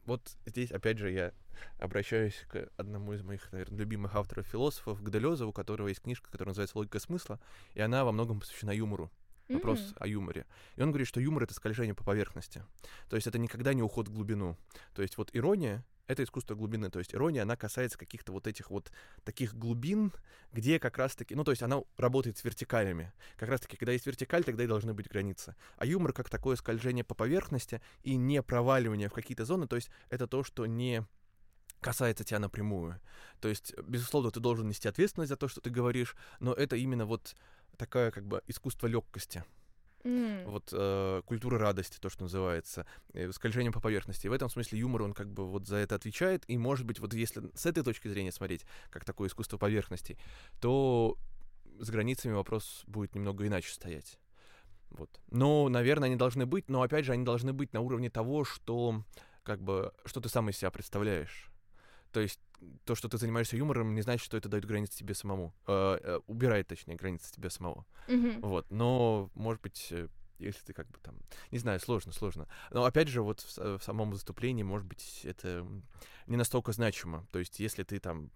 Вот 0.06 0.38
здесь, 0.46 0.70
опять 0.72 1.00
же, 1.00 1.10
я 1.10 1.32
обращаюсь 1.80 2.36
к 2.48 2.70
одному 2.78 3.14
из 3.14 3.24
моих, 3.24 3.52
наверное, 3.52 3.80
любимых 3.80 4.16
авторов-философов, 4.16 5.02
к 5.02 5.10
Делезу, 5.10 5.48
у 5.48 5.52
которого 5.52 5.88
есть 5.88 6.02
книжка, 6.02 6.30
которая 6.30 6.52
называется 6.52 6.78
«Логика 6.78 7.00
смысла», 7.00 7.40
и 7.74 7.82
она 7.82 8.06
во 8.06 8.12
многом 8.12 8.40
посвящена 8.40 8.70
юмору. 8.72 9.10
Вопрос 9.50 9.80
М. 9.80 9.96
о 10.00 10.08
юморе. 10.08 10.46
И 10.76 10.82
он 10.84 10.90
говорит, 10.90 11.08
что 11.08 11.20
юмор— 11.20 11.44
это 11.46 11.56
скольжение 11.56 11.96
по 11.96 12.04
поверхности. 12.04 12.64
То 13.10 13.16
есть 13.16 13.26
это 13.26 13.40
никогда 13.40 13.74
не 13.74 13.82
уход 13.82 14.10
в 14.10 14.14
глубину. 14.14 14.58
То 14.94 15.02
есть 15.02 15.18
вот 15.18 15.32
ирония 15.34 15.84
это 16.08 16.24
искусство 16.24 16.56
глубины. 16.56 16.90
То 16.90 17.00
есть 17.00 17.14
ирония, 17.14 17.44
она 17.44 17.56
касается 17.56 17.98
каких-то 17.98 18.32
вот 18.32 18.48
этих 18.48 18.70
вот 18.70 18.92
таких 19.24 19.56
глубин, 19.56 20.12
где 20.52 20.80
как 20.80 20.98
раз-таки, 20.98 21.36
ну, 21.36 21.44
то 21.44 21.52
есть 21.52 21.64
она 21.64 21.82
работает 21.98 22.38
с 22.38 22.44
вертикалями. 22.44 23.12
Как 23.38 23.50
раз-таки, 23.50 23.78
когда 23.78 23.92
есть 23.92 24.06
вертикаль, 24.06 24.44
тогда 24.44 24.64
и 24.64 24.68
должны 24.68 24.94
быть 24.94 25.08
границы. 25.08 25.56
А 25.78 25.86
юмор 25.86 26.14
как 26.14 26.30
такое 26.30 26.56
скольжение 26.56 27.04
по 27.04 27.16
поверхности 27.16 27.82
и 28.04 28.16
не 28.16 28.42
проваливание 28.42 29.10
в 29.10 29.14
какие-то 29.14 29.46
зоны, 29.46 29.68
то 29.68 29.76
есть 29.76 29.90
это 30.10 30.28
то, 30.28 30.44
что 30.44 30.66
не 30.66 31.06
касается 31.80 32.24
тебя 32.24 32.40
напрямую. 32.40 33.00
То 33.42 33.50
есть, 33.50 33.78
безусловно, 33.78 34.32
ты 34.32 34.40
должен 34.40 34.68
нести 34.68 34.88
ответственность 34.88 35.30
за 35.30 35.36
то, 35.36 35.48
что 35.48 35.62
ты 35.62 35.70
говоришь, 35.70 36.16
но 36.40 36.54
это 36.54 36.76
именно 36.76 37.06
вот 37.06 37.36
такое 37.78 38.12
как 38.12 38.26
бы 38.26 38.42
искусство 38.48 38.88
легкости. 38.88 39.44
Mm. 40.04 40.46
Вот 40.46 40.70
э, 40.74 41.22
культура 41.26 41.58
радости, 41.58 41.98
то, 42.00 42.10
что 42.10 42.24
называется, 42.24 42.86
э, 43.14 43.32
скольжение 43.32 43.72
по 43.72 43.80
поверхности. 43.80 44.28
И 44.28 44.30
в 44.30 44.34
этом 44.34 44.50
смысле 44.50 44.80
юмор, 44.80 45.04
он 45.04 45.14
как 45.14 45.32
бы 45.32 45.48
вот 45.48 45.68
за 45.68 45.78
это 45.78 45.96
отвечает. 45.96 46.44
И, 46.48 46.58
может 46.58 46.86
быть, 46.86 47.00
вот 47.00 47.14
если 47.14 47.50
с 47.56 47.66
этой 47.66 47.84
точки 47.84 48.08
зрения 48.08 48.32
смотреть, 48.32 48.66
как 48.90 49.06
такое 49.06 49.30
искусство 49.30 49.58
поверхности, 49.58 50.18
то 50.60 51.18
с 51.80 51.90
границами 51.90 52.34
вопрос 52.34 52.84
будет 52.88 53.16
немного 53.16 53.48
иначе 53.48 53.72
стоять. 53.72 54.20
Вот. 54.90 55.10
Но, 55.32 55.70
наверное, 55.70 56.08
они 56.08 56.16
должны 56.16 56.46
быть, 56.46 56.70
но, 56.70 56.82
опять 56.82 57.06
же, 57.06 57.14
они 57.14 57.24
должны 57.24 57.54
быть 57.54 57.74
на 57.74 57.82
уровне 57.82 58.10
того, 58.10 58.44
что, 58.44 59.04
как 59.44 59.62
бы, 59.62 59.92
что 60.06 60.22
ты 60.22 60.30
сам 60.30 60.50
из 60.50 60.58
себя 60.58 60.70
представляешь. 60.70 61.53
То 62.14 62.22
есть 62.22 62.40
то, 62.86 62.96
что 62.96 63.10
ты 63.10 63.18
занимаешься 63.18 63.58
юмором, 63.58 63.94
не 63.96 64.02
значит, 64.02 64.24
что 64.24 64.38
это 64.38 64.48
дает 64.48 64.66
границы 64.66 64.98
тебе 64.98 65.14
самому. 65.14 65.54
Э, 65.68 65.98
э, 66.02 66.20
убирает, 66.28 66.68
точнее, 66.68 66.96
границы 66.96 67.34
тебе 67.34 67.50
самого. 67.50 67.86
Mm-hmm. 68.08 68.40
Вот. 68.42 68.72
Но, 68.72 69.30
может 69.34 69.62
быть, 69.62 69.88
э, 69.92 70.08
если 70.40 70.64
ты 70.64 70.74
как 70.74 70.88
бы 70.90 71.00
там... 71.00 71.18
Не 71.52 71.58
знаю, 71.58 71.80
сложно, 71.80 72.14
сложно. 72.14 72.48
Но, 72.72 72.86
опять 72.86 73.10
же, 73.10 73.22
вот 73.22 73.42
в, 73.42 73.80
в 73.80 73.84
самом 73.84 74.12
выступлении, 74.12 74.64
может 74.64 74.88
быть, 74.88 75.22
это 75.24 75.68
не 76.28 76.38
настолько 76.38 76.72
значимо. 76.72 77.28
То 77.32 77.40
есть, 77.40 77.60
если 77.60 77.84
ты 77.84 78.00
там 78.00 78.32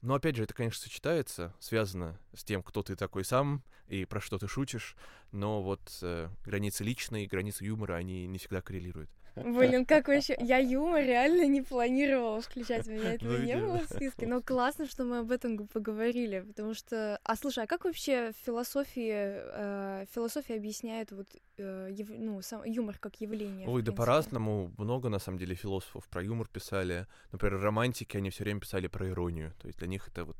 но 0.00 0.14
опять 0.14 0.36
же, 0.36 0.44
это, 0.44 0.54
конечно, 0.54 0.80
сочетается, 0.80 1.52
связано 1.58 2.20
с 2.32 2.44
тем, 2.44 2.62
кто 2.62 2.82
ты 2.84 2.94
такой 2.94 3.24
сам 3.24 3.64
и 3.88 4.04
про 4.04 4.20
что 4.20 4.38
ты 4.38 4.46
шутишь, 4.46 4.96
но 5.32 5.60
вот 5.60 5.80
э, 6.02 6.28
границы 6.44 6.84
личные, 6.84 7.26
границы 7.26 7.64
юмора, 7.64 7.94
они 7.94 8.26
не 8.28 8.38
всегда 8.38 8.62
коррелируют. 8.62 9.10
Блин, 9.44 9.84
как 9.84 10.08
вообще... 10.08 10.36
Я 10.40 10.58
юмор 10.58 11.02
реально 11.02 11.46
не 11.46 11.62
планировала 11.62 12.40
включать, 12.40 12.86
у 12.88 12.92
меня 12.92 13.14
этого 13.14 13.38
ну, 13.38 13.44
не 13.44 13.56
было 13.56 13.78
в 13.78 13.84
списке. 13.84 14.26
Но 14.26 14.40
классно, 14.40 14.86
что 14.86 15.04
мы 15.04 15.18
об 15.18 15.30
этом 15.30 15.68
поговорили, 15.68 16.40
потому 16.40 16.74
что... 16.74 17.18
А 17.22 17.36
слушай, 17.36 17.64
а 17.64 17.66
как 17.66 17.84
вообще 17.84 18.32
философии, 18.44 19.12
э, 19.14 20.06
философия 20.14 20.56
объясняет 20.56 21.12
вот, 21.12 21.28
э, 21.56 21.88
ев... 21.90 22.08
ну, 22.10 22.42
сам 22.42 22.64
юмор 22.64 22.98
как 22.98 23.20
явление? 23.20 23.68
Ой, 23.68 23.82
да 23.82 23.92
по-разному. 23.92 24.72
Много, 24.78 25.08
на 25.08 25.18
самом 25.18 25.38
деле, 25.38 25.54
философов 25.54 26.06
про 26.08 26.22
юмор 26.22 26.48
писали. 26.48 27.06
Например, 27.32 27.60
романтики, 27.60 28.16
они 28.16 28.30
все 28.30 28.44
время 28.44 28.60
писали 28.60 28.86
про 28.86 29.08
иронию. 29.08 29.54
То 29.60 29.66
есть 29.66 29.78
для 29.78 29.88
них 29.88 30.08
это 30.08 30.24
вот 30.24 30.36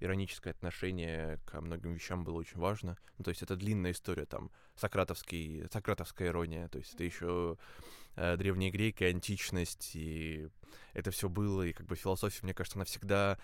ироническое 0.00 0.52
отношение 0.52 1.38
к 1.44 1.60
многим 1.60 1.92
вещам 1.92 2.24
было 2.24 2.36
очень 2.36 2.58
важно. 2.58 2.96
Ну, 3.18 3.24
то 3.24 3.30
есть 3.30 3.42
это 3.42 3.56
длинная 3.56 3.92
история, 3.92 4.26
там, 4.26 4.50
сократовский, 4.76 5.64
сократовская 5.72 6.28
ирония, 6.28 6.68
то 6.68 6.78
есть 6.78 6.94
это 6.94 7.04
еще 7.04 7.56
э, 8.18 8.36
древняя 8.36 8.70
грека, 8.70 9.06
античность, 9.06 9.92
и 9.94 10.48
это 10.92 11.10
все 11.10 11.28
было, 11.28 11.62
и 11.62 11.72
как 11.72 11.86
бы 11.86 11.96
философия, 11.96 12.40
мне 12.42 12.54
кажется, 12.54 12.78
она 12.78 12.84
всегда... 12.84 13.38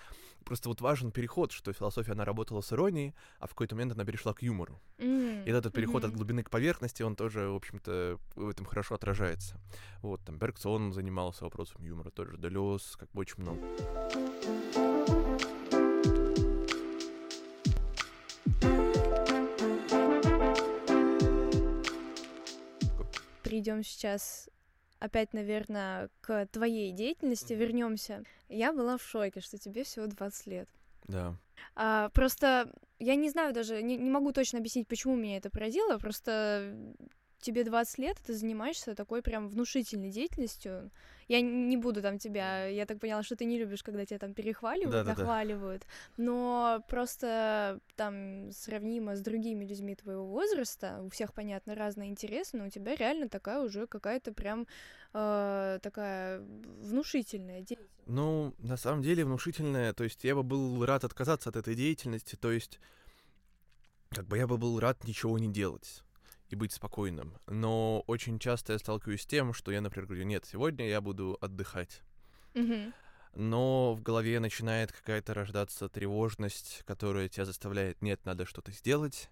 Просто 0.44 0.68
вот 0.68 0.82
важен 0.82 1.10
переход, 1.10 1.52
что 1.52 1.72
философия, 1.72 2.12
она 2.12 2.24
работала 2.26 2.60
с 2.60 2.70
иронией, 2.72 3.14
а 3.38 3.46
в 3.46 3.50
какой-то 3.50 3.76
момент 3.76 3.92
она 3.92 4.04
перешла 4.04 4.34
к 4.34 4.42
юмору. 4.42 4.78
Mm-hmm. 4.98 5.44
И 5.46 5.50
этот 5.50 5.72
переход 5.72 6.04
mm-hmm. 6.04 6.08
от 6.08 6.14
глубины 6.14 6.42
к 6.42 6.50
поверхности, 6.50 7.02
он 7.02 7.16
тоже, 7.16 7.48
в 7.48 7.54
общем-то, 7.54 8.18
в 8.34 8.48
этом 8.48 8.66
хорошо 8.66 8.96
отражается. 8.96 9.58
Вот, 10.02 10.22
там, 10.24 10.36
Бергсон 10.38 10.92
занимался 10.92 11.44
вопросом 11.44 11.82
юмора, 11.82 12.10
тоже 12.10 12.36
Делес, 12.36 12.96
как 12.98 13.10
бы 13.12 13.20
очень 13.20 13.36
много. 13.38 13.60
перейдем 23.54 23.84
сейчас 23.84 24.50
опять, 25.04 25.32
наверное, 25.34 26.08
к 26.20 26.46
твоей 26.46 26.92
деятельности 26.92 27.52
вернемся. 27.52 28.24
Я 28.48 28.72
была 28.72 28.96
в 28.96 29.02
шоке, 29.02 29.40
что 29.40 29.58
тебе 29.58 29.84
всего 29.84 30.06
20 30.06 30.46
лет. 30.46 30.68
Да. 31.06 31.36
А, 31.74 32.08
просто 32.10 32.72
я 32.98 33.14
не 33.14 33.28
знаю 33.28 33.52
даже, 33.52 33.82
не, 33.82 33.96
не 33.96 34.10
могу 34.10 34.32
точно 34.32 34.58
объяснить, 34.58 34.88
почему 34.88 35.14
меня 35.14 35.36
это 35.36 35.50
поразило. 35.50 35.98
Просто 35.98 36.74
тебе 37.44 37.64
20 37.64 37.98
лет, 37.98 38.16
ты 38.26 38.34
занимаешься 38.34 38.94
такой 38.94 39.22
прям 39.22 39.48
внушительной 39.48 40.10
деятельностью. 40.10 40.90
Я 41.28 41.40
не 41.40 41.76
буду 41.76 42.02
там 42.02 42.18
тебя, 42.18 42.66
я 42.66 42.86
так 42.86 43.00
поняла, 43.00 43.22
что 43.22 43.36
ты 43.36 43.44
не 43.44 43.58
любишь, 43.58 43.82
когда 43.82 44.04
тебя 44.04 44.18
там 44.18 44.34
перехваливают, 44.34 45.06
да, 45.06 45.14
нахваливают, 45.14 45.82
да, 45.82 45.88
да. 46.16 46.22
но 46.24 46.84
просто 46.88 47.80
там 47.96 48.50
сравнимо 48.52 49.16
с 49.16 49.20
другими 49.20 49.64
людьми 49.64 49.94
твоего 49.94 50.26
возраста, 50.26 51.00
у 51.02 51.08
всех, 51.08 51.32
понятно, 51.32 51.74
разные 51.74 52.10
интересы, 52.10 52.56
но 52.56 52.66
у 52.66 52.70
тебя 52.70 52.94
реально 52.94 53.28
такая 53.28 53.60
уже 53.60 53.86
какая-то 53.86 54.32
прям 54.32 54.66
э, 55.14 55.78
такая 55.82 56.40
внушительная 56.40 57.60
деятельность. 57.60 57.90
Ну, 58.06 58.54
на 58.58 58.76
самом 58.76 59.02
деле 59.02 59.24
внушительная, 59.24 59.92
то 59.94 60.04
есть 60.04 60.24
я 60.24 60.34
бы 60.34 60.42
был 60.42 60.84
рад 60.84 61.04
отказаться 61.04 61.48
от 61.48 61.56
этой 61.56 61.74
деятельности, 61.74 62.36
то 62.36 62.52
есть 62.52 62.80
как 64.10 64.26
бы 64.26 64.36
я 64.36 64.46
бы 64.46 64.58
был 64.58 64.78
рад 64.78 65.04
ничего 65.04 65.38
не 65.38 65.48
делать 65.48 66.04
и 66.48 66.56
быть 66.56 66.72
спокойным. 66.72 67.34
Но 67.46 68.04
очень 68.06 68.38
часто 68.38 68.74
я 68.74 68.78
сталкиваюсь 68.78 69.22
с 69.22 69.26
тем, 69.26 69.52
что 69.52 69.72
я, 69.72 69.80
например, 69.80 70.06
говорю, 70.06 70.24
нет, 70.24 70.44
сегодня 70.44 70.88
я 70.88 71.00
буду 71.00 71.38
отдыхать. 71.40 72.02
Mm-hmm. 72.54 72.92
Но 73.34 73.94
в 73.94 74.02
голове 74.02 74.38
начинает 74.38 74.92
какая-то 74.92 75.34
рождаться 75.34 75.88
тревожность, 75.88 76.82
которая 76.86 77.28
тебя 77.28 77.44
заставляет, 77.44 78.00
нет, 78.00 78.24
надо 78.24 78.46
что-то 78.46 78.70
сделать, 78.70 79.28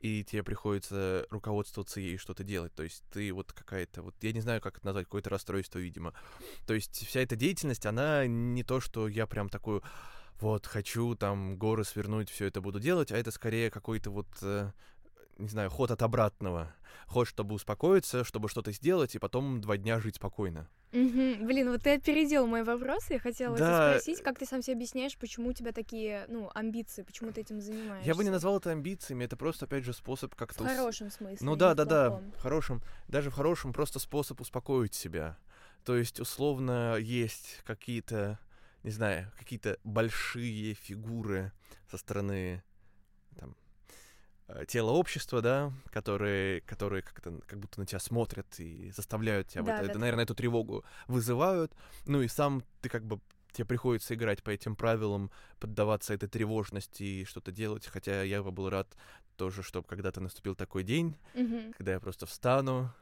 и 0.00 0.24
тебе 0.24 0.42
приходится 0.42 1.26
руководствоваться 1.30 2.00
ей 2.00 2.16
что-то 2.16 2.44
делать. 2.44 2.74
То 2.74 2.82
есть 2.82 3.02
ты 3.10 3.32
вот 3.32 3.52
какая-то, 3.52 4.02
вот 4.02 4.14
я 4.22 4.32
не 4.32 4.40
знаю, 4.40 4.60
как 4.60 4.78
это 4.78 4.86
назвать, 4.86 5.06
какое-то 5.06 5.30
расстройство, 5.30 5.78
видимо. 5.78 6.14
То 6.66 6.74
есть 6.74 7.06
вся 7.06 7.20
эта 7.20 7.36
деятельность, 7.36 7.86
она 7.86 8.26
не 8.26 8.62
то, 8.64 8.80
что 8.80 9.08
я 9.08 9.26
прям 9.26 9.48
такую 9.48 9.82
вот, 10.40 10.66
хочу 10.66 11.14
там 11.14 11.56
горы 11.56 11.84
свернуть, 11.84 12.30
все 12.30 12.46
это 12.46 12.60
буду 12.60 12.80
делать, 12.80 13.12
а 13.12 13.16
это 13.16 13.30
скорее 13.30 13.70
какой-то 13.70 14.10
вот 14.10 14.26
э, 14.42 14.72
не 15.38 15.48
знаю, 15.48 15.70
ход 15.70 15.90
от 15.90 16.02
обратного. 16.02 16.74
Ход, 17.06 17.28
чтобы 17.28 17.54
успокоиться, 17.54 18.24
чтобы 18.24 18.48
что-то 18.48 18.72
сделать, 18.72 19.14
и 19.14 19.18
потом 19.18 19.60
два 19.60 19.76
дня 19.76 20.00
жить 20.00 20.16
спокойно. 20.16 20.68
Угу. 20.92 21.44
Блин, 21.44 21.70
вот 21.70 21.82
ты 21.82 21.94
опередил 21.94 22.46
мой 22.46 22.62
вопрос. 22.62 23.10
Я 23.10 23.18
хотела 23.18 23.56
да. 23.56 23.90
спросить, 23.90 24.22
как 24.22 24.38
ты 24.38 24.46
сам 24.46 24.62
себе 24.62 24.74
объясняешь, 24.74 25.18
почему 25.18 25.48
у 25.48 25.52
тебя 25.52 25.72
такие, 25.72 26.24
ну, 26.28 26.50
амбиции, 26.54 27.02
почему 27.02 27.32
ты 27.32 27.40
этим 27.40 27.60
занимаешься? 27.60 28.06
Я 28.08 28.14
бы 28.14 28.22
не 28.22 28.30
назвал 28.30 28.58
это 28.58 28.70
амбициями, 28.70 29.24
это 29.24 29.36
просто, 29.36 29.64
опять 29.64 29.84
же, 29.84 29.92
способ 29.92 30.34
как-то... 30.36 30.62
В 30.62 30.66
хорошем 30.68 31.10
смысле. 31.10 31.38
Ну 31.40 31.56
да, 31.56 31.74
да, 31.74 31.84
да, 31.84 32.10
в 32.10 32.40
хорошем, 32.40 32.80
даже 33.08 33.30
в 33.30 33.34
хорошем 33.34 33.72
просто 33.72 33.98
способ 33.98 34.40
успокоить 34.40 34.94
себя. 34.94 35.36
То 35.84 35.96
есть, 35.96 36.20
условно, 36.20 36.96
есть 36.96 37.60
какие-то, 37.66 38.38
не 38.84 38.90
знаю, 38.90 39.32
какие-то 39.36 39.78
большие 39.82 40.74
фигуры 40.74 41.52
со 41.90 41.98
стороны 41.98 42.62
тело 44.68 44.90
общества, 44.90 45.40
да, 45.40 45.72
которые, 45.90 46.60
которые 46.62 47.02
как-то 47.02 47.40
как 47.46 47.58
будто 47.58 47.80
на 47.80 47.86
тебя 47.86 47.98
смотрят 47.98 48.46
и 48.58 48.90
заставляют 48.90 49.48
тебя, 49.48 49.62
да, 49.62 49.72
вот, 49.76 49.80
да, 49.82 49.90
это, 49.90 49.98
наверное, 49.98 50.24
эту 50.24 50.34
тревогу 50.34 50.84
вызывают. 51.06 51.72
Ну 52.06 52.20
и 52.22 52.28
сам 52.28 52.62
ты 52.82 52.88
как 52.88 53.04
бы 53.04 53.20
тебе 53.52 53.64
приходится 53.64 54.14
играть 54.14 54.42
по 54.42 54.50
этим 54.50 54.76
правилам, 54.76 55.30
поддаваться 55.60 56.12
этой 56.12 56.28
тревожности 56.28 57.02
и 57.02 57.24
что-то 57.24 57.52
делать. 57.52 57.86
Хотя 57.86 58.22
я 58.22 58.42
бы 58.42 58.50
был 58.50 58.68
рад 58.68 58.94
тоже, 59.36 59.62
чтобы 59.62 59.86
когда-то 59.86 60.20
наступил 60.20 60.54
такой 60.54 60.84
день, 60.84 61.16
mm-hmm. 61.34 61.74
когда 61.76 61.92
я 61.92 62.00
просто 62.00 62.26
встану, 62.26 62.92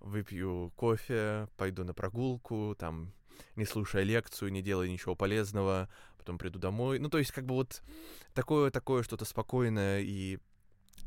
выпью 0.00 0.72
кофе, 0.76 1.48
пойду 1.56 1.84
на 1.84 1.94
прогулку, 1.94 2.76
там, 2.78 3.12
не 3.56 3.64
слушая 3.64 4.02
лекцию, 4.02 4.52
не 4.52 4.62
делая 4.62 4.88
ничего 4.88 5.14
полезного, 5.16 5.88
потом 6.18 6.38
приду 6.38 6.58
домой. 6.58 6.98
Ну, 6.98 7.08
то 7.08 7.18
есть, 7.18 7.32
как 7.32 7.46
бы 7.46 7.54
вот 7.54 7.82
такое, 8.34 8.70
такое 8.70 9.02
что-то 9.02 9.24
спокойное 9.24 10.00
и 10.00 10.38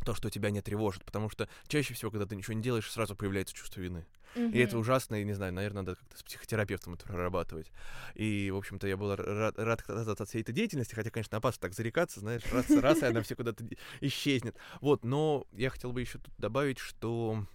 то, 0.06 0.16
что 0.16 0.30
тебя 0.30 0.50
не 0.52 0.62
тревожит, 0.62 1.04
потому 1.06 1.30
что 1.30 1.50
чаще 1.68 1.94
всего, 1.94 2.12
когда 2.12 2.26
ты 2.26 2.36
ничего 2.36 2.54
не 2.54 2.62
делаешь, 2.62 2.90
сразу 2.92 3.16
появляется 3.16 3.56
чувство 3.56 3.82
вины. 3.82 4.06
Mm-hmm. 4.36 4.52
И 4.52 4.60
это 4.60 4.78
ужасно, 4.78 5.16
и 5.16 5.24
не 5.24 5.34
знаю, 5.34 5.54
наверное, 5.54 5.84
надо 5.84 5.96
как-то 5.96 6.18
с 6.18 6.24
психотерапевтом 6.24 6.94
это 6.94 7.06
прорабатывать. 7.06 7.72
И, 8.14 8.52
в 8.52 8.58
общем-то, 8.58 8.88
я 8.88 8.98
был 8.98 9.16
рад, 9.16 9.58
рад 9.58 9.90
от 9.90 10.30
всей 10.30 10.42
этой 10.42 10.54
деятельности, 10.54 10.96
хотя, 10.96 11.10
конечно, 11.10 11.38
опасно 11.38 11.62
так 11.62 11.74
зарекаться, 11.74 12.20
знаешь, 12.20 12.44
раз, 12.52 12.70
раз, 12.70 13.02
и 13.02 13.06
она 13.06 13.22
все 13.22 13.36
куда-то 13.36 13.66
исчезнет. 14.02 14.56
Вот, 14.82 15.04
но 15.04 15.48
я 15.54 15.70
хотел 15.70 15.92
бы 15.92 16.02
еще 16.02 16.20
тут 16.20 16.34
добавить, 16.38 16.78
что 16.78 17.46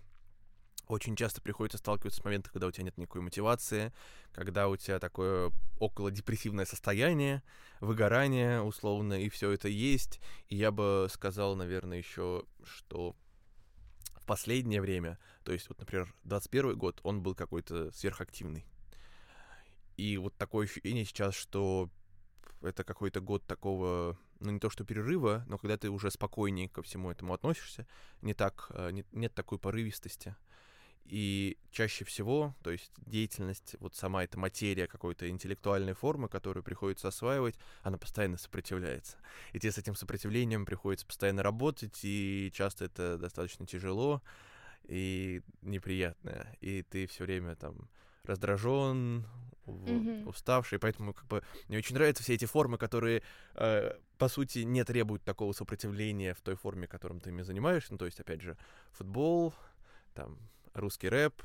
очень 0.88 1.16
часто 1.16 1.40
приходится 1.40 1.78
сталкиваться 1.78 2.20
с 2.20 2.24
моментом, 2.24 2.52
когда 2.52 2.66
у 2.66 2.70
тебя 2.70 2.84
нет 2.84 2.98
никакой 2.98 3.20
мотивации, 3.20 3.92
когда 4.32 4.68
у 4.68 4.76
тебя 4.76 4.98
такое 4.98 5.52
около 5.78 6.10
депрессивное 6.10 6.64
состояние, 6.64 7.42
выгорание 7.80 8.62
условно, 8.62 9.14
и 9.14 9.28
все 9.28 9.50
это 9.50 9.68
есть. 9.68 10.20
И 10.48 10.56
я 10.56 10.70
бы 10.70 11.08
сказал, 11.10 11.56
наверное, 11.56 11.98
еще, 11.98 12.44
что 12.64 13.16
в 14.14 14.26
последнее 14.26 14.80
время, 14.80 15.18
то 15.44 15.52
есть 15.52 15.68
вот, 15.68 15.78
например, 15.78 16.12
21 16.24 16.76
год, 16.76 17.00
он 17.02 17.22
был 17.22 17.34
какой-то 17.34 17.90
сверхактивный. 17.92 18.64
И 19.96 20.16
вот 20.16 20.36
такое 20.36 20.66
ощущение 20.66 21.04
сейчас, 21.04 21.34
что 21.34 21.90
это 22.62 22.84
какой-то 22.84 23.20
год 23.20 23.44
такого, 23.46 24.16
ну 24.40 24.50
не 24.50 24.60
то 24.60 24.70
что 24.70 24.84
перерыва, 24.84 25.44
но 25.48 25.58
когда 25.58 25.76
ты 25.76 25.90
уже 25.90 26.10
спокойнее 26.10 26.68
ко 26.68 26.82
всему 26.82 27.10
этому 27.10 27.34
относишься, 27.34 27.86
не 28.20 28.34
так, 28.34 28.68
э, 28.70 28.90
не, 28.92 29.04
нет 29.12 29.34
такой 29.34 29.58
порывистости. 29.58 30.36
И 31.04 31.58
чаще 31.70 32.04
всего, 32.04 32.54
то 32.62 32.70
есть 32.70 32.90
деятельность, 33.06 33.76
вот 33.80 33.94
сама 33.94 34.24
эта 34.24 34.38
материя 34.38 34.86
какой-то 34.86 35.28
интеллектуальной 35.28 35.94
формы, 35.94 36.28
которую 36.28 36.62
приходится 36.62 37.08
осваивать, 37.08 37.56
она 37.82 37.98
постоянно 37.98 38.38
сопротивляется. 38.38 39.16
И 39.52 39.58
тебе 39.58 39.72
с 39.72 39.78
этим 39.78 39.94
сопротивлением 39.94 40.64
приходится 40.64 41.06
постоянно 41.06 41.42
работать, 41.42 41.98
и 42.02 42.50
часто 42.54 42.86
это 42.86 43.18
достаточно 43.18 43.66
тяжело 43.66 44.22
и 44.84 45.42
неприятно. 45.60 46.46
И 46.60 46.82
ты 46.82 47.06
все 47.06 47.24
время 47.24 47.56
там 47.56 47.88
раздражен, 48.24 49.26
mm-hmm. 49.66 50.28
уставший, 50.28 50.78
поэтому 50.78 51.12
как 51.12 51.26
бы 51.26 51.42
мне 51.68 51.78
очень 51.78 51.94
нравятся 51.94 52.22
все 52.22 52.34
эти 52.34 52.44
формы, 52.44 52.78
которые 52.78 53.22
э, 53.54 53.92
по 54.18 54.28
сути 54.28 54.60
не 54.60 54.84
требуют 54.84 55.24
такого 55.24 55.52
сопротивления 55.52 56.34
в 56.34 56.40
той 56.40 56.54
форме, 56.54 56.86
которым 56.86 57.20
ты 57.20 57.30
ими 57.30 57.42
занимаешься. 57.42 57.92
Ну, 57.92 57.98
то 57.98 58.06
есть, 58.06 58.20
опять 58.20 58.42
же, 58.42 58.56
футбол, 58.92 59.54
там 60.14 60.38
русский 60.74 61.08
рэп, 61.08 61.42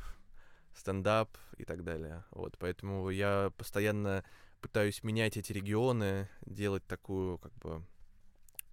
стендап 0.76 1.30
и 1.58 1.66
так 1.66 1.84
далее. 1.84 2.24
Вот, 2.32 2.58
поэтому 2.58 3.10
я 3.10 3.52
постоянно 3.58 4.24
пытаюсь 4.62 5.04
менять 5.04 5.38
эти 5.38 5.54
регионы, 5.54 6.30
делать 6.46 6.86
такую, 6.86 7.38
как 7.40 7.54
бы, 7.56 7.84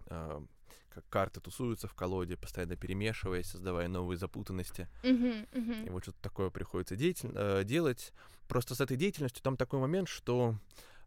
э, 0.07 0.41
как 0.89 1.09
карты 1.09 1.41
тусуются 1.41 1.87
в 1.87 1.93
колоде, 1.93 2.37
постоянно 2.37 2.75
перемешиваясь, 2.75 3.47
создавая 3.47 3.87
новые 3.87 4.17
запутанности. 4.17 4.87
Uh-huh, 5.03 5.47
uh-huh. 5.51 5.87
И 5.87 5.89
вот 5.89 6.03
что-то 6.03 6.21
такое 6.21 6.49
приходится 6.49 6.95
деятель, 6.95 7.31
э, 7.33 7.63
делать. 7.63 8.13
Просто 8.47 8.75
с 8.75 8.81
этой 8.81 8.97
деятельностью 8.97 9.43
там 9.43 9.57
такой 9.57 9.79
момент, 9.79 10.07
что 10.07 10.55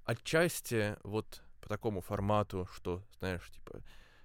отчасти 0.05 0.97
вот 1.03 1.43
по 1.61 1.69
такому 1.69 2.01
формату, 2.01 2.69
что, 2.73 3.03
знаешь, 3.19 3.49
типа, 3.51 3.83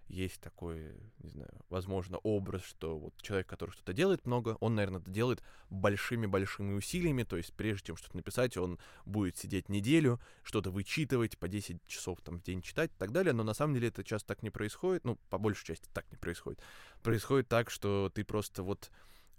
есть 0.07 0.41
такой, 0.41 0.93
не 1.19 1.29
знаю, 1.29 1.51
возможно, 1.69 2.17
образ, 2.19 2.63
что 2.63 2.97
вот 2.97 3.13
человек, 3.21 3.47
который 3.47 3.71
что-то 3.71 3.93
делает 3.93 4.25
много, 4.25 4.57
он, 4.59 4.75
наверное, 4.75 5.01
это 5.01 5.09
делает 5.09 5.43
большими-большими 5.69 6.73
усилиями, 6.73 7.23
то 7.23 7.37
есть 7.37 7.53
прежде 7.53 7.87
чем 7.87 7.97
что-то 7.97 8.17
написать, 8.17 8.57
он 8.57 8.79
будет 9.05 9.37
сидеть 9.37 9.69
неделю, 9.69 10.19
что-то 10.43 10.71
вычитывать, 10.71 11.37
по 11.37 11.47
10 11.47 11.85
часов 11.87 12.21
там 12.21 12.39
в 12.39 12.43
день 12.43 12.61
читать 12.61 12.91
и 12.91 12.97
так 12.97 13.11
далее, 13.11 13.33
но 13.33 13.43
на 13.43 13.53
самом 13.53 13.73
деле 13.73 13.87
это 13.87 14.03
часто 14.03 14.27
так 14.29 14.43
не 14.43 14.49
происходит, 14.49 15.03
ну, 15.03 15.17
по 15.29 15.37
большей 15.37 15.65
части 15.65 15.89
так 15.93 16.09
не 16.11 16.17
происходит. 16.17 16.61
Происходит 17.01 17.47
так, 17.47 17.69
что 17.69 18.11
ты 18.13 18.23
просто 18.23 18.63
вот 18.63 18.91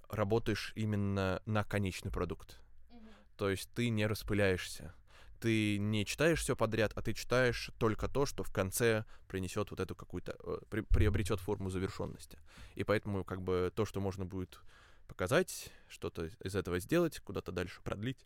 работаешь 0.09 0.73
именно 0.75 1.41
на 1.47 1.65
конечный 1.65 2.11
продукт. 2.11 2.61
То 3.37 3.51
есть 3.51 3.69
ты 3.75 3.89
не 3.89 4.07
распыляешься 4.07 4.95
ты 5.45 5.77
не 5.77 6.07
читаешь 6.07 6.41
все 6.41 6.57
подряд, 6.57 6.93
а 6.95 7.03
ты 7.03 7.13
читаешь 7.13 7.71
только 7.77 8.09
то, 8.09 8.25
что 8.25 8.45
в 8.45 8.51
конце 8.51 9.05
принесет 9.29 9.71
вот 9.71 9.79
эту 9.79 9.95
какую-то, 9.95 10.35
э, 10.43 10.59
при, 10.71 10.81
приобретет 10.81 11.39
форму 11.39 11.69
завершенности. 11.69 12.39
И 12.77 12.83
поэтому 12.83 13.25
как 13.25 13.43
бы 13.43 13.71
то, 13.77 13.85
что 13.85 14.01
можно 14.01 14.25
будет 14.25 14.59
показать, 15.07 15.71
что-то 15.87 16.31
из 16.43 16.55
этого 16.57 16.81
сделать, 16.81 17.21
куда-то 17.21 17.53
дальше 17.53 17.83
продлить. 17.83 18.25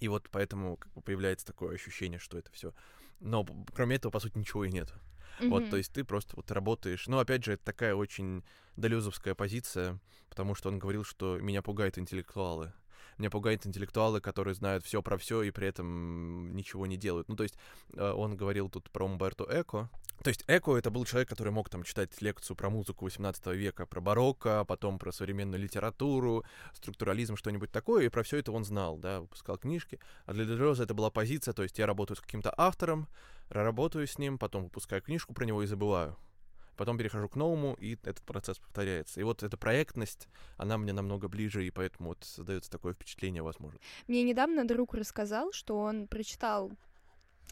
И 0.00 0.08
вот 0.08 0.28
поэтому 0.30 0.76
как 0.76 0.92
бы 0.92 1.00
появляется 1.00 1.46
такое 1.46 1.74
ощущение, 1.74 2.18
что 2.18 2.36
это 2.36 2.52
все. 2.52 2.74
Но 3.18 3.46
кроме 3.72 3.96
этого, 3.96 4.12
по 4.12 4.20
сути, 4.20 4.36
ничего 4.36 4.66
и 4.66 4.70
нет. 4.70 4.92
Mm-hmm. 5.38 5.48
Вот, 5.48 5.70
то 5.70 5.78
есть 5.78 5.90
ты 5.90 6.04
просто 6.04 6.36
вот 6.36 6.50
работаешь. 6.50 7.06
Ну, 7.06 7.18
опять 7.18 7.46
же, 7.46 7.54
это 7.54 7.64
такая 7.64 7.94
очень 7.94 8.44
долезовская 8.76 9.34
позиция, 9.34 9.98
потому 10.28 10.54
что 10.54 10.68
он 10.68 10.78
говорил, 10.78 11.02
что 11.02 11.38
меня 11.38 11.62
пугают 11.62 11.96
интеллектуалы. 11.96 12.74
Меня 13.20 13.28
пугают 13.28 13.66
интеллектуалы, 13.66 14.22
которые 14.22 14.54
знают 14.54 14.82
все 14.82 15.02
про 15.02 15.18
все 15.18 15.42
и 15.42 15.50
при 15.50 15.68
этом 15.68 16.56
ничего 16.56 16.86
не 16.86 16.96
делают. 16.96 17.28
Ну, 17.28 17.36
то 17.36 17.42
есть 17.42 17.54
э, 17.92 18.12
он 18.12 18.34
говорил 18.34 18.70
тут 18.70 18.90
про 18.90 19.04
Умберто 19.04 19.46
Эко. 19.50 19.90
То 20.24 20.28
есть 20.28 20.42
Эко— 20.48 20.74
это 20.78 20.90
был 20.90 21.04
человек, 21.04 21.28
который 21.28 21.52
мог 21.52 21.68
там 21.68 21.82
читать 21.82 22.18
лекцию 22.22 22.56
про 22.56 22.70
музыку 22.70 23.04
18 23.04 23.46
века, 23.48 23.84
про 23.84 24.00
барокко, 24.00 24.64
потом 24.64 24.98
про 24.98 25.12
современную 25.12 25.60
литературу, 25.60 26.46
структурализм, 26.72 27.36
что-нибудь 27.36 27.70
такое, 27.70 28.06
и 28.06 28.08
про 28.08 28.22
все 28.22 28.38
это 28.38 28.52
он 28.52 28.64
знал, 28.64 28.96
да, 28.96 29.20
выпускал 29.20 29.58
книжки. 29.58 30.00
А 30.24 30.32
для 30.32 30.46
Делеза 30.46 30.84
это 30.84 30.94
была 30.94 31.10
позиция, 31.10 31.52
то 31.52 31.62
есть 31.62 31.78
я 31.78 31.84
работаю 31.84 32.16
с 32.16 32.20
каким-то 32.22 32.54
автором, 32.56 33.06
работаю 33.50 34.06
с 34.06 34.16
ним, 34.16 34.38
потом 34.38 34.64
выпускаю 34.64 35.02
книжку 35.02 35.34
про 35.34 35.44
него 35.44 35.62
и 35.62 35.66
забываю 35.66 36.16
потом 36.80 36.96
перехожу 36.96 37.28
к 37.28 37.36
новому, 37.36 37.74
и 37.74 37.98
этот 38.04 38.22
процесс 38.22 38.58
повторяется. 38.58 39.20
И 39.20 39.22
вот 39.22 39.42
эта 39.42 39.58
проектность, 39.58 40.28
она 40.56 40.78
мне 40.78 40.94
намного 40.94 41.28
ближе, 41.28 41.66
и 41.66 41.70
поэтому 41.70 42.08
вот 42.08 42.24
создается 42.24 42.70
такое 42.70 42.94
впечатление, 42.94 43.42
возможно. 43.42 43.78
Мне 44.08 44.22
недавно 44.22 44.66
друг 44.66 44.94
рассказал, 44.94 45.52
что 45.52 45.78
он 45.78 46.08
прочитал 46.08 46.72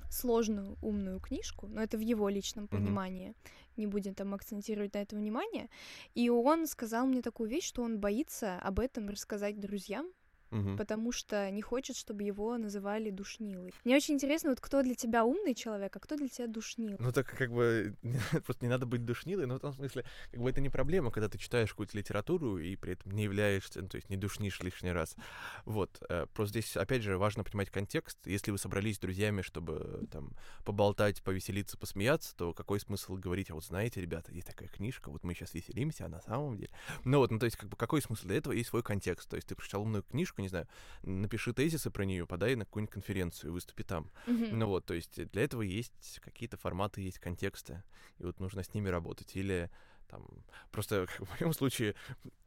сложную 0.09 0.79
умную 0.81 1.21
книжку, 1.21 1.67
но 1.67 1.83
это 1.83 1.99
в 1.99 2.01
его 2.01 2.31
личном 2.31 2.69
понимании, 2.69 3.29
mm-hmm. 3.29 3.73
не 3.77 3.87
будем 3.87 4.15
там 4.15 4.33
акцентировать 4.33 4.95
на 4.95 5.03
это 5.03 5.15
внимание, 5.15 5.69
и 6.15 6.31
он 6.31 6.67
сказал 6.67 7.07
мне 7.07 7.21
такую 7.21 7.51
вещь, 7.51 7.67
что 7.67 7.83
он 7.83 8.01
боится 8.01 8.59
об 8.61 8.81
этом 8.81 9.11
рассказать 9.11 9.61
друзьям, 9.61 10.07
угу. 10.51 10.77
потому 10.77 11.13
что 11.13 11.51
не 11.51 11.63
хочет, 11.63 11.97
чтобы 11.97 12.23
его 12.23 12.57
называли 12.57 13.11
душнилой. 13.11 13.73
Мне 13.85 13.97
очень 13.97 14.15
интересно, 14.15 14.51
вот 14.51 14.61
кто 14.61 14.83
для 14.83 14.95
тебя 14.95 15.25
умный 15.25 15.55
человек, 15.55 15.95
а 15.95 16.01
кто 16.01 16.17
для 16.17 16.29
тебя 16.29 16.47
душнил? 16.47 16.97
Ну 16.99 17.13
так 17.13 17.27
как 17.27 17.53
бы 17.53 17.95
просто 18.45 18.65
не 18.65 18.71
надо 18.71 18.87
быть 18.87 19.05
душнилой, 19.05 19.47
но 19.47 19.57
в 19.57 19.61
том 19.61 19.73
смысле, 19.73 20.05
как 20.31 20.41
бы 20.41 20.51
это 20.51 20.61
не 20.61 20.69
проблема, 20.69 21.11
когда 21.11 21.29
ты 21.29 21.39
читаешь 21.39 21.71
какую-то 21.71 21.97
литературу 21.97 22.59
и 22.59 22.77
при 22.77 22.93
этом 22.93 23.13
не 23.13 23.25
являешься, 23.25 23.83
ну, 23.83 23.89
то 23.89 23.97
есть 23.97 24.11
не 24.11 24.17
душнишь 24.17 24.61
лишний 24.61 24.93
раз. 24.93 25.17
Вот. 25.65 26.03
Э, 26.09 26.27
просто 26.33 26.61
здесь, 26.61 26.77
опять 26.77 27.03
же, 27.03 27.19
важно 27.19 27.45
понимать 27.45 27.71
контекст. 27.71 28.19
Если 28.27 28.51
вы 28.51 28.59
собрались 28.59 28.97
с 28.97 29.01
друзьями, 29.01 29.43
чтобы 29.43 30.07
там 30.11 30.33
поболтать, 30.65 31.23
повеселиться, 31.23 31.77
посмеяться, 31.79 32.37
то 32.37 32.53
какой 32.53 32.81
смысл 32.81 33.17
говорить, 33.17 33.51
а 33.51 33.55
вот 33.55 33.65
знаете, 33.65 34.01
ребята, 34.01 34.33
есть 34.33 34.47
такая 34.47 34.69
книжка, 34.69 35.11
вот 35.11 35.25
мы 35.25 35.35
сейчас 35.35 35.55
веселимся, 35.55 36.07
а 36.07 36.09
на 36.09 36.21
самом 36.21 36.57
деле... 36.57 36.71
Ну 37.05 37.19
вот, 37.19 37.31
ну 37.31 37.39
то 37.39 37.47
есть 37.47 37.57
как 37.57 37.69
бы 37.69 37.77
какой 37.77 38.03
смысл? 38.03 38.27
Для 38.27 38.37
этого 38.37 38.53
есть 38.53 38.71
свой 38.71 38.83
контекст. 38.83 39.29
То 39.29 39.37
есть 39.37 39.49
ты 39.49 39.55
прочитал 39.55 39.83
умную 39.83 40.03
книжку, 40.03 40.38
книжку, 40.39 40.43
не 40.43 40.49
знаю, 40.49 40.67
напиши 41.03 41.53
тезисы 41.53 41.91
про 41.91 42.05
нее, 42.05 42.27
подай 42.27 42.55
на 42.57 42.65
какую-нибудь 42.65 42.93
конференцию, 42.93 43.53
выступи 43.53 43.83
там. 43.85 44.11
Mm-hmm. 44.27 44.55
Ну 44.55 44.67
вот, 44.67 44.87
то 44.87 44.95
есть 44.95 45.31
для 45.31 45.43
этого 45.43 45.63
есть 45.63 46.21
какие-то 46.23 46.57
форматы, 46.57 47.01
есть 47.03 47.19
контексты, 47.19 47.83
и 48.19 48.25
вот 48.25 48.41
нужно 48.41 48.63
с 48.63 48.75
ними 48.75 48.89
работать. 48.89 49.37
Или 49.37 49.71
там, 50.09 50.27
просто 50.71 51.07
в 51.19 51.41
моем 51.41 51.53
случае, 51.53 51.95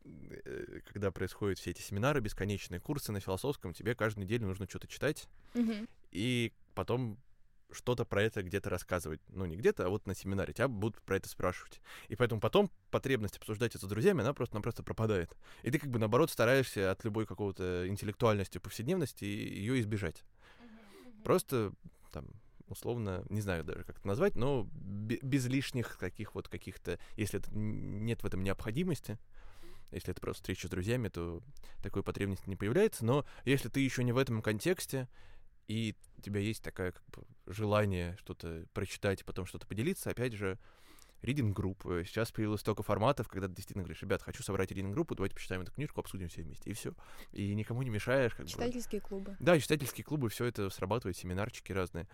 э, 0.04 0.80
когда 0.86 1.12
происходят 1.12 1.60
все 1.60 1.72
эти 1.72 1.82
семинары, 1.82 2.22
бесконечные 2.22 2.80
курсы 2.80 3.12
на 3.12 3.20
философском, 3.20 3.74
тебе 3.74 3.96
каждую 3.96 4.26
неделю 4.26 4.48
нужно 4.48 4.68
что-то 4.68 4.88
читать, 4.88 5.28
mm-hmm. 5.54 5.90
и 6.12 6.54
потом 6.74 7.18
что-то 7.74 8.06
про 8.06 8.24
это 8.24 8.44
где-то 8.44 8.70
рассказывать. 8.70 9.22
Ну, 9.30 9.46
не 9.46 9.56
где-то, 9.56 9.86
а 9.86 9.90
вот 9.90 10.06
на 10.08 10.16
семинаре. 10.16 10.54
Тебя 10.54 10.68
будут 10.68 11.02
про 11.02 11.18
это 11.18 11.30
спрашивать. 11.30 11.82
И 12.08 12.16
поэтому 12.16 12.42
потом 12.42 12.70
потребность 12.90 13.38
обсуждать 13.38 13.76
это 13.76 13.86
с 13.86 13.90
друзьями, 13.90 14.22
она 14.22 14.34
просто-напросто 14.34 14.84
пропадает. 14.84 15.38
И 15.64 15.72
ты 15.72 15.80
как 15.80 15.90
бы, 15.90 16.00
наоборот, 16.00 16.32
стараешься 16.32 16.92
от 16.92 17.04
любой 17.04 17.26
какого-то 17.26 17.88
интеллектуальности, 17.88 18.58
повседневности 18.58 19.26
ее 19.26 19.80
избежать. 19.80 20.24
Просто 21.24 21.74
там 22.12 22.28
условно, 22.72 23.26
не 23.30 23.42
знаю 23.42 23.64
даже, 23.64 23.84
как 23.84 23.98
это 23.98 24.08
назвать, 24.08 24.36
но 24.36 24.68
без 24.72 25.46
лишних 25.46 25.98
таких 25.98 26.34
вот 26.36 26.48
каких-то, 26.48 27.00
если 27.18 27.40
это, 27.40 27.50
нет 27.54 28.24
в 28.24 28.26
этом 28.26 28.44
необходимости, 28.44 29.20
если 29.92 30.12
это 30.12 30.22
просто 30.22 30.44
встреча 30.44 30.68
с 30.68 30.72
друзьями, 30.72 31.10
то 31.10 31.44
такой 31.84 32.02
потребности 32.02 32.48
не 32.50 32.56
появляется. 32.56 33.06
Но 33.06 33.26
если 33.44 33.68
ты 33.68 33.82
еще 33.82 34.04
не 34.04 34.14
в 34.14 34.18
этом 34.18 34.42
контексте, 34.42 35.10
и 35.68 35.96
у 36.18 36.22
тебя 36.22 36.40
есть 36.40 36.64
такое 36.64 36.94
как 36.94 37.04
бы, 37.10 37.26
желание 37.46 38.16
что-то 38.20 38.66
прочитать 38.74 39.22
и 39.22 39.24
потом 39.24 39.46
что-то 39.46 39.68
поделиться, 39.68 40.10
опять 40.10 40.34
же, 40.34 40.58
reading 41.22 41.54
групп. 41.54 41.84
Сейчас 42.06 42.32
появилось 42.32 42.62
столько 42.62 42.84
форматов, 42.84 43.28
когда 43.28 43.48
ты 43.48 43.56
действительно 43.56 43.84
говоришь, 43.84 44.02
ребят, 44.02 44.22
хочу 44.22 44.44
собрать 44.44 44.72
reading 44.72 44.92
группу, 44.92 45.16
давайте 45.16 45.36
почитаем 45.36 45.62
эту 45.62 45.72
книжку, 45.72 46.00
обсудим 46.00 46.30
все 46.30 46.42
вместе, 46.42 46.70
и 46.70 46.74
все. 46.74 46.94
И 47.32 47.54
никому 47.54 47.82
не 47.84 47.90
мешаешь. 47.90 48.34
Как 48.34 48.48
читательские 48.48 49.02
бы. 49.02 49.08
клубы. 49.08 49.38
Да, 49.40 49.60
читательские 49.60 50.04
клубы, 50.04 50.30
все 50.30 50.46
это 50.46 50.70
срабатывает, 50.70 51.18
семинарчики 51.18 51.72
разные. 51.72 52.08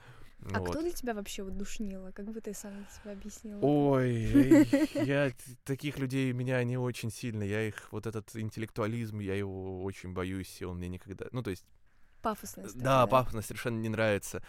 А 0.54 0.60
вот. 0.60 0.70
кто 0.70 0.82
для 0.82 0.92
тебя 0.92 1.16
вообще 1.16 1.44
вот 1.44 1.58
душнило? 1.58 2.12
Как 2.12 2.26
бы 2.32 2.40
ты 2.42 2.54
сам 2.54 2.86
себя 3.02 3.14
объяснил? 3.14 3.60
Ой, 3.62 4.68
я 4.94 5.32
таких 5.64 5.98
людей 5.98 6.32
меня 6.32 6.64
не 6.64 6.78
очень 6.78 7.12
сильно. 7.12 7.44
Я 7.44 7.68
их, 7.68 7.92
вот 7.92 8.06
этот 8.06 8.36
интеллектуализм, 8.36 9.20
я 9.20 9.34
его 9.36 9.84
очень 9.84 10.14
боюсь, 10.14 10.62
и 10.62 10.66
он 10.66 10.78
мне 10.78 10.90
никогда... 10.90 11.26
Ну, 11.32 11.42
то 11.42 11.50
есть 11.50 11.66
Пафосность. 12.22 12.76
Да, 12.78 13.02
да, 13.02 13.08
пафосность 13.08 13.48
совершенно 13.48 13.80
не 13.80 13.90
нравится. 13.90 14.44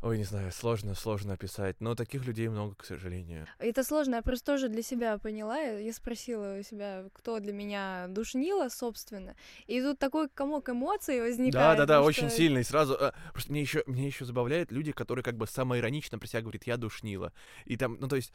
Ой, 0.00 0.16
не 0.16 0.24
знаю, 0.24 0.52
сложно, 0.52 0.94
сложно 0.94 1.32
описать, 1.32 1.80
но 1.80 1.96
таких 1.96 2.24
людей 2.24 2.48
много, 2.48 2.76
к 2.76 2.84
сожалению. 2.84 3.48
Это 3.58 3.82
сложно, 3.82 4.16
я 4.16 4.22
просто 4.22 4.52
тоже 4.52 4.68
для 4.68 4.82
себя 4.82 5.18
поняла, 5.18 5.58
я 5.58 5.92
спросила 5.92 6.58
у 6.60 6.62
себя, 6.62 7.06
кто 7.12 7.40
для 7.40 7.52
меня 7.52 8.06
душнило, 8.08 8.68
собственно, 8.68 9.34
и 9.66 9.82
тут 9.82 9.98
такой 9.98 10.28
комок 10.28 10.68
эмоций 10.70 11.20
возникает. 11.20 11.52
Да, 11.52 11.74
да, 11.74 11.86
да, 11.86 12.02
очень 12.02 12.28
что... 12.28 12.36
сильный, 12.36 12.62
сразу, 12.62 12.94
а, 12.94 13.12
просто 13.32 13.50
мне 13.50 13.60
еще, 13.60 13.82
мне 13.86 14.06
еще 14.06 14.24
забавляют 14.24 14.70
люди, 14.70 14.92
которые 14.92 15.24
как 15.24 15.36
бы 15.36 15.48
самоиронично 15.48 16.20
про 16.20 16.28
себя 16.28 16.42
говорят, 16.42 16.62
я 16.64 16.76
душнила, 16.76 17.32
и 17.64 17.76
там, 17.76 17.96
ну 17.98 18.06
то 18.06 18.14
есть 18.14 18.32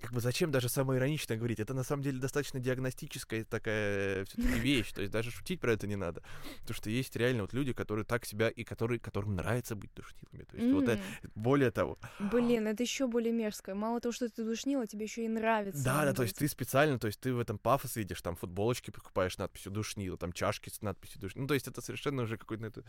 как 0.00 0.12
бы 0.12 0.20
зачем 0.20 0.50
даже 0.50 0.68
самоиронично 0.68 1.36
говорить? 1.36 1.60
Это 1.60 1.74
на 1.74 1.82
самом 1.82 2.02
деле 2.02 2.18
достаточно 2.18 2.60
диагностическая 2.60 3.44
такая 3.44 4.24
все-таки 4.24 4.58
вещь. 4.60 4.92
То 4.92 5.00
есть 5.00 5.12
даже 5.12 5.30
шутить 5.30 5.60
про 5.60 5.72
это 5.72 5.86
не 5.86 5.96
надо. 5.96 6.22
Потому 6.60 6.74
что 6.74 6.90
есть 6.90 7.16
реально 7.16 7.42
вот 7.42 7.52
люди, 7.52 7.72
которые 7.72 8.04
так 8.04 8.24
себя 8.24 8.48
и 8.48 8.64
которые, 8.64 8.98
которым 8.98 9.36
нравится 9.36 9.74
быть 9.74 9.90
душнилами. 9.94 10.44
То 10.44 10.56
есть 10.56 10.68
mm. 10.68 10.74
вот 10.74 10.88
это, 10.88 11.02
более 11.34 11.70
того. 11.70 11.98
Блин, 12.18 12.66
это 12.66 12.82
еще 12.82 13.06
более 13.06 13.32
мерзко. 13.32 13.74
Мало 13.74 14.00
того, 14.00 14.12
что 14.12 14.28
ты 14.28 14.44
душнила, 14.44 14.86
тебе 14.86 15.04
еще 15.04 15.24
и 15.24 15.28
нравится. 15.28 15.84
Да, 15.84 16.04
да, 16.04 16.12
то 16.12 16.22
есть 16.22 16.36
ты 16.36 16.48
специально, 16.48 16.98
то 16.98 17.06
есть 17.06 17.20
ты 17.20 17.32
в 17.32 17.40
этом 17.40 17.58
пафос 17.58 17.96
видишь, 17.96 18.22
там 18.22 18.36
футболочки 18.36 18.90
покупаешь 18.90 19.36
надписью 19.38 19.72
душнила, 19.72 20.16
там 20.16 20.32
чашки 20.32 20.70
с 20.70 20.82
надписью 20.82 21.20
душнила. 21.20 21.42
Ну, 21.42 21.48
то 21.48 21.54
есть 21.54 21.68
это 21.68 21.80
совершенно 21.80 22.22
уже 22.22 22.36
какой-то 22.36 22.66
это, 22.66 22.84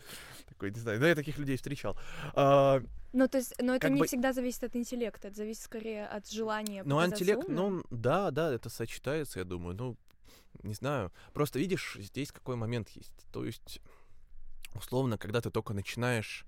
такой, 0.48 0.70
не 0.70 0.80
знаю, 0.80 1.00
да, 1.00 1.08
я 1.08 1.14
таких 1.14 1.38
людей 1.38 1.56
встречал. 1.56 1.98
А, 2.34 2.82
ну, 3.12 3.28
то 3.28 3.38
есть, 3.38 3.54
но 3.60 3.74
это 3.74 3.88
не 3.88 4.00
бы... 4.00 4.06
всегда 4.06 4.32
зависит 4.32 4.64
от 4.64 4.76
интеллекта, 4.76 5.28
это 5.28 5.36
зависит 5.36 5.62
скорее 5.62 6.06
от 6.06 6.28
желания. 6.30 6.82
Ну, 6.84 7.04
интеллект, 7.04 7.48
ну, 7.48 7.82
да, 7.90 8.30
да, 8.30 8.52
это 8.52 8.68
сочетается, 8.68 9.40
я 9.40 9.44
думаю. 9.44 9.76
Ну, 9.76 9.96
не 10.62 10.74
знаю. 10.74 11.12
Просто 11.32 11.58
видишь, 11.58 11.96
здесь 11.98 12.32
какой 12.32 12.56
момент 12.56 12.88
есть. 12.90 13.26
То 13.32 13.44
есть, 13.44 13.80
условно, 14.74 15.18
когда 15.18 15.40
ты 15.40 15.50
только 15.50 15.74
начинаешь 15.74 16.44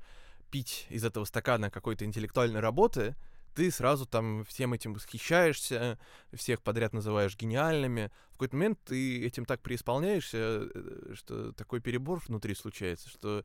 пить 0.51 0.87
из 0.91 1.05
этого 1.05 1.25
стакана 1.25 1.71
какой-то 1.71 2.05
интеллектуальной 2.05 2.61
работы, 2.61 3.17
ты 3.55 3.71
сразу 3.71 4.07
там 4.07 4.45
всем 4.45 4.73
этим 4.73 4.95
восхищаешься, 4.95 5.99
всех 6.33 6.63
подряд 6.63 6.93
называешь 6.93 7.37
гениальными. 7.37 8.11
В 8.31 8.33
какой-то 8.33 8.57
момент 8.57 8.79
ты 8.85 9.27
этим 9.27 9.45
так 9.45 9.61
преисполняешься, 9.61 10.69
э, 10.75 11.15
что 11.15 11.53
такой 11.53 11.81
перебор 11.81 12.23
внутри 12.27 12.55
случается, 12.55 13.09
что 13.09 13.45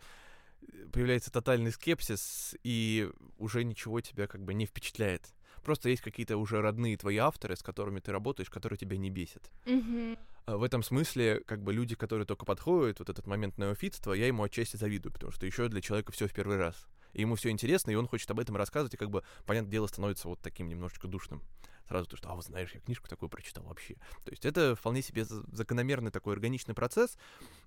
появляется 0.92 1.32
тотальный 1.32 1.72
скепсис, 1.72 2.56
и 2.64 3.10
уже 3.38 3.64
ничего 3.64 4.02
тебя 4.02 4.28
как 4.28 4.44
бы 4.44 4.54
не 4.54 4.66
впечатляет. 4.66 5.34
Просто 5.64 5.90
есть 5.90 6.02
какие-то 6.02 6.38
уже 6.38 6.62
родные 6.62 6.98
твои 6.98 7.18
авторы, 7.18 7.56
с 7.56 7.64
которыми 7.64 8.00
ты 8.00 8.12
работаешь, 8.12 8.50
которые 8.50 8.78
тебя 8.78 8.98
не 8.98 9.10
бесят. 9.10 9.52
Mm-hmm. 9.66 10.18
В 10.48 10.64
этом 10.64 10.82
смысле, 10.82 11.42
как 11.46 11.62
бы 11.62 11.74
люди, 11.74 11.96
которые 11.96 12.26
только 12.26 12.46
подходят, 12.46 13.00
вот 13.00 13.10
этот 13.10 13.28
момент 13.28 13.58
неофитства, 13.58 14.14
я 14.14 14.28
ему 14.28 14.44
отчасти 14.44 14.78
завидую, 14.78 15.12
потому 15.12 15.32
что 15.34 15.46
еще 15.46 15.68
для 15.68 15.82
человека 15.82 16.14
все 16.14 16.28
в 16.28 16.34
первый 16.34 16.58
раз. 16.58 16.88
И 17.14 17.22
ему 17.22 17.36
все 17.36 17.50
интересно, 17.50 17.92
и 17.92 17.96
он 17.96 18.08
хочет 18.08 18.32
об 18.32 18.40
этом 18.40 18.56
рассказывать, 18.56 18.94
и 18.94 18.98
как 18.98 19.10
бы, 19.10 19.24
понятное 19.46 19.72
дело, 19.72 19.88
становится 19.88 20.30
вот 20.30 20.40
таким 20.40 20.70
немножечко 20.70 21.08
душным 21.08 21.42
сразу 21.88 22.08
то, 22.08 22.18
что, 22.18 22.30
а 22.30 22.36
вот 22.36 22.46
знаешь, 22.46 22.72
я 22.74 22.80
книжку 22.80 23.08
такую 23.08 23.30
прочитал 23.30 23.64
вообще. 23.64 23.96
То 24.24 24.32
есть 24.32 24.46
это 24.46 24.76
вполне 24.76 25.02
себе 25.02 25.26
закономерный 25.26 26.12
такой 26.12 26.34
органичный 26.34 26.76
процесс, 26.76 27.18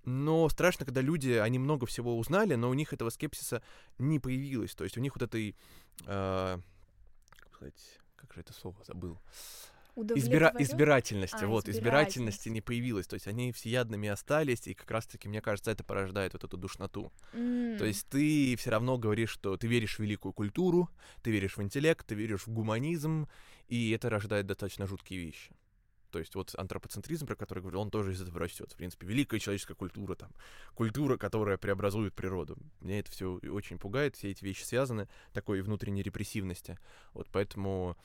но 0.05 0.49
страшно, 0.49 0.85
когда 0.85 1.01
люди, 1.01 1.31
они 1.31 1.59
много 1.59 1.87
всего 1.87 2.19
узнали, 2.19 2.55
но 2.55 2.71
у 2.71 2.75
них 2.75 2.93
этого 2.93 3.11
скепсиса 3.11 3.63
не 3.99 4.19
появилось. 4.19 4.75
То 4.75 4.85
есть 4.85 4.97
у 4.97 5.01
них 5.01 5.15
вот 5.15 5.23
этой, 5.23 5.57
э, 6.07 6.59
как 7.39 7.55
сказать, 7.55 7.99
как 8.17 8.35
же 8.35 8.41
это 8.41 8.53
слово 8.53 8.77
забыл, 8.85 9.19
Избира... 9.97 10.55
избирательности, 10.59 11.45
а, 11.45 11.47
вот, 11.49 11.69
избирательности 11.69 12.49
не 12.49 12.61
появилось, 12.61 13.07
то 13.07 13.15
есть 13.15 13.27
они 13.27 13.53
всеядными 13.53 14.09
остались, 14.09 14.67
и 14.67 14.75
как 14.75 14.91
раз-таки, 14.91 15.29
мне 15.29 15.41
кажется, 15.41 15.71
это 15.71 15.85
порождает 15.85 16.33
вот 16.33 16.45
эту 16.45 16.57
душноту. 16.57 17.13
Mm. 17.33 17.77
То 17.79 17.85
есть 17.85 18.07
ты 18.09 18.57
все 18.57 18.71
равно 18.71 18.99
говоришь, 18.99 19.31
что 19.31 19.57
ты 19.57 19.67
веришь 19.67 19.97
в 19.97 19.99
великую 19.99 20.33
культуру, 20.33 20.89
ты 21.23 21.31
веришь 21.31 21.57
в 21.57 21.63
интеллект, 21.63 22.07
ты 22.07 22.15
веришь 22.15 22.47
в 22.47 22.49
гуманизм, 22.49 23.29
и 23.71 23.91
это 23.93 24.11
рождает 24.11 24.47
достаточно 24.47 24.87
жуткие 24.87 25.21
вещи. 25.21 25.53
То 26.11 26.19
есть 26.19 26.35
вот 26.35 26.53
антропоцентризм, 26.59 27.27
про 27.27 27.37
который 27.37 27.61
говорил, 27.61 27.81
он 27.81 27.91
тоже 27.91 28.13
из 28.13 28.21
этого 28.21 28.41
растет. 28.41 28.73
В 28.73 28.77
принципе, 28.77 29.07
великая 29.07 29.39
человеческая 29.39 29.77
культура, 29.77 30.17
там, 30.17 30.31
культура, 30.75 31.17
которая 31.17 31.57
преобразует 31.57 32.15
природу. 32.15 32.59
Меня 32.81 32.99
это 32.99 33.13
все 33.13 33.35
очень 33.35 33.79
пугает, 33.79 34.17
все 34.17 34.31
эти 34.31 34.45
вещи 34.45 34.65
связаны 34.65 35.09
такой 35.33 35.63
внутренней 35.63 36.03
репрессивности. 36.03 36.79
Вот 37.15 37.29
поэтому 37.31 37.97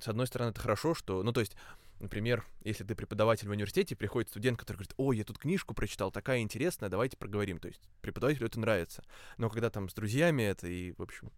с 0.00 0.08
одной 0.08 0.26
стороны, 0.26 0.50
это 0.50 0.60
хорошо, 0.60 0.94
что, 0.94 1.22
ну, 1.22 1.32
то 1.32 1.40
есть, 1.40 1.56
например, 2.00 2.44
если 2.62 2.84
ты 2.84 2.94
преподаватель 2.94 3.48
в 3.48 3.50
университете, 3.50 3.96
приходит 3.96 4.28
студент, 4.28 4.58
который 4.58 4.76
говорит, 4.76 4.92
ой, 4.98 5.16
я 5.16 5.24
тут 5.24 5.38
книжку 5.38 5.74
прочитал, 5.74 6.10
такая 6.10 6.40
интересная, 6.40 6.90
давайте 6.90 7.16
проговорим. 7.16 7.58
То 7.58 7.68
есть 7.68 7.80
преподавателю 8.02 8.46
это 8.46 8.60
нравится. 8.60 9.02
Но 9.38 9.48
когда 9.48 9.70
там 9.70 9.88
с 9.88 9.94
друзьями 9.94 10.42
это, 10.42 10.66
и, 10.66 10.92
в 10.92 11.02
общем, 11.02 11.32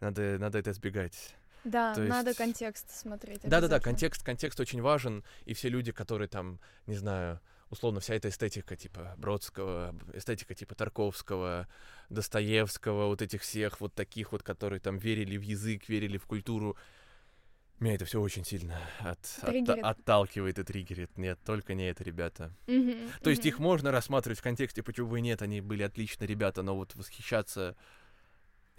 надо, 0.00 0.38
надо 0.38 0.58
это 0.58 0.70
избегать. 0.70 1.36
Да, 1.64 1.94
То 1.94 2.02
надо 2.02 2.30
есть... 2.30 2.38
контекст 2.38 2.90
смотреть. 2.90 3.42
Да-да-да, 3.42 3.80
контекст, 3.80 4.24
контекст 4.24 4.58
очень 4.60 4.82
важен, 4.82 5.24
и 5.44 5.54
все 5.54 5.68
люди, 5.68 5.92
которые 5.92 6.28
там, 6.28 6.60
не 6.86 6.96
знаю, 6.96 7.40
условно, 7.70 8.00
вся 8.00 8.14
эта 8.14 8.28
эстетика 8.28 8.76
типа 8.76 9.14
Бродского, 9.16 9.94
эстетика 10.12 10.54
типа 10.54 10.74
Тарковского, 10.74 11.68
Достоевского, 12.10 13.06
вот 13.06 13.22
этих 13.22 13.42
всех 13.42 13.80
вот 13.80 13.94
таких 13.94 14.32
вот, 14.32 14.42
которые 14.42 14.80
там 14.80 14.98
верили 14.98 15.36
в 15.36 15.42
язык, 15.42 15.88
верили 15.88 16.18
в 16.18 16.26
культуру, 16.26 16.76
меня 17.82 17.94
это 17.94 18.04
все 18.04 18.20
очень 18.20 18.44
сильно 18.44 18.78
от, 19.00 19.18
от, 19.42 19.68
отталкивает 19.68 20.58
и 20.58 20.62
триггерит. 20.62 21.18
Нет, 21.18 21.38
только 21.44 21.74
не 21.74 21.90
это, 21.90 22.04
ребята. 22.04 22.52
Mm-hmm, 22.66 23.22
То 23.22 23.30
есть 23.30 23.44
их 23.44 23.58
можно 23.58 23.90
рассматривать 23.90 24.38
в 24.38 24.42
контексте, 24.42 24.82
почему 24.82 25.08
бы 25.08 25.18
и 25.18 25.22
нет, 25.22 25.42
они 25.42 25.60
были 25.60 25.82
отличные 25.82 26.28
ребята, 26.28 26.62
но 26.62 26.76
вот 26.76 26.94
восхищаться... 26.94 27.76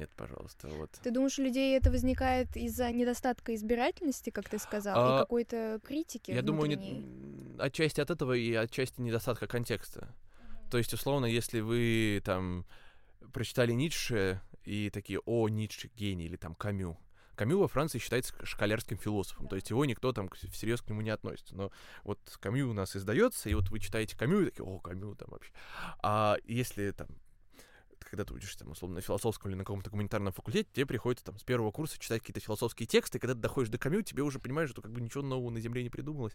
Нет, 0.03 0.11
пожалуйста, 0.17 0.67
вот. 0.67 0.91
Ты 1.01 1.11
думаешь, 1.11 1.39
у 1.39 1.43
людей 1.43 1.77
это 1.77 1.89
возникает 1.89 2.57
из-за 2.57 2.91
недостатка 2.91 3.55
избирательности, 3.55 4.31
как 4.31 4.49
ты 4.49 4.59
сказал, 4.59 4.95
а, 4.97 5.15
и 5.15 5.21
какой-то 5.21 5.79
критики? 5.81 6.31
Я 6.31 6.41
внутренней? 6.41 7.01
думаю, 7.01 7.55
не... 7.55 7.59
отчасти 7.61 8.01
от 8.01 8.09
этого 8.09 8.33
и 8.33 8.53
отчасти 8.53 8.99
недостатка 8.99 9.47
контекста. 9.47 10.01
Mm-hmm. 10.09 10.69
То 10.71 10.77
есть, 10.77 10.93
условно, 10.93 11.25
если 11.25 11.61
вы 11.61 12.21
там 12.25 12.65
прочитали 13.31 13.71
Ницше 13.71 14.41
и 14.65 14.89
такие, 14.89 15.21
о, 15.25 15.47
Ницше 15.47 15.89
гений, 15.95 16.25
или 16.25 16.35
там 16.35 16.53
Камю, 16.53 16.97
Камю 17.35 17.59
во 17.59 17.69
Франции 17.69 17.97
считается 17.97 18.33
шкалярским 18.45 18.97
философом, 18.97 19.47
то 19.47 19.55
есть 19.55 19.69
его 19.69 19.85
никто 19.85 20.11
там 20.11 20.29
всерьез 20.51 20.81
к 20.81 20.89
нему 20.89 20.99
не 20.99 21.11
относится. 21.11 21.55
Но 21.55 21.71
вот 22.03 22.19
Камю 22.41 22.69
у 22.69 22.73
нас 22.73 22.97
издается, 22.97 23.47
и 23.47 23.53
вот 23.53 23.69
вы 23.69 23.79
читаете 23.79 24.17
Камю, 24.17 24.41
и 24.41 24.45
такие, 24.49 24.65
о, 24.65 24.79
Камю 24.79 25.15
там 25.15 25.29
вообще. 25.31 25.53
А 26.01 26.35
если 26.43 26.91
там 26.91 27.07
когда 28.13 28.25
ты 28.25 28.33
учишься, 28.35 28.59
там, 28.59 28.69
условно, 28.69 28.97
на 28.97 29.01
философском 29.01 29.49
или 29.49 29.57
на 29.57 29.63
каком-то 29.63 29.89
гуманитарном 29.89 30.31
факультете, 30.33 30.69
тебе 30.71 30.85
приходится 30.85 31.25
там 31.25 31.39
с 31.39 31.43
первого 31.43 31.71
курса 31.71 31.97
читать 31.97 32.21
какие-то 32.21 32.41
философские 32.41 32.85
тексты, 32.85 33.17
и 33.17 33.19
когда 33.19 33.33
ты 33.33 33.39
доходишь 33.39 33.69
до 33.69 33.79
камю, 33.79 34.03
тебе 34.03 34.21
уже 34.21 34.37
понимаешь, 34.37 34.69
что 34.69 34.83
как 34.83 34.91
бы 34.91 35.01
ничего 35.01 35.23
нового 35.23 35.49
на 35.49 35.59
Земле 35.59 35.81
не 35.81 35.89
придумалось, 35.89 36.33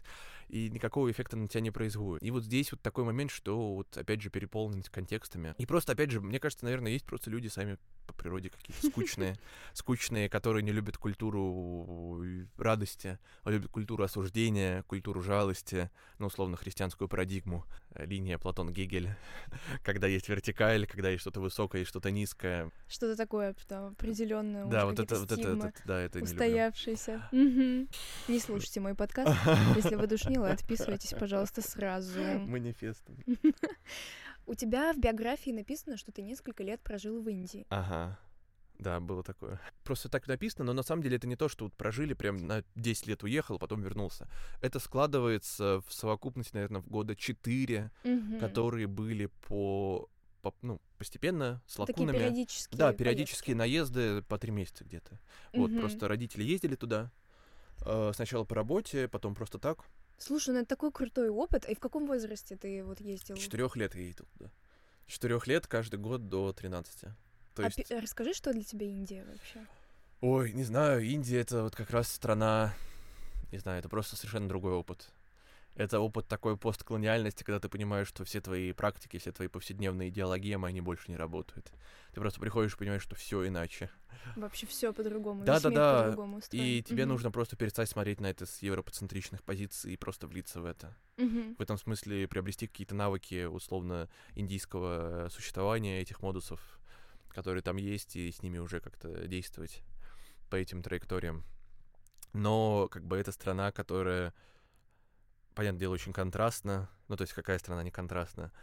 и 0.49 0.69
никакого 0.69 1.09
эффекта 1.09 1.37
на 1.37 1.47
тебя 1.47 1.61
не 1.61 1.71
производит. 1.71 2.21
И 2.21 2.31
вот 2.31 2.43
здесь 2.43 2.73
вот 2.73 2.81
такой 2.81 3.05
момент, 3.05 3.31
что 3.31 3.75
вот 3.75 3.95
опять 3.95 4.21
же 4.21 4.29
переполненность 4.29 4.89
контекстами. 4.89 5.55
И 5.57 5.65
просто, 5.65 5.93
опять 5.93 6.11
же, 6.11 6.19
мне 6.19 6.37
кажется, 6.37 6.65
наверное, 6.65 6.91
есть 6.91 7.05
просто 7.05 7.29
люди 7.29 7.47
сами 7.47 7.77
по 8.09 8.13
природе 8.13 8.49
какие-то 8.49 8.87
скучные, 8.87 9.37
скучные, 9.73 10.29
которые 10.29 10.63
не 10.63 10.71
любят 10.71 10.97
культуру 10.97 12.21
радости, 12.57 13.19
а 13.43 13.51
любят 13.51 13.71
культуру 13.71 14.03
осуждения, 14.03 14.83
культуру 14.83 15.21
жалости, 15.21 15.89
ну, 16.17 16.27
условно, 16.27 16.57
христианскую 16.57 17.07
парадигму, 17.07 17.65
э, 17.91 18.05
линия 18.05 18.37
Платон-Гегель, 18.37 19.15
когда 19.83 20.07
есть 20.07 20.27
вертикаль, 20.27 20.87
когда 20.87 21.09
есть 21.09 21.21
что-то 21.21 21.39
высокое 21.39 21.68
и 21.77 21.83
что-то 21.83 22.11
низкое. 22.11 22.71
Что-то 22.87 23.15
такое, 23.15 23.55
там, 23.67 23.91
определенное. 23.91 24.65
Да, 24.65 24.85
вот 24.85 24.99
это, 24.99 25.19
вот 25.19 25.31
это, 25.31 25.49
это, 25.49 25.73
да, 25.85 25.99
это 25.99 26.19
устоявшееся. 26.19 27.27
Не 27.31 28.39
слушайте 28.39 28.79
мой 28.79 28.95
подкаст. 28.95 29.37
Если 29.75 29.95
вы 29.95 30.07
душнило, 30.07 30.49
отписывайтесь, 30.49 31.13
пожалуйста, 31.17 31.61
сразу. 31.61 32.19
Манифестом. 32.21 33.17
У 34.45 34.55
тебя 34.55 34.93
в 34.93 34.97
биографии 34.97 35.51
написано, 35.51 35.95
что 35.95 36.11
ты 36.11 36.23
несколько 36.23 36.63
лет 36.63 36.81
прожил 36.81 37.21
в 37.21 37.29
Индии. 37.29 37.67
Ага. 37.69 38.17
Да, 38.79 39.01
было 39.01 39.23
такое. 39.23 39.59
Просто 39.83 40.07
так 40.07 40.27
написано, 40.27 40.63
но 40.63 40.73
на 40.73 40.83
самом 40.83 41.03
деле 41.03 41.17
это 41.17 41.27
не 41.27 41.35
то, 41.35 41.49
что 41.49 41.65
вот 41.65 41.73
прожили, 41.75 42.13
прям 42.13 42.47
на 42.47 42.63
10 42.75 43.07
лет 43.07 43.23
уехал, 43.23 43.59
потом 43.59 43.81
вернулся. 43.81 44.29
Это 44.61 44.79
складывается 44.79 45.81
в 45.85 45.93
совокупности, 45.93 46.55
наверное, 46.55 46.81
в 46.81 46.87
года 46.87 47.15
4, 47.15 47.91
угу. 48.05 48.39
которые 48.39 48.87
были 48.87 49.25
по, 49.47 50.09
по 50.41 50.53
ну, 50.61 50.79
постепенно, 50.97 51.61
с 51.67 51.77
лакунами. 51.77 52.11
Такие 52.11 52.19
периодические 52.19 52.77
Да, 52.77 52.93
периодические 52.93 53.55
поездки. 53.55 53.95
наезды 53.95 54.21
по 54.23 54.37
три 54.37 54.51
месяца 54.51 54.83
где-то. 54.83 55.19
Вот, 55.53 55.71
угу. 55.71 55.79
просто 55.79 56.07
родители 56.07 56.43
ездили 56.43 56.75
туда. 56.75 57.11
Э, 57.85 58.11
сначала 58.13 58.43
по 58.43 58.55
работе, 58.55 59.07
потом 59.07 59.35
просто 59.35 59.59
так. 59.59 59.85
Слушай, 60.17 60.53
ну 60.53 60.59
это 60.59 60.67
такой 60.67 60.91
крутой 60.91 61.29
опыт. 61.29 61.67
И 61.67 61.75
в 61.75 61.79
каком 61.79 62.05
возрасте 62.05 62.57
ты 62.57 62.83
вот 62.83 62.99
ездил? 62.99 63.35
Четырех 63.35 63.75
лет 63.75 63.95
я 63.95 64.01
ездил 64.01 64.25
туда. 64.37 64.51
Четырех 65.07 65.47
лет 65.47 65.65
каждый 65.65 65.99
год 65.99 66.27
до 66.27 66.53
13. 66.53 67.01
То 67.01 67.63
а 67.63 67.65
есть... 67.65 67.87
пи- 67.87 67.95
расскажи, 67.95 68.33
что 68.33 68.53
для 68.53 68.63
тебя 68.63 68.85
Индия 68.85 69.25
вообще? 69.25 69.65
Ой, 70.21 70.51
не 70.51 70.63
знаю, 70.63 71.03
Индия 71.03 71.39
это 71.39 71.63
вот 71.63 71.75
как 71.75 71.89
раз 71.91 72.11
страна, 72.11 72.73
не 73.51 73.57
знаю, 73.57 73.79
это 73.79 73.87
просто 73.87 74.17
совершенно 74.17 74.49
другой 74.49 74.73
опыт. 74.73 75.09
Это 75.75 75.99
опыт 75.99 76.27
такой 76.27 76.57
постколониальности, 76.57 77.43
когда 77.43 77.59
ты 77.59 77.69
понимаешь, 77.69 78.07
что 78.07 78.25
все 78.25 78.41
твои 78.41 78.73
практики, 78.73 79.17
все 79.17 79.31
твои 79.31 79.47
повседневные 79.47 80.09
идеологемы, 80.09 80.67
они 80.67 80.81
больше 80.81 81.09
не 81.09 81.15
работают. 81.15 81.71
Ты 82.13 82.19
просто 82.19 82.41
приходишь 82.41 82.73
и 82.73 82.77
понимаешь, 82.77 83.01
что 83.03 83.15
все 83.15 83.47
иначе. 83.47 83.89
Вообще 84.35 84.65
все 84.67 84.91
по-другому. 84.91 85.45
Да, 85.45 85.59
да, 85.59 85.69
да. 85.69 86.17
И 86.51 86.83
тебе 86.83 87.03
угу. 87.03 87.13
нужно 87.13 87.31
просто 87.31 87.55
перестать 87.55 87.87
смотреть 87.87 88.19
на 88.19 88.27
это 88.27 88.45
с 88.45 88.61
европоцентричных 88.61 89.43
позиций 89.43 89.93
и 89.93 89.97
просто 89.97 90.27
влиться 90.27 90.59
в 90.59 90.65
это. 90.65 90.97
Угу. 91.17 91.55
В 91.57 91.61
этом 91.61 91.77
смысле 91.77 92.27
приобрести 92.27 92.67
какие-то 92.67 92.95
навыки 92.95 93.45
условно 93.45 94.09
индийского 94.35 95.29
существования 95.29 96.01
этих 96.01 96.21
модусов, 96.21 96.59
которые 97.29 97.61
там 97.61 97.77
есть, 97.77 98.15
и 98.15 98.31
с 98.31 98.41
ними 98.41 98.57
уже 98.57 98.81
как-то 98.81 99.27
действовать 99.27 99.83
по 100.49 100.55
этим 100.55 100.81
траекториям. 100.81 101.45
но 102.33 102.87
как 102.89 103.05
бы 103.05 103.17
это 103.17 103.31
страна, 103.31 103.71
которая, 103.71 104.33
понятное 105.59 105.81
дело, 105.81 105.93
очень 105.95 106.13
контрастна, 106.13 106.89
ну 107.09 107.17
то 107.17 107.23
есть 107.23 107.33
какая 107.33 107.59
страна 107.59 107.83
не 107.83 107.91
контрастна, 107.91 108.53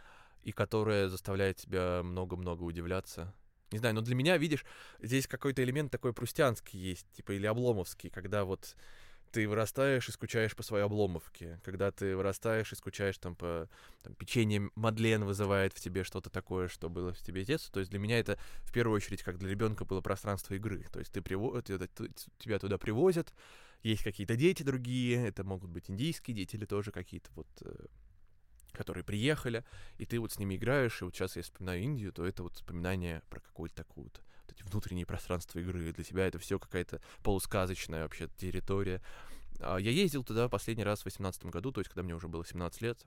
и 0.45 0.51
которая 0.51 1.11
заставляет 1.11 1.59
тебя 1.59 2.01
много-много 2.03 2.63
удивляться. 2.63 3.35
Не 3.71 3.77
знаю, 3.77 3.95
но 3.97 4.01
для 4.01 4.15
меня, 4.15 4.39
видишь, 4.39 4.65
здесь 5.03 5.27
какой-то 5.27 5.63
элемент 5.63 5.93
такой 5.93 6.15
прустянский 6.15 6.81
есть, 6.81 7.07
типа, 7.13 7.33
или 7.33 7.45
обломовский, 7.45 8.09
когда 8.09 8.47
вот 8.47 8.75
ты 9.31 9.47
вырастаешь 9.47 10.09
и 10.09 10.13
скучаешь 10.13 10.57
по 10.57 10.63
своей 10.63 10.87
обломовке, 10.87 11.61
когда 11.65 11.91
ты 11.91 12.17
вырастаешь 12.17 12.73
и 12.73 12.77
скучаешь 12.77 13.19
там 13.19 13.37
по 13.37 13.69
там, 14.03 14.15
печенье 14.15 14.71
Мадлен 14.75 15.25
вызывает 15.25 15.75
в 15.75 15.81
тебе 15.81 16.03
что-то 16.03 16.31
такое, 16.31 16.69
что 16.69 16.89
было 16.89 17.13
в 17.13 17.19
тебе 17.19 17.45
детство. 17.45 17.75
То 17.75 17.81
есть 17.81 17.91
для 17.91 18.01
меня 18.01 18.19
это 18.19 18.39
в 18.63 18.73
первую 18.73 18.97
очередь 18.97 19.23
как 19.23 19.37
для 19.37 19.51
ребенка 19.51 19.85
было 19.85 20.01
пространство 20.01 20.55
игры. 20.55 20.87
То 20.91 21.01
есть 21.01 21.13
ты 21.13 21.21
приво... 21.21 21.61
тебя 21.61 22.59
туда 22.59 22.79
привозят, 22.79 23.35
есть 23.91 24.03
какие-то 24.03 24.37
дети 24.37 24.63
другие, 24.63 25.27
это 25.27 25.45
могут 25.45 25.71
быть 25.71 25.91
индийские 25.91 26.35
дети 26.35 26.57
или 26.57 26.65
тоже 26.65 26.91
какие-то 26.91 27.31
вот 27.35 27.49
э, 27.63 27.87
которые 28.73 29.05
приехали, 29.05 29.65
и 29.99 30.05
ты 30.05 30.21
вот 30.21 30.33
с 30.33 30.39
ними 30.39 30.57
играешь, 30.57 31.01
и 31.01 31.05
вот 31.05 31.15
сейчас 31.15 31.37
я 31.37 31.43
вспоминаю 31.43 31.83
Индию, 31.83 32.13
то 32.13 32.25
это 32.25 32.43
вот 32.43 32.53
воспоминание 32.53 33.23
про 33.31 33.41
какую-то 33.41 33.75
такую 33.75 34.05
вот, 34.05 34.23
вот 34.43 34.53
эти 34.53 34.63
внутренние 34.63 35.07
пространства 35.07 35.59
игры. 35.59 35.93
Для 35.93 36.05
тебя 36.05 36.27
это 36.27 36.39
все 36.39 36.59
какая-то 36.59 37.01
полусказочная 37.23 38.03
вообще 38.03 38.29
территория. 38.37 39.03
А 39.61 39.79
я 39.79 39.91
ездил 39.91 40.23
туда 40.23 40.49
последний 40.49 40.85
раз 40.85 41.01
в 41.01 41.05
18 41.07 41.47
году, 41.47 41.73
то 41.73 41.81
есть 41.81 41.89
когда 41.89 42.03
мне 42.03 42.15
уже 42.15 42.29
было 42.29 42.45
17 42.45 42.83
лет. 42.83 43.07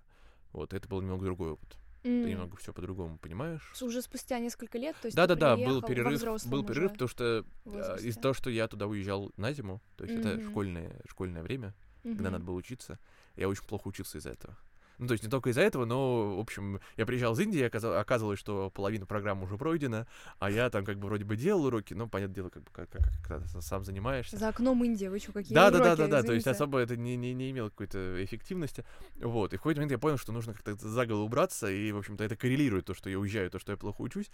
Вот, 0.51 0.73
это 0.73 0.89
был 0.89 1.01
немного 1.01 1.25
другой 1.25 1.51
опыт. 1.51 1.77
Mm. 2.03 2.23
Ты 2.23 2.29
немного 2.29 2.57
все 2.57 2.73
по-другому 2.73 3.17
понимаешь. 3.17 3.73
Уже 3.81 4.01
спустя 4.01 4.39
несколько 4.39 4.77
лет, 4.77 4.95
то 5.01 5.07
есть. 5.07 5.17
Да, 5.17 5.27
да, 5.27 5.35
да, 5.35 5.57
был 5.57 5.81
перерыв, 5.81 6.45
был 6.47 6.63
перерыв, 6.63 6.93
потому 6.93 7.09
что 7.09 7.45
а, 7.65 7.97
из-за 7.97 8.19
того, 8.19 8.33
что 8.33 8.49
я 8.49 8.67
туда 8.67 8.87
уезжал 8.87 9.31
на 9.35 9.51
зиму, 9.51 9.81
то 9.97 10.05
есть 10.05 10.15
mm-hmm. 10.15 10.39
это 10.39 10.49
школьное 10.49 11.01
школьное 11.09 11.43
время, 11.43 11.75
mm-hmm. 12.03 12.15
когда 12.15 12.31
надо 12.31 12.45
было 12.45 12.55
учиться, 12.55 12.99
я 13.35 13.49
очень 13.49 13.63
плохо 13.63 13.89
учился 13.89 14.17
из-за 14.17 14.29
этого. 14.29 14.57
Ну, 14.99 15.07
то 15.07 15.13
есть 15.13 15.23
не 15.23 15.29
только 15.29 15.49
из-за 15.49 15.61
этого, 15.61 15.85
но, 15.85 16.35
в 16.35 16.39
общем, 16.39 16.81
я 16.97 17.05
приезжал 17.05 17.33
из 17.33 17.39
Индии, 17.39 17.61
оказалось, 17.61 18.37
что 18.37 18.69
половина 18.69 19.05
программы 19.05 19.45
уже 19.45 19.57
пройдена, 19.57 20.07
а 20.39 20.51
я 20.51 20.69
там 20.69 20.83
как 20.83 20.99
бы 20.99 21.07
вроде 21.07 21.23
бы 21.23 21.37
делал 21.37 21.65
уроки, 21.65 21.93
но, 21.93 22.07
понятное 22.07 22.35
дело, 22.35 22.49
как 22.49 22.63
бы 22.63 22.69
как, 22.71 22.89
как, 23.23 23.43
ты 23.43 23.61
сам 23.61 23.85
занимаешься. 23.85 24.37
За 24.37 24.49
окном 24.49 24.83
Индия, 24.83 25.09
вы 25.09 25.19
что, 25.19 25.31
какие 25.31 25.55
да, 25.55 25.69
уроки? 25.69 25.79
Да, 25.79 25.95
да, 25.95 26.07
да, 26.07 26.21
да, 26.21 26.23
то 26.23 26.33
есть 26.33 26.47
особо 26.47 26.79
это 26.79 26.97
не, 26.97 27.15
не, 27.15 27.33
не 27.33 27.49
имело 27.51 27.69
какой-то 27.69 28.23
эффективности. 28.23 28.83
Вот, 29.15 29.53
и 29.53 29.55
в 29.55 29.59
какой-то 29.59 29.79
момент 29.79 29.93
я 29.93 29.99
понял, 29.99 30.17
что 30.17 30.33
нужно 30.33 30.53
как-то 30.53 30.75
за 30.75 31.05
голову 31.05 31.25
убраться, 31.25 31.71
и, 31.71 31.93
в 31.93 31.97
общем-то, 31.97 32.23
это 32.25 32.35
коррелирует 32.35 32.85
то, 32.85 32.93
что 32.93 33.09
я 33.09 33.17
уезжаю, 33.17 33.49
то, 33.49 33.59
что 33.59 33.71
я 33.71 33.77
плохо 33.77 34.01
учусь. 34.01 34.29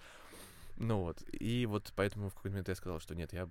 Ну 0.78 1.02
вот, 1.02 1.24
и 1.32 1.68
вот 1.68 1.94
поэтому 1.96 2.30
в 2.30 2.34
какой-то 2.34 2.54
момент 2.54 2.70
я 2.70 2.76
сказал, 2.76 3.00
что 3.00 3.14
нет, 3.14 3.34
я 3.34 3.48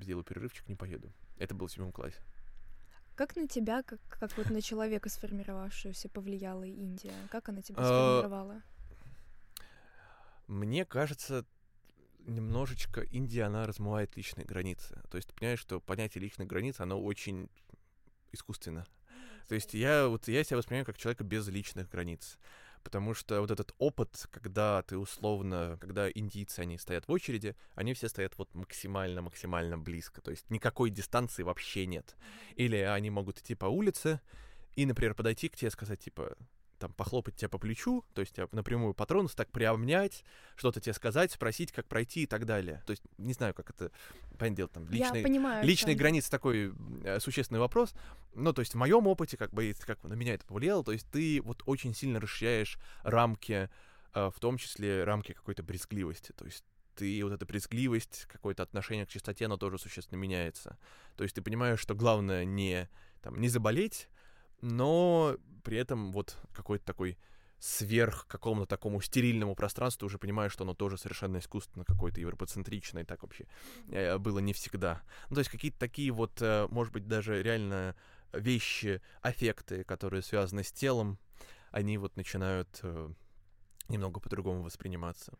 сделаю 0.00 0.24
перерывчик, 0.24 0.68
не 0.68 0.74
поеду. 0.74 1.12
Это 1.38 1.54
было 1.54 1.68
в 1.68 1.72
седьмом 1.72 1.92
классе. 1.92 2.18
Как 3.16 3.34
на 3.34 3.48
тебя, 3.48 3.82
как, 3.82 3.98
как 4.08 4.36
вот 4.36 4.50
на 4.50 4.60
человека 4.60 5.08
сформировавшегося, 5.08 6.10
повлияла 6.10 6.64
Индия? 6.64 7.14
Как 7.30 7.48
она 7.48 7.62
тебя 7.62 7.76
а, 7.78 8.20
сформировала? 8.20 8.62
Мне 10.46 10.84
кажется, 10.84 11.46
немножечко 12.26 13.00
Индия, 13.00 13.44
она 13.44 13.66
размывает 13.66 14.14
личные 14.16 14.44
границы. 14.44 15.00
То 15.10 15.16
есть 15.16 15.28
ты 15.28 15.34
понимаешь, 15.34 15.60
что 15.60 15.80
понятие 15.80 16.20
личных 16.20 16.46
границ, 16.46 16.78
оно 16.78 17.02
очень 17.02 17.48
искусственно. 18.32 18.86
То 19.48 19.54
есть 19.54 19.72
я, 19.72 20.08
вот, 20.08 20.28
я 20.28 20.44
себя 20.44 20.58
воспринимаю 20.58 20.84
как 20.84 20.98
человека 20.98 21.24
без 21.24 21.48
личных 21.48 21.88
границ 21.88 22.38
потому 22.86 23.14
что 23.14 23.40
вот 23.40 23.50
этот 23.50 23.74
опыт, 23.78 24.28
когда 24.30 24.80
ты 24.82 24.96
условно, 24.96 25.76
когда 25.80 26.08
индийцы, 26.08 26.60
они 26.60 26.78
стоят 26.78 27.08
в 27.08 27.10
очереди, 27.10 27.56
они 27.74 27.94
все 27.94 28.08
стоят 28.08 28.38
вот 28.38 28.54
максимально-максимально 28.54 29.76
близко, 29.76 30.20
то 30.20 30.30
есть 30.30 30.48
никакой 30.50 30.90
дистанции 30.90 31.42
вообще 31.42 31.86
нет. 31.86 32.14
Или 32.54 32.76
они 32.76 33.10
могут 33.10 33.40
идти 33.40 33.56
по 33.56 33.66
улице 33.66 34.20
и, 34.76 34.86
например, 34.86 35.16
подойти 35.16 35.48
к 35.48 35.56
тебе 35.56 35.66
и 35.66 35.70
сказать, 35.72 35.98
типа, 35.98 36.36
там, 36.78 36.92
похлопать 36.92 37.36
тебя 37.36 37.48
по 37.48 37.58
плечу, 37.58 38.04
то 38.14 38.20
есть 38.20 38.34
тебя 38.34 38.48
напрямую 38.52 38.94
патронус, 38.94 39.34
так 39.34 39.50
приобнять, 39.50 40.24
что-то 40.56 40.80
тебе 40.80 40.92
сказать, 40.92 41.32
спросить, 41.32 41.72
как 41.72 41.86
пройти 41.86 42.22
и 42.22 42.26
так 42.26 42.44
далее. 42.44 42.82
То 42.86 42.92
есть 42.92 43.02
не 43.18 43.32
знаю, 43.32 43.54
как 43.54 43.70
это, 43.70 43.90
понятное 44.38 44.56
дело, 44.56 44.68
там, 44.68 44.88
личные, 44.88 45.22
понимаю, 45.22 45.64
личные 45.64 45.94
что... 45.94 46.00
границы 46.00 46.30
такой 46.30 46.72
э, 47.04 47.20
существенный 47.20 47.60
вопрос. 47.60 47.94
Но, 48.34 48.52
то 48.52 48.60
есть 48.60 48.74
в 48.74 48.76
моем 48.76 49.06
опыте, 49.06 49.36
как 49.36 49.52
бы, 49.52 49.74
как 49.80 50.02
на 50.04 50.14
меня 50.14 50.34
это 50.34 50.44
повлияло, 50.46 50.84
то 50.84 50.92
есть 50.92 51.10
ты 51.10 51.40
вот 51.42 51.62
очень 51.66 51.94
сильно 51.94 52.20
расширяешь 52.20 52.78
рамки, 53.02 53.68
э, 54.14 54.30
в 54.34 54.40
том 54.40 54.58
числе 54.58 55.04
рамки 55.04 55.32
какой-то 55.32 55.62
брезгливости. 55.62 56.32
То 56.32 56.44
есть 56.44 56.64
ты 56.96 57.22
вот 57.22 57.32
эта 57.32 57.46
брезгливость, 57.46 58.26
какое-то 58.26 58.62
отношение 58.62 59.06
к 59.06 59.10
чистоте, 59.10 59.44
оно 59.44 59.56
тоже 59.56 59.78
существенно 59.78 60.18
меняется. 60.18 60.78
То 61.16 61.22
есть 61.22 61.34
ты 61.34 61.42
понимаешь, 61.42 61.78
что 61.78 61.94
главное 61.94 62.44
не, 62.44 62.88
там, 63.22 63.40
не 63.40 63.48
заболеть, 63.48 64.08
но 64.60 65.36
при 65.62 65.78
этом 65.78 66.12
вот 66.12 66.36
какой-то 66.52 66.84
такой 66.84 67.18
сверх 67.58 68.26
какому-то 68.28 68.66
такому 68.66 69.00
стерильному 69.00 69.54
пространству 69.54 70.06
уже 70.06 70.18
понимаю, 70.18 70.50
что 70.50 70.64
оно 70.64 70.74
тоже 70.74 70.98
совершенно 70.98 71.38
искусственно 71.38 71.84
какое-то 71.84 72.20
европоцентричное, 72.20 73.04
так 73.04 73.22
вообще 73.22 73.46
э, 73.90 74.18
было 74.18 74.38
не 74.40 74.52
всегда. 74.52 75.02
Ну, 75.28 75.34
то 75.34 75.40
есть 75.40 75.50
какие-то 75.50 75.78
такие 75.78 76.10
вот, 76.12 76.40
э, 76.40 76.66
может 76.70 76.92
быть, 76.92 77.06
даже 77.06 77.42
реально 77.42 77.96
вещи, 78.32 79.00
аффекты, 79.22 79.84
которые 79.84 80.22
связаны 80.22 80.62
с 80.62 80.72
телом, 80.72 81.18
они 81.70 81.98
вот 81.98 82.16
начинают 82.16 82.68
э, 82.82 83.10
немного 83.88 84.20
по-другому 84.20 84.62
восприниматься. 84.62 85.32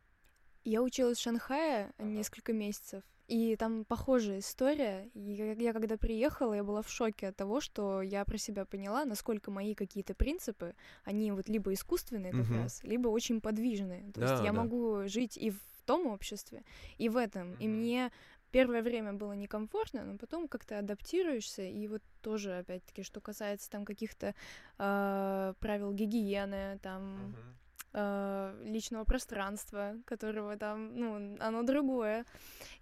Я 0.67 0.83
училась 0.83 1.19
в 1.19 1.23
Шанхае 1.23 1.93
несколько 1.99 2.53
месяцев, 2.53 3.05
и 3.29 3.55
там 3.55 3.85
похожая 3.85 4.41
история. 4.41 5.09
Я, 5.15 5.53
я 5.53 5.73
когда 5.73 5.97
приехала, 5.97 6.55
я 6.55 6.65
была 6.65 6.83
в 6.83 6.91
шоке 6.91 7.29
от 7.29 7.37
того, 7.37 7.61
что 7.61 8.03
я 8.03 8.25
про 8.25 8.37
себя 8.37 8.65
поняла, 8.65 9.05
насколько 9.05 9.53
мои 9.53 9.75
какие-то 9.75 10.15
принципы, 10.15 10.75
они 11.05 11.31
вот 11.31 11.49
либо 11.49 11.73
искусственные 11.73 12.33
как 12.33 12.47
uh-huh. 12.47 12.63
раз, 12.63 12.83
либо 12.83 13.07
очень 13.07 13.41
подвижные. 13.41 14.11
То 14.13 14.21
да, 14.21 14.33
есть 14.33 14.45
я 14.45 14.53
да. 14.53 14.61
могу 14.61 15.07
жить 15.07 15.37
и 15.37 15.51
в 15.51 15.61
том 15.85 16.09
обществе, 16.09 16.65
и 16.99 17.09
в 17.09 17.17
этом. 17.17 17.53
Uh-huh. 17.53 17.61
И 17.61 17.69
мне 17.69 18.11
первое 18.51 18.83
время 18.83 19.13
было 19.13 19.35
некомфортно, 19.35 20.05
но 20.05 20.19
потом 20.19 20.49
как-то 20.49 20.81
адаптируешься, 20.81 21.63
и 21.63 21.87
вот 21.87 22.03
тоже, 22.23 22.59
опять-таки, 22.59 23.05
что 23.05 23.21
касается 23.21 23.71
там 23.71 23.85
каких-то 23.85 24.35
э, 24.79 25.55
правил 25.61 25.93
гигиены, 25.93 26.81
там... 26.83 27.35
Uh-huh 27.37 27.66
э, 27.97 28.63
личного 28.65 29.05
пространства, 29.05 29.97
которого 30.05 30.57
там, 30.57 30.95
ну, 30.95 31.37
оно 31.41 31.63
другое. 31.63 32.25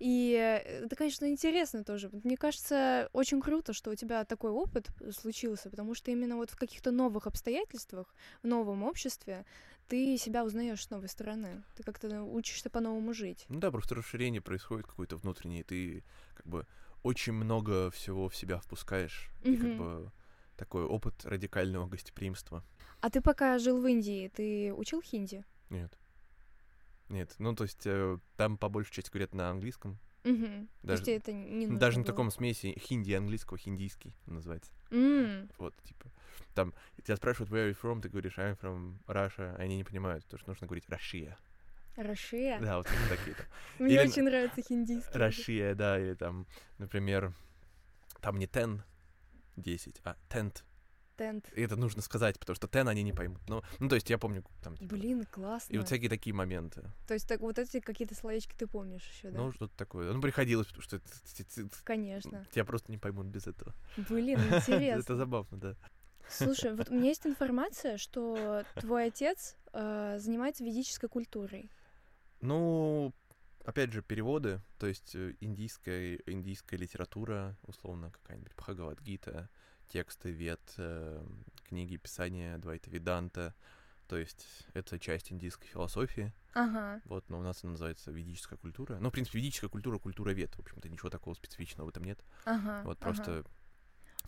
И 0.00 0.30
это, 0.82 0.96
конечно, 0.96 1.30
интересно 1.30 1.84
тоже. 1.84 2.10
Мне 2.24 2.36
кажется, 2.36 3.08
очень 3.12 3.40
круто, 3.40 3.72
что 3.72 3.90
у 3.90 3.94
тебя 3.94 4.24
такой 4.24 4.50
опыт 4.50 4.88
случился, 5.12 5.70
потому 5.70 5.94
что 5.94 6.10
именно 6.10 6.36
вот 6.36 6.50
в 6.50 6.56
каких-то 6.56 6.90
новых 6.90 7.26
обстоятельствах, 7.26 8.12
в 8.42 8.46
новом 8.46 8.82
обществе 8.82 9.44
ты 9.88 10.16
себя 10.18 10.44
узнаешь 10.44 10.82
с 10.82 10.90
новой 10.90 11.08
стороны. 11.08 11.62
Ты 11.76 11.82
как-то 11.82 12.22
учишься 12.22 12.70
по-новому 12.70 13.14
жить. 13.14 13.44
Ну 13.48 13.60
да, 13.60 13.70
просто 13.70 13.94
расширение 13.94 14.40
происходит 14.40 14.86
какое-то 14.86 15.16
внутреннее. 15.16 15.62
Ты 15.62 16.02
как 16.34 16.46
бы 16.46 16.66
очень 17.02 17.34
много 17.34 17.90
всего 17.90 18.28
в 18.28 18.34
себя 18.34 18.58
впускаешь. 18.58 19.30
Mm-hmm. 19.42 19.52
И 19.52 19.56
как 19.56 19.76
бы 19.76 20.12
такой 20.56 20.84
опыт 20.84 21.24
радикального 21.24 21.86
гостеприимства. 21.86 22.64
А 23.04 23.10
ты 23.10 23.20
пока 23.20 23.58
жил 23.58 23.82
в 23.82 23.86
Индии, 23.86 24.28
ты 24.28 24.72
учил 24.72 25.02
хинди? 25.02 25.44
Нет. 25.68 25.92
Нет, 27.10 27.34
ну 27.38 27.54
то 27.54 27.64
есть 27.64 27.82
э, 27.84 28.16
там 28.38 28.56
по 28.56 28.70
большей 28.70 28.94
части 28.94 29.10
говорят 29.10 29.34
на 29.34 29.50
английском. 29.50 29.98
Угу. 30.24 30.68
Даже, 30.82 31.04
то 31.04 31.10
есть 31.10 31.22
это 31.22 31.32
не 31.34 31.66
Даже 31.66 31.96
было. 31.96 32.00
на 32.00 32.06
таком 32.06 32.30
смеси 32.30 32.74
хинди 32.78 33.12
английского, 33.12 33.58
хиндийский 33.58 34.16
называется. 34.24 34.72
Mm. 34.88 35.52
Вот, 35.58 35.74
типа, 35.82 36.10
там 36.54 36.72
тебя 37.04 37.16
спрашивают, 37.16 37.50
where 37.52 37.68
are 37.68 37.70
you 37.70 37.78
from, 37.78 38.00
ты 38.00 38.08
говоришь, 38.08 38.38
I'm 38.38 38.58
from 38.58 38.96
Russia, 39.06 39.54
они 39.56 39.76
не 39.76 39.84
понимают, 39.84 40.24
потому 40.24 40.38
что 40.38 40.48
нужно 40.52 40.66
говорить 40.66 40.88
Россия. 40.88 41.36
Россия? 41.96 42.58
Да, 42.58 42.78
вот 42.78 42.88
такие 43.10 43.36
там. 43.36 43.46
Мне 43.80 44.00
очень 44.00 44.22
нравится 44.22 44.62
хиндийский. 44.62 45.12
Россия, 45.12 45.74
да, 45.74 45.98
или 46.00 46.14
там, 46.14 46.46
например, 46.78 47.34
там 48.22 48.38
не 48.38 48.46
ten, 48.46 48.80
10, 49.56 50.00
а 50.04 50.16
tent, 50.30 50.62
Тент. 51.16 51.50
И 51.54 51.62
это 51.62 51.76
нужно 51.76 52.02
сказать, 52.02 52.38
потому 52.38 52.56
что 52.56 52.68
тен 52.68 52.88
они 52.88 53.02
не 53.02 53.12
поймут. 53.12 53.40
Ну, 53.48 53.62
ну 53.78 53.88
то 53.88 53.94
есть 53.94 54.10
я 54.10 54.18
помню 54.18 54.44
там... 54.62 54.76
Типа, 54.76 54.94
Блин, 54.94 55.26
классно. 55.30 55.72
И 55.72 55.78
вот 55.78 55.86
всякие 55.86 56.10
такие 56.10 56.34
моменты. 56.34 56.82
То 57.06 57.14
есть 57.14 57.28
так, 57.28 57.40
вот 57.40 57.58
эти 57.58 57.80
какие-то 57.80 58.14
словечки 58.14 58.54
ты 58.56 58.66
помнишь 58.66 59.08
еще, 59.08 59.30
да? 59.30 59.38
Ну, 59.38 59.52
что-то 59.52 59.76
такое. 59.76 60.12
Ну, 60.12 60.20
приходилось, 60.20 60.66
потому 60.68 60.82
что... 60.82 61.00
Конечно. 61.84 62.46
Тебя 62.52 62.64
просто 62.64 62.90
не 62.90 62.98
поймут 62.98 63.26
без 63.26 63.46
этого. 63.46 63.74
Блин, 63.96 64.38
интересно. 64.52 65.00
Это 65.00 65.16
забавно, 65.16 65.58
да. 65.58 65.76
Слушай, 66.28 66.74
вот 66.74 66.90
у 66.90 66.94
меня 66.94 67.08
есть 67.08 67.26
информация, 67.26 67.96
что 67.98 68.64
твой 68.76 69.06
отец 69.06 69.56
э, 69.72 70.16
занимается 70.18 70.64
ведической 70.64 71.08
культурой. 71.08 71.70
Ну, 72.40 73.12
опять 73.64 73.92
же, 73.92 74.02
переводы, 74.02 74.60
то 74.78 74.86
есть 74.86 75.14
э, 75.14 75.34
индийская, 75.40 76.20
индийская 76.26 76.76
литература, 76.76 77.56
условно, 77.62 78.10
какая-нибудь 78.10 78.54
Бхагавадгита, 78.56 79.48
тексты, 79.88 80.30
вет, 80.30 80.60
э, 80.78 81.24
книги, 81.68 81.96
писания 81.96 82.58
Двайта 82.58 82.90
Виданта. 82.90 83.54
То 84.08 84.18
есть 84.18 84.46
это 84.74 84.98
часть 84.98 85.32
индийской 85.32 85.66
философии. 85.68 86.32
Ага. 86.52 87.00
Вот, 87.06 87.28
но 87.30 87.38
у 87.38 87.42
нас 87.42 87.64
она 87.64 87.72
называется 87.72 88.10
ведическая 88.10 88.56
культура. 88.56 88.98
Ну, 89.00 89.08
в 89.08 89.12
принципе, 89.12 89.38
ведическая 89.38 89.68
культура, 89.68 89.98
культура 89.98 90.30
вет. 90.30 90.54
В 90.56 90.60
общем-то, 90.60 90.88
ничего 90.88 91.08
такого 91.10 91.34
специфичного 91.34 91.86
в 91.86 91.90
этом 91.90 92.04
нет. 92.04 92.22
Ага. 92.44 92.82
Вот 92.84 92.98
просто 92.98 93.38
ага. 93.38 93.44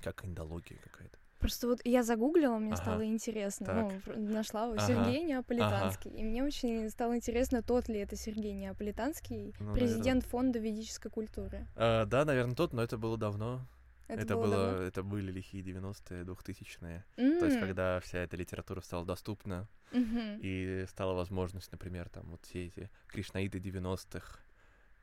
Как 0.02 0.24
индология 0.24 0.76
какая-то. 0.82 1.18
Просто 1.38 1.68
вот 1.68 1.80
я 1.84 2.02
загуглила, 2.02 2.59
мне 2.59 2.72
Ага. 2.72 2.82
стало 2.82 3.07
интересно. 3.07 3.66
Так. 3.66 4.16
Ну, 4.16 4.32
нашла 4.32 4.66
вот 4.68 4.78
Ага. 4.78 4.86
Сергей 4.86 5.22
Неаполитанский. 5.24 6.11
И 6.11 6.24
мне 6.24 6.42
очень 6.42 6.88
стало 6.90 7.16
интересно, 7.16 7.62
тот 7.62 7.88
ли 7.88 7.98
это 8.00 8.16
Сергей 8.16 8.52
Неаполитанский, 8.54 9.54
Ну, 9.61 9.74
президент 9.74 10.24
фонда 10.24 10.59
ведической 10.59 11.11
культуры. 11.11 11.66
А, 11.76 12.07
да, 12.07 12.24
наверное, 12.24 12.54
тот, 12.54 12.72
но 12.72 12.82
это 12.82 12.96
было 12.96 13.16
давно. 13.18 13.66
Это, 14.09 14.34
было, 14.34 14.42
было, 14.44 14.66
давно? 14.72 14.82
это 14.82 15.02
были 15.02 15.32
лихие 15.32 15.62
90-е, 15.62 16.24
2000-е. 16.24 17.04
То 17.38 17.44
есть, 17.46 17.59
когда 17.59 18.00
вся 18.00 18.18
эта 18.18 18.36
литература 18.36 18.80
стала 18.80 19.04
доступна, 19.04 19.68
мгм. 19.92 20.38
и 20.40 20.84
стала 20.88 21.14
возможность, 21.14 21.72
например, 21.72 22.09
там 22.09 22.30
вот 22.30 22.44
все 22.44 22.66
эти 22.66 22.90
кришнаиды 23.09 23.59
90-х, 23.59 24.40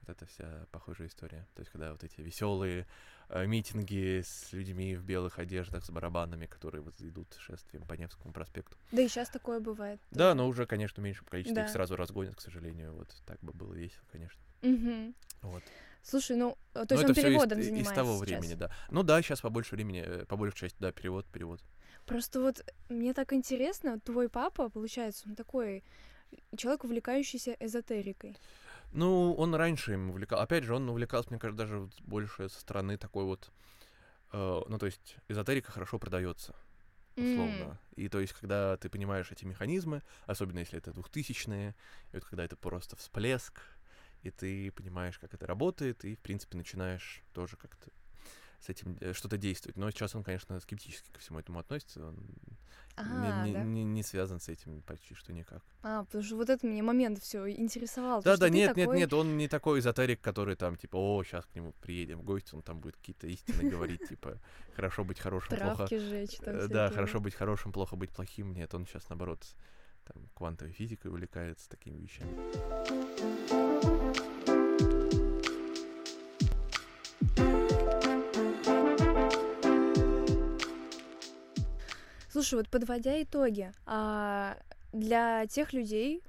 вот 0.01 0.09
это 0.09 0.25
вся 0.25 0.65
похожая 0.71 1.07
история. 1.07 1.47
То 1.53 1.61
есть, 1.61 1.71
когда 1.71 1.91
вот 1.91 2.03
эти 2.03 2.21
веселые 2.21 2.87
митинги 3.29 4.21
с 4.21 4.51
людьми 4.51 4.95
в 4.95 5.03
белых 5.03 5.39
одеждах, 5.39 5.83
с 5.85 5.89
барабанами, 5.89 6.45
которые 6.45 6.81
вот 6.81 6.99
идут 7.01 7.33
шествием 7.39 7.85
по 7.85 7.93
Невскому 7.93 8.33
проспекту. 8.33 8.77
Да 8.91 9.01
и 9.01 9.07
сейчас 9.07 9.29
такое 9.29 9.59
бывает. 9.59 10.01
Да, 10.11 10.31
тоже. 10.31 10.35
но 10.35 10.47
уже, 10.47 10.65
конечно, 10.65 11.01
в 11.01 11.03
меньшем 11.05 11.25
количестве 11.25 11.55
Да. 11.55 11.63
их 11.63 11.69
сразу 11.69 11.95
разгонят, 11.95 12.35
к 12.35 12.41
сожалению. 12.41 12.93
Вот 12.93 13.09
так 13.25 13.39
бы 13.41 13.53
было 13.53 13.73
весело, 13.73 14.03
конечно. 14.11 14.41
Мгм. 14.61 15.15
Вот. 15.41 15.63
Слушай, 16.03 16.35
ну, 16.37 16.57
э, 16.73 16.85
то 16.85 16.95
Но 16.95 17.01
есть 17.01 17.03
это 17.03 17.05
он 17.05 17.11
из- 17.11 17.23
переводом 17.23 17.59
из, 17.59 17.65
занимается 17.65 17.95
того 17.95 18.13
сейчас. 18.17 18.21
времени, 18.27 18.53
да. 18.55 18.69
Ну 18.91 19.03
да, 19.03 19.21
сейчас 19.21 19.41
по 19.41 19.49
большей 19.49 19.75
времени, 19.75 20.03
э, 20.05 20.25
по 20.25 20.35
большей 20.35 20.57
части, 20.57 20.77
да, 20.79 20.91
перевод, 20.91 21.25
перевод. 21.25 21.61
Просто 22.05 22.41
вот 22.41 22.65
мне 22.89 23.13
так 23.13 23.31
интересно, 23.33 23.99
твой 23.99 24.27
папа, 24.29 24.69
получается, 24.69 25.23
он 25.29 25.35
такой 25.35 25.83
человек, 26.57 26.83
увлекающийся 26.83 27.55
эзотерикой. 27.59 28.35
Ну, 28.91 29.33
он 29.33 29.55
раньше 29.55 29.93
им 29.93 30.09
увлекал. 30.09 30.39
Опять 30.41 30.65
же, 30.65 30.75
он 30.75 30.89
увлекался, 30.89 31.29
мне 31.29 31.39
кажется, 31.39 31.65
даже 31.65 31.89
больше 32.01 32.49
со 32.49 32.59
стороны 32.59 32.97
такой 32.97 33.23
вот. 33.23 33.51
э, 34.33 34.61
ну, 34.67 34.77
то 34.79 34.85
есть, 34.87 35.15
эзотерика 35.29 35.71
хорошо 35.71 35.99
продается, 35.99 36.55
условно. 37.15 37.79
И 37.95 38.09
то 38.09 38.19
есть, 38.19 38.33
когда 38.33 38.75
ты 38.77 38.89
понимаешь 38.89 39.31
эти 39.31 39.45
механизмы, 39.45 40.01
особенно 40.25 40.59
если 40.59 40.79
это 40.79 40.91
двухтысячные, 40.91 41.75
и 42.11 42.15
вот 42.15 42.25
когда 42.25 42.43
это 42.43 42.55
просто 42.57 42.95
всплеск, 42.95 43.61
и 44.23 44.31
ты 44.31 44.71
понимаешь, 44.71 45.19
как 45.19 45.33
это 45.33 45.45
работает, 45.45 46.03
и, 46.05 46.15
в 46.15 46.19
принципе, 46.19 46.57
начинаешь 46.57 47.21
тоже 47.33 47.55
как-то 47.57 47.89
с 48.59 48.69
этим 48.69 48.97
э, 49.01 49.13
что-то 49.13 49.37
действовать. 49.37 49.75
Но 49.77 49.91
сейчас 49.91 50.15
он, 50.15 50.23
конечно, 50.23 50.57
скептически 50.59 51.09
ко 51.11 51.19
всему 51.19 51.39
этому 51.39 51.59
относится. 51.59 52.07
Он 52.07 52.15
не- 52.15 52.57
А, 52.95 53.45
не, 53.45 53.53
да? 53.53 53.63
не- 53.63 53.83
не 53.83 54.03
связан 54.03 54.39
с 54.39 54.47
этим 54.49 54.81
почти 54.83 55.15
что 55.15 55.33
никак. 55.33 55.61
А, 55.81 56.05
потому 56.05 56.23
что 56.23 56.35
вот 56.37 56.49
это 56.49 56.65
мне 56.65 56.81
момент 56.83 57.19
все 57.19 57.49
интересовал. 57.49 58.21
Да, 58.21 58.37
да, 58.37 58.47
нет, 58.49 58.75
нет, 58.77 58.85
такой- 58.85 58.97
нет, 58.99 59.11
он 59.13 59.35
не 59.35 59.47
такой 59.49 59.79
эзотерик, 59.79 60.21
который 60.21 60.55
там, 60.55 60.77
типа, 60.77 60.95
о, 60.95 61.23
сейчас 61.23 61.45
к 61.45 61.55
нему 61.55 61.73
приедем 61.81 62.19
в 62.19 62.23
гости, 62.23 62.53
он 62.55 62.61
там 62.61 62.79
будет 62.79 62.95
какие-то 62.95 63.27
истины 63.27 63.69
говорить, 63.69 64.07
типа, 64.09 64.39
хорошо 64.75 65.03
быть 65.03 65.19
хорошим, 65.19 65.57
плохо. 65.57 65.87
Жечь 65.89 66.37
там 66.37 66.55
Э, 66.55 66.67
Да, 66.67 66.89
хорошо 66.91 67.19
быть 67.19 67.33
хорошим, 67.35 67.73
плохо 67.73 67.95
быть 67.97 68.11
плохим. 68.11 68.53
Нет, 68.53 68.73
он 68.75 68.85
сейчас, 68.85 69.09
наоборот, 69.09 69.43
там, 70.05 70.29
квантовой 70.35 70.71
физикой 70.71 71.09
увлекается 71.11 71.67
такими 71.69 71.97
вещами. 71.97 73.62
Слушай, 82.31 82.55
вот 82.55 82.69
подводя 82.69 83.21
итоги, 83.21 83.71
а, 83.85 84.57
для 84.91 85.45
тех 85.47 85.71
людей, 85.71 86.23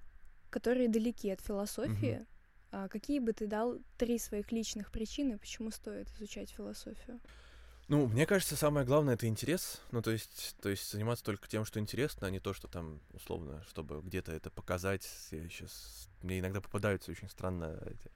которые 0.51 0.89
далеки 0.89 1.31
от 1.31 1.41
философии, 1.41 2.27
а, 2.71 2.89
какие 2.89 3.21
бы 3.21 3.33
ты 3.33 3.47
дал 3.47 3.79
три 3.97 4.19
своих 4.19 4.53
личных 4.53 4.91
причины, 4.91 5.39
почему 5.39 5.71
стоит 5.71 6.11
изучать 6.17 6.51
философию? 6.51 7.21
Ну, 7.89 8.07
мне 8.07 8.27
кажется, 8.27 8.57
самое 8.57 8.87
главное 8.87 9.15
это 9.15 9.27
интерес. 9.27 9.81
Ну, 9.93 10.03
то 10.03 10.11
есть, 10.11 10.57
то 10.61 10.71
есть 10.71 10.91
заниматься 10.91 11.25
только 11.25 11.49
тем, 11.49 11.65
что 11.65 11.81
интересно, 11.81 12.27
а 12.27 12.31
не 12.31 12.41
то, 12.41 12.55
что 12.55 12.67
там, 12.67 13.01
условно, 13.13 13.63
чтобы 13.69 14.01
где-то 14.01 14.33
это 14.33 14.51
показать. 14.51 15.09
Я 15.31 15.49
сейчас... 15.49 16.09
Мне 16.23 16.41
иногда 16.41 16.61
попадаются 16.61 17.11
очень 17.11 17.29
странно 17.29 17.79
эти... 17.87 18.11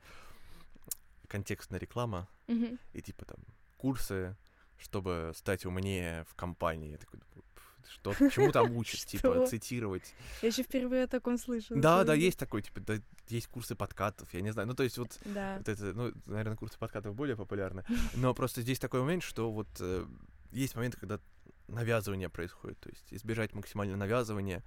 контекстная 1.29 1.79
реклама, 1.79 2.29
Мгм. 2.47 2.79
и 2.93 3.03
типа 3.03 3.25
там 3.25 3.39
курсы, 3.77 4.37
чтобы 4.79 5.33
стать 5.35 5.67
умнее 5.67 6.25
в 6.29 6.35
компании. 6.35 6.93
Я 6.93 6.99
такой, 6.99 7.21
думаю, 7.21 7.45
«Пф, 7.55 7.65
что, 7.91 8.15
чему 8.31 8.53
там 8.53 8.77
учат, 8.77 9.01
типа, 9.07 9.47
цитировать. 9.47 10.15
Я 10.43 10.49
еще 10.49 10.63
впервые 10.63 11.05
о 11.05 11.07
таком 11.09 11.39
слышу. 11.39 11.75
Да, 11.77 12.05
да, 12.05 12.15
есть 12.15 12.39
такой, 12.39 12.63
типа, 12.63 12.81
да, 12.81 12.95
есть 13.29 13.47
курсы 13.49 13.75
подкатов, 13.75 14.33
я 14.35 14.41
не 14.41 14.51
знаю. 14.53 14.69
Ну, 14.69 14.75
то 14.75 14.83
есть 14.83 14.99
вот 14.99 15.19
Да. 15.25 15.59
вот 15.59 15.69
это, 15.69 15.85
ну, 15.95 16.13
наверное, 16.27 16.57
курсы 16.57 16.79
подкатов 16.79 17.15
более 17.15 17.37
популярны. 17.37 17.85
Но 18.15 18.35
просто 18.35 18.63
здесь 18.63 18.79
такой 18.79 19.01
момент, 19.01 19.23
что 19.23 19.51
вот 19.53 19.69
э, 19.81 20.07
есть 20.53 20.75
моменты, 20.77 20.97
когда 20.99 21.21
навязывание 21.69 22.29
происходит. 22.29 22.79
То 22.81 22.89
есть 22.91 23.13
избежать 23.13 23.55
максимально 23.55 23.97
навязывания 23.97 24.63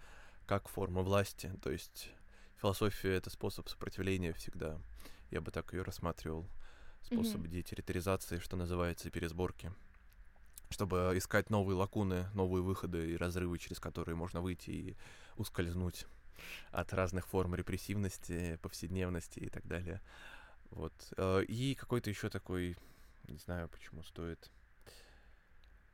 как 0.46 0.68
форма 0.68 1.02
власти. 1.02 1.52
То 1.64 1.72
есть 1.72 2.12
философия— 2.62 3.14
это 3.16 3.30
способ 3.30 3.68
сопротивления 3.70 4.34
всегда. 4.34 4.80
Я 5.32 5.42
бы 5.42 5.50
так 5.52 5.74
ее 5.74 5.82
рассматривал. 5.82 6.48
Способ 7.02 7.42
Мгм. 7.42 7.50
детерриторизации, 7.50 8.38
что 8.40 8.56
называется, 8.58 9.10
пересборки. 9.10 9.72
Чтобы 10.70 11.14
искать 11.16 11.50
новые 11.50 11.76
лакуны, 11.76 12.30
новые 12.34 12.62
выходы 12.62 13.12
и 13.12 13.18
разрывы, 13.18 13.58
через 13.58 13.80
которые 13.80 14.16
можно 14.16 14.42
выйти 14.42 14.70
и 14.70 14.98
ускользнуть 15.38 16.06
от 16.72 16.94
разных 16.94 17.28
форм 17.28 17.56
репрессивности, 17.56 18.58
повседневности 18.62 19.40
и 19.40 19.50
так 19.50 19.66
далее. 19.68 20.02
Вот. 20.70 20.94
Э, 21.18 21.44
И 21.44 21.76
какой-то 21.76 22.10
еще 22.10 22.30
такой, 22.30 22.78
не 23.28 23.38
знаю, 23.38 23.68
почему 23.70 24.04
стоит. 24.04 24.50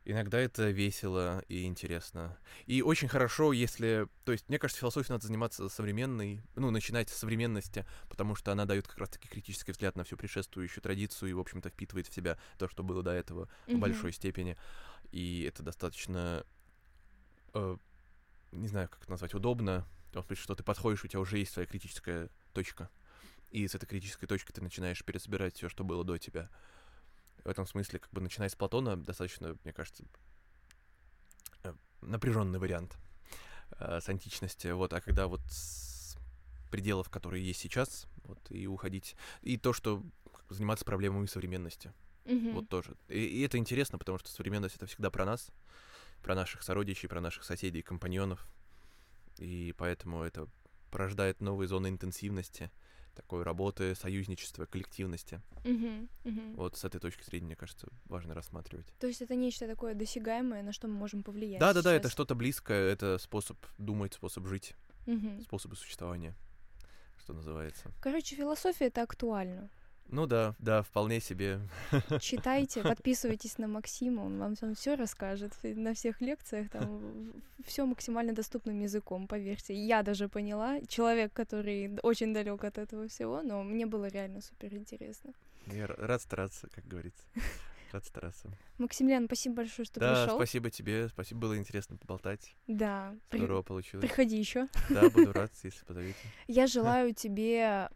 Иногда 0.09 0.39
это 0.39 0.69
весело 0.69 1.43
и 1.49 1.65
интересно. 1.65 2.37
И 2.65 2.81
очень 2.81 3.09
хорошо, 3.09 3.51
если... 3.51 4.07
То 4.23 4.31
есть, 4.31 4.47
мне 4.47 4.57
кажется, 4.57 4.79
философией 4.79 5.11
надо 5.11 5.27
заниматься 5.27 5.67
современной, 5.67 6.41
ну, 6.55 6.71
начинать 6.71 7.09
с 7.09 7.17
современности, 7.17 7.85
потому 8.07 8.33
что 8.33 8.53
она 8.53 8.63
дает 8.63 8.87
как 8.87 8.99
раз-таки 8.99 9.27
критический 9.27 9.73
взгляд 9.73 9.97
на 9.97 10.05
всю 10.05 10.15
предшествующую 10.15 10.81
традицию 10.81 11.29
и, 11.31 11.33
в 11.33 11.39
общем-то, 11.41 11.69
впитывает 11.69 12.07
в 12.07 12.13
себя 12.13 12.37
то, 12.57 12.69
что 12.69 12.83
было 12.83 13.03
до 13.03 13.11
этого 13.11 13.49
в 13.65 13.71
Мгм. 13.71 13.81
большой 13.81 14.13
степени. 14.13 14.55
И 15.11 15.43
это 15.43 15.61
достаточно, 15.61 16.45
э, 17.53 17.77
не 18.53 18.69
знаю, 18.69 18.87
как 18.87 19.01
это 19.01 19.11
назвать, 19.11 19.33
удобно. 19.33 19.85
В 20.11 20.13
том 20.13 20.23
смысле, 20.23 20.41
что 20.41 20.55
ты 20.55 20.63
подходишь, 20.63 21.03
у 21.03 21.07
тебя 21.09 21.19
уже 21.19 21.37
есть 21.37 21.51
своя 21.51 21.67
критическая 21.67 22.29
точка. 22.53 22.89
И 23.51 23.67
с 23.67 23.75
этой 23.75 23.87
критической 23.87 24.25
точки 24.29 24.53
ты 24.53 24.61
начинаешь 24.61 25.03
пересобирать 25.03 25.57
все, 25.57 25.67
что 25.67 25.83
было 25.83 26.05
до 26.05 26.17
тебя. 26.17 26.49
В 27.47 27.49
этом 27.49 27.65
смысле, 27.65 27.99
как 27.99 28.11
бы 28.11 28.19
начиная 28.19 28.49
с 28.49 28.55
Платона, 28.55 28.97
достаточно, 28.97 29.55
мне 29.63 29.71
кажется, 29.71 30.03
напряженный 32.01 32.59
вариант 32.59 32.97
э, 33.79 34.01
с 34.01 34.09
античности. 34.09 34.67
Вот, 34.67 34.91
а 34.91 34.99
когда 34.99 35.27
вот 35.27 35.39
с 35.49 36.17
пределов, 36.69 37.09
которые 37.09 37.47
есть 37.47 37.61
сейчас, 37.61 38.05
вот, 38.25 38.37
и 38.49 38.67
уходить. 38.67 39.15
И 39.43 39.55
то, 39.55 39.71
что 39.71 40.03
заниматься 40.49 40.83
проблемами 40.83 41.25
современности. 41.25 41.93
Мгм. 42.25 42.53
Вот 42.53 42.67
тоже. 42.67 42.97
И, 43.07 43.23
и 43.23 43.41
это 43.43 43.57
интересно, 43.57 43.97
потому 43.97 44.17
что 44.17 44.29
современность 44.29 44.75
это 44.75 44.85
всегда 44.85 45.09
про 45.09 45.23
нас, 45.23 45.49
про 46.21 46.35
наших 46.35 46.63
сородичей, 46.63 47.07
про 47.07 47.21
наших 47.21 47.45
соседей, 47.45 47.81
компаньонов. 47.81 48.45
И 49.37 49.73
поэтому 49.77 50.21
это 50.21 50.49
порождает 50.91 51.39
новые 51.39 51.69
зоны 51.69 51.87
интенсивности, 51.87 52.71
такой 53.17 53.43
работы, 53.43 53.95
союзничества, 53.95 54.65
коллективности. 54.65 55.41
Мгм. 55.63 56.07
Мгм. 56.23 56.55
Вот 56.55 56.77
с 56.77 56.85
этой 56.85 56.99
точки 56.99 57.23
зрения, 57.23 57.47
мне 57.47 57.55
кажется, 57.55 57.87
важно 58.05 58.33
рассматривать. 58.33 58.87
То 58.99 59.07
есть 59.07 59.21
это 59.21 59.35
нечто 59.35 59.67
такое 59.67 59.95
досягаемое, 59.95 60.63
на 60.63 60.71
что 60.71 60.87
мы 60.87 60.93
можем 60.93 61.23
повлиять. 61.23 61.59
Да, 61.59 61.73
да, 61.73 61.81
да, 61.81 61.93
это 61.93 62.09
что-то 62.09 62.35
близкое, 62.35 62.89
это 62.91 63.17
способ 63.17 63.57
думать, 63.77 64.13
способ 64.13 64.45
жить, 64.47 64.75
Мгм. 65.05 65.41
способы 65.41 65.75
существования, 65.75 66.35
что 67.17 67.33
называется. 67.33 67.91
Короче, 68.01 68.35
философия 68.35 68.85
это 68.85 69.01
актуально. 69.01 69.69
Ну 70.09 70.25
да, 70.25 70.55
да, 70.59 70.81
вполне 70.83 71.19
себе. 71.19 71.59
Читайте, 72.21 72.81
подписывайтесь 72.83 73.57
на 73.57 73.67
Максима, 73.67 74.21
он 74.21 74.39
вам 74.39 74.55
там 74.55 74.73
все 74.73 74.95
расскажет 74.95 75.53
на 75.63 75.93
всех 75.93 76.21
лекциях, 76.21 76.69
там 76.69 77.33
все 77.65 77.85
максимально 77.85 78.33
доступным 78.33 78.79
языком, 78.79 79.27
поверьте. 79.27 79.73
Я 79.73 80.03
даже 80.03 80.29
поняла, 80.29 80.79
человек, 80.87 81.33
который 81.33 81.99
очень 82.03 82.33
далек 82.33 82.63
от 82.63 82.77
этого 82.77 83.07
всего, 83.07 83.41
но 83.41 83.63
мне 83.63 83.85
было 83.85 84.05
реально 84.07 84.41
супер 84.41 84.73
интересно. 84.75 85.33
Я 85.67 85.87
рад 85.87 86.21
стараться, 86.21 86.69
как 86.73 86.85
говорится. 86.87 87.23
Рад 87.91 88.05
стараться. 88.05 88.49
Максимilian, 88.79 89.25
спасибо 89.25 89.55
большое, 89.55 89.85
что 89.85 89.99
Да, 89.99 90.23
пришел. 90.23 90.37
спасибо 90.37 90.69
тебе, 90.69 91.07
спасибо, 91.07 91.39
было 91.41 91.57
интересно 91.57 91.95
поболтать. 91.97 92.53
Да, 92.67 93.15
при- 93.29 93.39
Здорово 93.39 93.61
получилось. 93.61 94.05
приходи 94.05 94.37
еще. 94.37 94.67
Да, 94.89 95.09
буду 95.09 95.31
рад, 95.33 95.51
если 95.63 95.85
позовете. 95.85 96.17
Я 96.47 96.67
желаю 96.67 97.13
тебе 97.13 97.89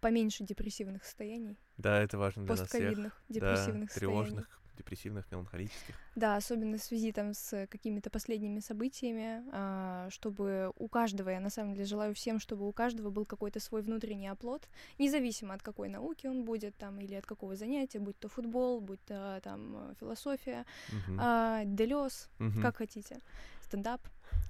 поменьше 0.00 0.44
депрессивных 0.44 1.04
состояний, 1.04 1.56
Да, 1.76 2.00
это 2.00 2.18
важно 2.18 2.44
для 2.44 2.52
нас 2.52 2.60
всех. 2.60 2.70
постковидных 2.70 3.22
депрессивных 3.28 3.88
Да, 3.88 3.92
состояний. 3.92 4.22
тревожных, 4.22 4.60
депрессивных, 4.76 5.30
меланхолических. 5.32 5.94
Да, 6.14 6.36
особенно 6.36 6.78
в 6.78 6.82
связи 6.82 7.12
там 7.12 7.32
с 7.32 7.66
какими-то 7.68 8.10
последними 8.10 8.60
событиями, 8.60 9.44
а, 9.52 10.08
чтобы 10.10 10.72
у 10.76 10.88
каждого, 10.88 11.30
я 11.30 11.40
на 11.40 11.50
самом 11.50 11.74
деле 11.74 11.84
желаю 11.84 12.12
всем, 12.14 12.40
чтобы 12.40 12.66
у 12.68 12.72
каждого 12.72 13.10
был 13.10 13.24
какой-то 13.24 13.60
свой 13.60 13.82
внутренний 13.82 14.26
оплот, 14.28 14.68
независимо 14.98 15.54
от 15.54 15.62
какой 15.62 15.88
науки 15.88 16.26
он 16.26 16.44
будет 16.44 16.76
там 16.76 17.00
или 17.00 17.14
от 17.14 17.26
какого 17.26 17.54
занятия, 17.54 18.00
будь 18.00 18.18
то 18.18 18.28
футбол, 18.28 18.80
будь 18.80 19.04
то 19.04 19.40
там 19.44 19.94
философия, 20.00 20.64
Мгм. 20.92 21.18
а, 21.20 21.62
Делес, 21.64 22.28
Мгм. 22.38 22.62
как 22.62 22.76
хотите, 22.78 23.18
стендап, 23.62 24.00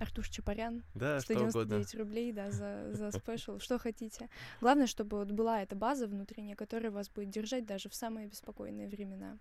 Артур 0.00 0.28
Чапарян, 0.28 0.82
Да, 0.94 1.20
что 1.20 1.34
угодно. 1.34 1.50
199 1.50 1.94
рублей, 1.94 2.32
да, 2.32 2.50
за, 2.50 2.92
за 2.92 3.10
спешл, 3.10 3.58
что 3.58 3.78
хотите. 3.78 4.28
Главное, 4.60 4.86
чтобы 4.86 5.18
вот 5.18 5.30
была 5.32 5.62
эта 5.62 5.74
база 5.76 6.06
внутренняя, 6.06 6.56
которая 6.56 6.90
вас 6.90 7.08
будет 7.08 7.30
держать 7.30 7.66
даже 7.66 7.88
в 7.88 7.94
самые 7.94 8.28
беспокойные 8.28 8.88
времена. 8.88 9.38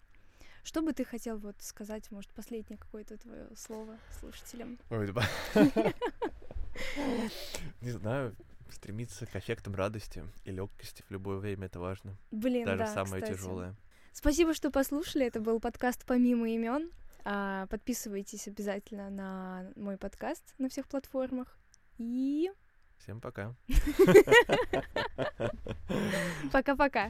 Что 0.63 0.81
бы 0.81 0.91
ты 0.93 1.05
хотел 1.05 1.37
вот 1.37 1.55
сказать, 1.59 2.11
может, 2.11 2.29
последнее 2.31 2.77
какое-то 2.77 3.17
твое 3.17 3.47
слово 3.55 3.97
слушателям? 4.19 4.77
Ой, 4.89 5.13
да. 5.13 5.23
Не 7.81 7.91
знаю, 7.91 8.35
стремиться 8.69 9.25
к 9.25 9.35
эффектам 9.35 9.75
радости 9.75 10.23
и 10.43 10.51
легкости 10.51 11.03
в 11.07 11.11
любое 11.11 11.37
время 11.37 11.67
это 11.67 11.79
важно. 11.79 12.17
Блин, 12.31 12.65
Даже 12.65 12.79
да, 12.79 12.93
самое 12.93 13.25
тяжелое. 13.25 13.75
Спасибо, 14.13 14.53
что 14.53 14.71
послушали. 14.71 15.25
Это 15.25 15.39
был 15.39 15.59
подкаст 15.59 16.03
«Помимо 16.05 16.49
имен». 16.49 16.91
А, 17.29 17.67
Подписывайтесь 17.67 18.47
обязательно 18.47 19.09
на 19.09 19.69
мой 19.75 19.97
подкаст 19.97 20.55
на 20.57 20.69
всех 20.69 20.87
платформах. 20.87 21.57
И 21.97 22.49
Всем 22.99 23.19
пока. 23.19 23.53
пока-пока. 26.53 27.09